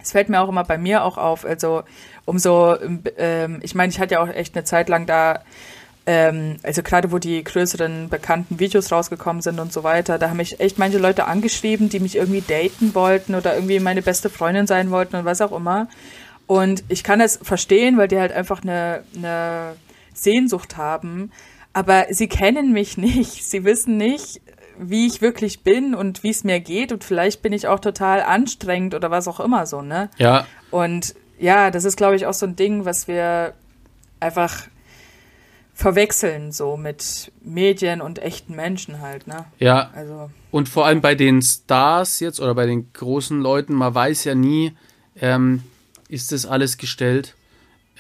es 0.01 0.11
fällt 0.11 0.29
mir 0.29 0.41
auch 0.41 0.49
immer 0.49 0.63
bei 0.63 0.77
mir 0.77 1.03
auch 1.03 1.17
auf, 1.17 1.45
also, 1.45 1.83
umso, 2.25 2.75
ähm, 3.17 3.59
ich 3.61 3.75
meine, 3.75 3.91
ich 3.91 3.99
hatte 3.99 4.15
ja 4.15 4.23
auch 4.23 4.29
echt 4.29 4.55
eine 4.55 4.63
Zeit 4.63 4.89
lang 4.89 5.05
da, 5.05 5.41
ähm, 6.05 6.57
also 6.63 6.83
gerade 6.83 7.11
wo 7.11 7.17
die 7.17 7.43
größeren 7.43 8.09
bekannten 8.09 8.59
Videos 8.59 8.91
rausgekommen 8.91 9.41
sind 9.41 9.59
und 9.59 9.71
so 9.71 9.83
weiter, 9.83 10.19
da 10.19 10.29
haben 10.29 10.37
mich 10.37 10.59
echt 10.59 10.77
manche 10.77 10.97
Leute 10.97 11.25
angeschrieben, 11.25 11.89
die 11.89 11.99
mich 11.99 12.15
irgendwie 12.17 12.41
daten 12.41 12.93
wollten 12.93 13.35
oder 13.35 13.55
irgendwie 13.55 13.79
meine 13.79 14.01
beste 14.01 14.29
Freundin 14.29 14.67
sein 14.67 14.91
wollten 14.91 15.15
und 15.15 15.25
was 15.25 15.41
auch 15.41 15.51
immer. 15.51 15.87
Und 16.45 16.83
ich 16.89 17.03
kann 17.03 17.21
es 17.21 17.39
verstehen, 17.41 17.97
weil 17.97 18.09
die 18.09 18.19
halt 18.19 18.33
einfach 18.33 18.63
eine, 18.63 19.03
eine 19.15 19.75
Sehnsucht 20.13 20.77
haben. 20.77 21.31
Aber 21.71 22.05
sie 22.09 22.27
kennen 22.27 22.71
mich 22.71 22.97
nicht. 22.97 23.43
Sie 23.45 23.63
wissen 23.63 23.97
nicht, 23.97 24.41
wie 24.77 25.07
ich 25.07 25.21
wirklich 25.21 25.61
bin 25.61 25.95
und 25.95 26.23
wie 26.23 26.29
es 26.29 26.43
mir 26.43 26.59
geht. 26.59 26.91
Und 26.91 27.03
vielleicht 27.03 27.41
bin 27.41 27.53
ich 27.53 27.67
auch 27.67 27.79
total 27.79 28.21
anstrengend 28.21 28.95
oder 28.95 29.11
was 29.11 29.27
auch 29.27 29.39
immer 29.39 29.65
so, 29.65 29.81
ne? 29.81 30.09
Ja. 30.17 30.45
Und 30.71 31.15
ja, 31.39 31.71
das 31.71 31.85
ist, 31.85 31.97
glaube 31.97 32.15
ich, 32.15 32.25
auch 32.25 32.33
so 32.33 32.45
ein 32.45 32.55
Ding, 32.55 32.85
was 32.85 33.07
wir 33.07 33.53
einfach 34.19 34.67
verwechseln, 35.73 36.51
so 36.51 36.77
mit 36.77 37.31
Medien 37.41 37.99
und 38.01 38.19
echten 38.19 38.55
Menschen 38.55 39.01
halt, 39.01 39.27
ne? 39.27 39.45
Ja. 39.59 39.89
Also. 39.95 40.29
Und 40.51 40.69
vor 40.69 40.85
allem 40.85 41.01
bei 41.01 41.15
den 41.15 41.41
Stars 41.41 42.19
jetzt 42.19 42.39
oder 42.39 42.53
bei 42.53 42.65
den 42.65 42.93
großen 42.93 43.41
Leuten, 43.41 43.73
man 43.73 43.93
weiß 43.93 44.23
ja 44.25 44.35
nie, 44.35 44.73
ähm, 45.19 45.63
ist 46.09 46.31
das 46.31 46.45
alles 46.45 46.77
gestellt. 46.77 47.35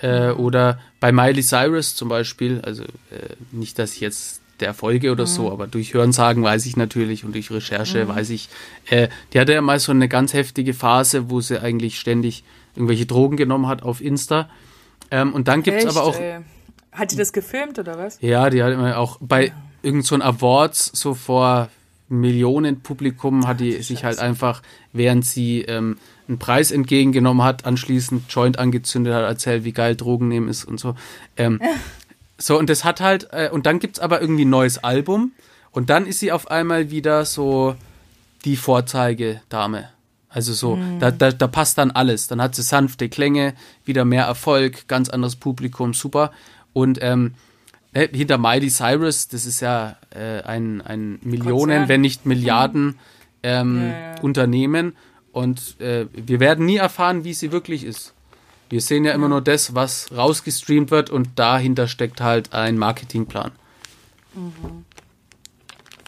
Äh, 0.01 0.31
oder 0.31 0.79
bei 0.99 1.11
Miley 1.11 1.41
Cyrus 1.41 1.95
zum 1.95 2.09
Beispiel, 2.09 2.61
also 2.61 2.83
äh, 2.83 3.35
nicht, 3.51 3.79
dass 3.79 3.93
ich 3.93 4.01
jetzt 4.01 4.42
der 4.59 4.73
Folge 4.73 5.11
oder 5.11 5.23
mhm. 5.23 5.27
so, 5.27 5.51
aber 5.51 5.67
durch 5.67 5.93
Hörensagen 5.93 6.43
weiß 6.43 6.65
ich 6.65 6.77
natürlich 6.77 7.25
und 7.25 7.33
durch 7.33 7.51
Recherche 7.51 8.05
mhm. 8.05 8.09
weiß 8.09 8.29
ich, 8.29 8.49
äh, 8.89 9.09
die 9.33 9.39
hatte 9.39 9.53
ja 9.53 9.61
mal 9.61 9.79
so 9.79 9.91
eine 9.91 10.07
ganz 10.07 10.33
heftige 10.33 10.73
Phase, 10.73 11.29
wo 11.29 11.41
sie 11.41 11.61
eigentlich 11.61 11.99
ständig 11.99 12.43
irgendwelche 12.75 13.05
Drogen 13.05 13.37
genommen 13.37 13.67
hat 13.67 13.83
auf 13.83 14.01
Insta. 14.01 14.49
Ähm, 15.11 15.33
und 15.33 15.47
dann 15.47 15.63
gibt 15.63 15.83
es 15.83 15.85
aber 15.85 16.05
auch. 16.05 16.19
Ey. 16.19 16.39
Hat 16.91 17.11
die 17.11 17.15
das 17.15 17.33
gefilmt 17.33 17.79
oder 17.79 17.97
was? 17.97 18.19
Ja, 18.21 18.49
die 18.49 18.61
hat 18.61 18.71
immer 18.71 18.97
auch 18.99 19.17
bei 19.19 19.47
ja. 19.47 19.53
irgendeinem 19.81 20.21
so 20.21 20.27
Awards 20.27 20.91
so 20.93 21.13
vor 21.15 21.69
Millionen 22.09 22.81
Publikum 22.81 23.47
hat 23.47 23.59
die 23.59 23.81
sich 23.81 24.03
halt 24.03 24.19
einfach, 24.19 24.61
während 24.91 25.25
sie 25.25 25.61
ähm, 25.61 25.97
einen 26.27 26.37
Preis 26.37 26.71
entgegengenommen 26.71 27.43
hat, 27.43 27.65
anschließend 27.65 28.31
Joint 28.31 28.59
angezündet 28.59 29.13
hat, 29.13 29.23
erzählt, 29.23 29.63
wie 29.63 29.71
geil 29.71 29.95
Drogen 29.95 30.27
nehmen 30.27 30.47
ist 30.47 30.65
und 30.65 30.79
so. 30.79 30.95
Ähm, 31.37 31.59
so, 32.43 32.59
und 32.59 32.69
das 32.69 32.83
hat 32.83 32.99
halt, 32.99 33.29
äh, 33.31 33.49
und 33.49 33.65
dann 33.65 33.79
gibt 33.79 33.95
es 33.95 34.03
aber 34.03 34.19
irgendwie 34.19 34.43
ein 34.43 34.49
neues 34.49 34.83
Album 34.83 35.31
und 35.71 35.89
dann 35.89 36.05
ist 36.05 36.19
sie 36.19 36.33
auf 36.33 36.51
einmal 36.51 36.91
wieder 36.91 37.23
so 37.23 37.75
die 38.43 38.57
Vorzeigedame. 38.57 39.87
Also 40.27 40.51
so, 40.51 40.75
mhm. 40.75 40.99
da, 40.99 41.11
da, 41.11 41.31
da 41.31 41.47
passt 41.47 41.77
dann 41.77 41.91
alles. 41.91 42.27
Dann 42.27 42.41
hat 42.41 42.53
sie 42.53 42.61
sanfte 42.61 43.07
Klänge, 43.07 43.53
wieder 43.85 44.03
mehr 44.03 44.25
Erfolg, 44.25 44.89
ganz 44.89 45.07
anderes 45.07 45.37
Publikum, 45.37 45.93
super. 45.93 46.33
Und 46.73 46.99
ähm, 47.01 47.35
ne, 47.93 48.09
hinter 48.11 48.37
Miley 48.37 48.69
Cyrus, 48.69 49.29
das 49.29 49.45
ist 49.45 49.61
ja 49.61 49.95
äh, 50.09 50.41
ein, 50.41 50.81
ein 50.81 51.19
Millionen, 51.21 51.55
Konzern. 51.55 51.87
wenn 51.87 52.01
nicht 52.01 52.25
Milliarden 52.25 52.99
ähm, 53.41 53.83
ja, 53.83 54.15
ja. 54.15 54.21
Unternehmen. 54.21 54.97
Und 55.31 55.79
äh, 55.79 56.07
wir 56.11 56.41
werden 56.41 56.65
nie 56.65 56.77
erfahren, 56.77 57.23
wie 57.23 57.33
sie 57.33 57.53
wirklich 57.53 57.85
ist. 57.85 58.12
Wir 58.73 58.81
sehen 58.81 59.05
ja 59.05 59.11
immer 59.11 59.29
nur 59.29 59.41
das, 59.41 59.75
was 59.75 60.11
rausgestreamt 60.17 60.89
wird 60.89 61.11
und 61.11 61.37
dahinter 61.37 61.87
steckt 61.87 62.21
halt 62.21 62.53
ein 62.53 62.75
Marketingplan. 62.75 63.51
Mhm. 64.33 64.85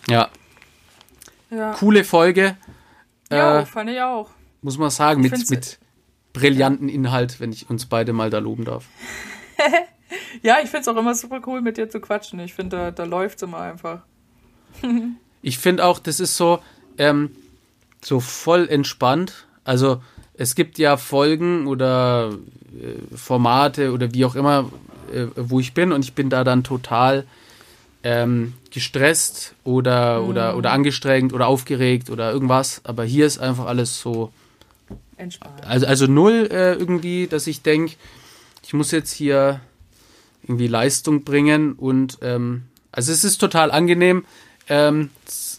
Ja. 0.09 0.29
ja. 1.51 1.73
Coole 1.73 2.03
Folge. 2.03 2.57
Ja, 3.31 3.59
äh, 3.59 3.65
fand 3.67 3.91
ich 3.91 4.01
auch. 4.01 4.31
Muss 4.63 4.79
man 4.79 4.89
sagen, 4.89 5.21
mit, 5.21 5.47
mit 5.51 5.77
brillanten 6.33 6.89
Inhalt, 6.89 7.39
wenn 7.39 7.51
ich 7.51 7.69
uns 7.69 7.85
beide 7.85 8.13
mal 8.13 8.31
da 8.31 8.39
loben 8.39 8.65
darf. 8.65 8.85
ja, 10.41 10.55
ich 10.63 10.71
finde 10.71 10.79
es 10.79 10.87
auch 10.87 10.97
immer 10.97 11.13
super 11.13 11.41
cool, 11.45 11.61
mit 11.61 11.77
dir 11.77 11.87
zu 11.87 11.99
quatschen. 11.99 12.39
Ich 12.39 12.55
finde, 12.55 12.77
da, 12.77 12.89
da 12.89 13.03
läuft 13.03 13.35
es 13.37 13.43
immer 13.43 13.59
einfach. 13.59 14.01
ich 15.43 15.59
finde 15.59 15.85
auch, 15.85 15.99
das 15.99 16.19
ist 16.19 16.35
so, 16.35 16.63
ähm, 16.97 17.29
so 18.03 18.19
voll 18.19 18.67
entspannt. 18.67 19.45
Also 19.63 20.01
es 20.37 20.55
gibt 20.55 20.77
ja 20.77 20.97
Folgen 20.97 21.67
oder 21.67 22.33
äh, 22.79 23.15
Formate 23.15 23.91
oder 23.91 24.13
wie 24.13 24.25
auch 24.25 24.35
immer, 24.35 24.71
äh, 25.13 25.25
wo 25.35 25.59
ich 25.59 25.73
bin 25.73 25.91
und 25.91 26.03
ich 26.03 26.13
bin 26.13 26.29
da 26.29 26.43
dann 26.43 26.63
total 26.63 27.25
ähm, 28.03 28.53
gestresst 28.71 29.55
oder, 29.63 30.21
mhm. 30.21 30.29
oder, 30.29 30.57
oder 30.57 30.71
angestrengt 30.71 31.33
oder 31.33 31.47
aufgeregt 31.47 32.09
oder 32.09 32.31
irgendwas. 32.31 32.81
Aber 32.83 33.03
hier 33.03 33.25
ist 33.25 33.39
einfach 33.39 33.65
alles 33.65 33.99
so 33.99 34.31
entspannt. 35.17 35.65
Also, 35.65 35.87
also 35.87 36.07
null 36.07 36.49
äh, 36.51 36.73
irgendwie, 36.73 37.27
dass 37.27 37.47
ich 37.47 37.61
denke, 37.61 37.95
ich 38.63 38.73
muss 38.73 38.91
jetzt 38.91 39.11
hier 39.11 39.59
irgendwie 40.43 40.67
Leistung 40.67 41.23
bringen 41.23 41.73
und 41.73 42.19
ähm, 42.21 42.63
also 42.91 43.11
es 43.11 43.23
ist 43.23 43.37
total 43.37 43.71
angenehm. 43.71 44.25
Ähm, 44.67 45.09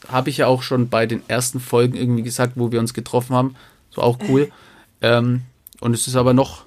habe 0.08 0.30
ich 0.30 0.38
ja 0.38 0.46
auch 0.46 0.62
schon 0.62 0.88
bei 0.88 1.06
den 1.06 1.22
ersten 1.28 1.60
Folgen 1.60 1.96
irgendwie 1.96 2.22
gesagt, 2.22 2.54
wo 2.56 2.72
wir 2.72 2.80
uns 2.80 2.94
getroffen 2.94 3.34
haben. 3.34 3.56
So 3.90 4.02
auch 4.02 4.18
cool. 4.28 4.50
ähm, 5.02 5.42
und 5.80 5.94
es 5.94 6.06
ist 6.06 6.16
aber 6.16 6.34
noch, 6.34 6.64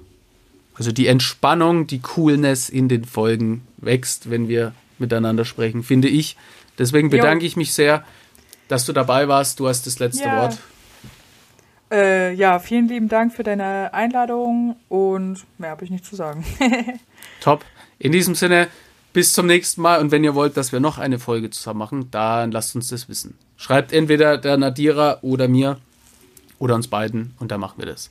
also 0.74 0.92
die 0.92 1.06
Entspannung, 1.06 1.86
die 1.86 2.00
Coolness 2.00 2.68
in 2.68 2.88
den 2.88 3.04
Folgen 3.04 3.66
wächst, 3.78 4.30
wenn 4.30 4.48
wir 4.48 4.72
miteinander 4.98 5.44
sprechen, 5.44 5.82
finde 5.82 6.08
ich. 6.08 6.36
Deswegen 6.78 7.10
bedanke 7.10 7.44
jo. 7.44 7.48
ich 7.48 7.56
mich 7.56 7.72
sehr, 7.72 8.04
dass 8.68 8.86
du 8.86 8.92
dabei 8.92 9.28
warst. 9.28 9.60
Du 9.60 9.68
hast 9.68 9.86
das 9.86 9.98
letzte 9.98 10.24
ja. 10.24 10.42
Wort. 10.42 10.58
Äh, 11.90 12.34
ja, 12.34 12.60
vielen 12.60 12.86
lieben 12.86 13.08
Dank 13.08 13.32
für 13.32 13.42
deine 13.42 13.92
Einladung 13.92 14.76
und 14.88 15.44
mehr 15.58 15.70
habe 15.70 15.84
ich 15.84 15.90
nicht 15.90 16.04
zu 16.04 16.14
sagen. 16.14 16.44
Top. 17.40 17.64
In 17.98 18.12
diesem 18.12 18.36
Sinne, 18.36 18.68
bis 19.12 19.32
zum 19.32 19.46
nächsten 19.46 19.82
Mal. 19.82 20.00
Und 20.00 20.12
wenn 20.12 20.22
ihr 20.22 20.34
wollt, 20.36 20.56
dass 20.56 20.70
wir 20.70 20.78
noch 20.78 20.98
eine 20.98 21.18
Folge 21.18 21.50
zusammen 21.50 21.78
machen, 21.80 22.10
dann 22.12 22.52
lasst 22.52 22.76
uns 22.76 22.88
das 22.88 23.08
wissen. 23.08 23.36
Schreibt 23.56 23.92
entweder 23.92 24.38
der 24.38 24.56
Nadira 24.56 25.18
oder 25.22 25.48
mir 25.48 25.78
oder 26.58 26.76
uns 26.76 26.88
beiden 26.88 27.34
und 27.40 27.50
dann 27.50 27.60
machen 27.60 27.78
wir 27.78 27.86
das. 27.86 28.10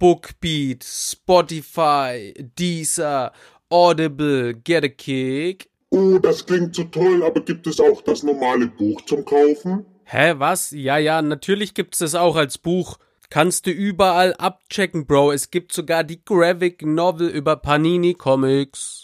Bookbeat, 0.00 0.82
Spotify, 0.82 2.34
Deezer, 2.58 3.32
Audible, 3.70 4.54
Get 4.54 4.82
a 4.82 4.88
Kick. 4.88 5.68
Oh, 5.90 6.18
das 6.18 6.44
klingt 6.46 6.74
so 6.74 6.84
toll, 6.84 7.22
aber 7.22 7.40
gibt 7.42 7.66
es 7.66 7.78
auch 7.78 8.00
das 8.02 8.22
normale 8.22 8.66
Buch 8.66 9.02
zum 9.02 9.24
Kaufen? 9.24 9.84
Hä, 10.04 10.34
was? 10.38 10.70
Ja, 10.70 10.96
ja, 10.98 11.20
natürlich 11.20 11.74
gibt's 11.74 11.98
das 11.98 12.14
auch 12.14 12.36
als 12.36 12.58
Buch. 12.58 12.96
Kannst 13.28 13.66
du 13.66 13.70
überall 13.70 14.34
abchecken, 14.34 15.06
Bro. 15.06 15.32
Es 15.32 15.50
gibt 15.50 15.72
sogar 15.72 16.02
die 16.02 16.24
Graphic 16.24 16.82
Novel 16.82 17.28
über 17.28 17.56
Panini 17.56 18.14
Comics. 18.14 18.99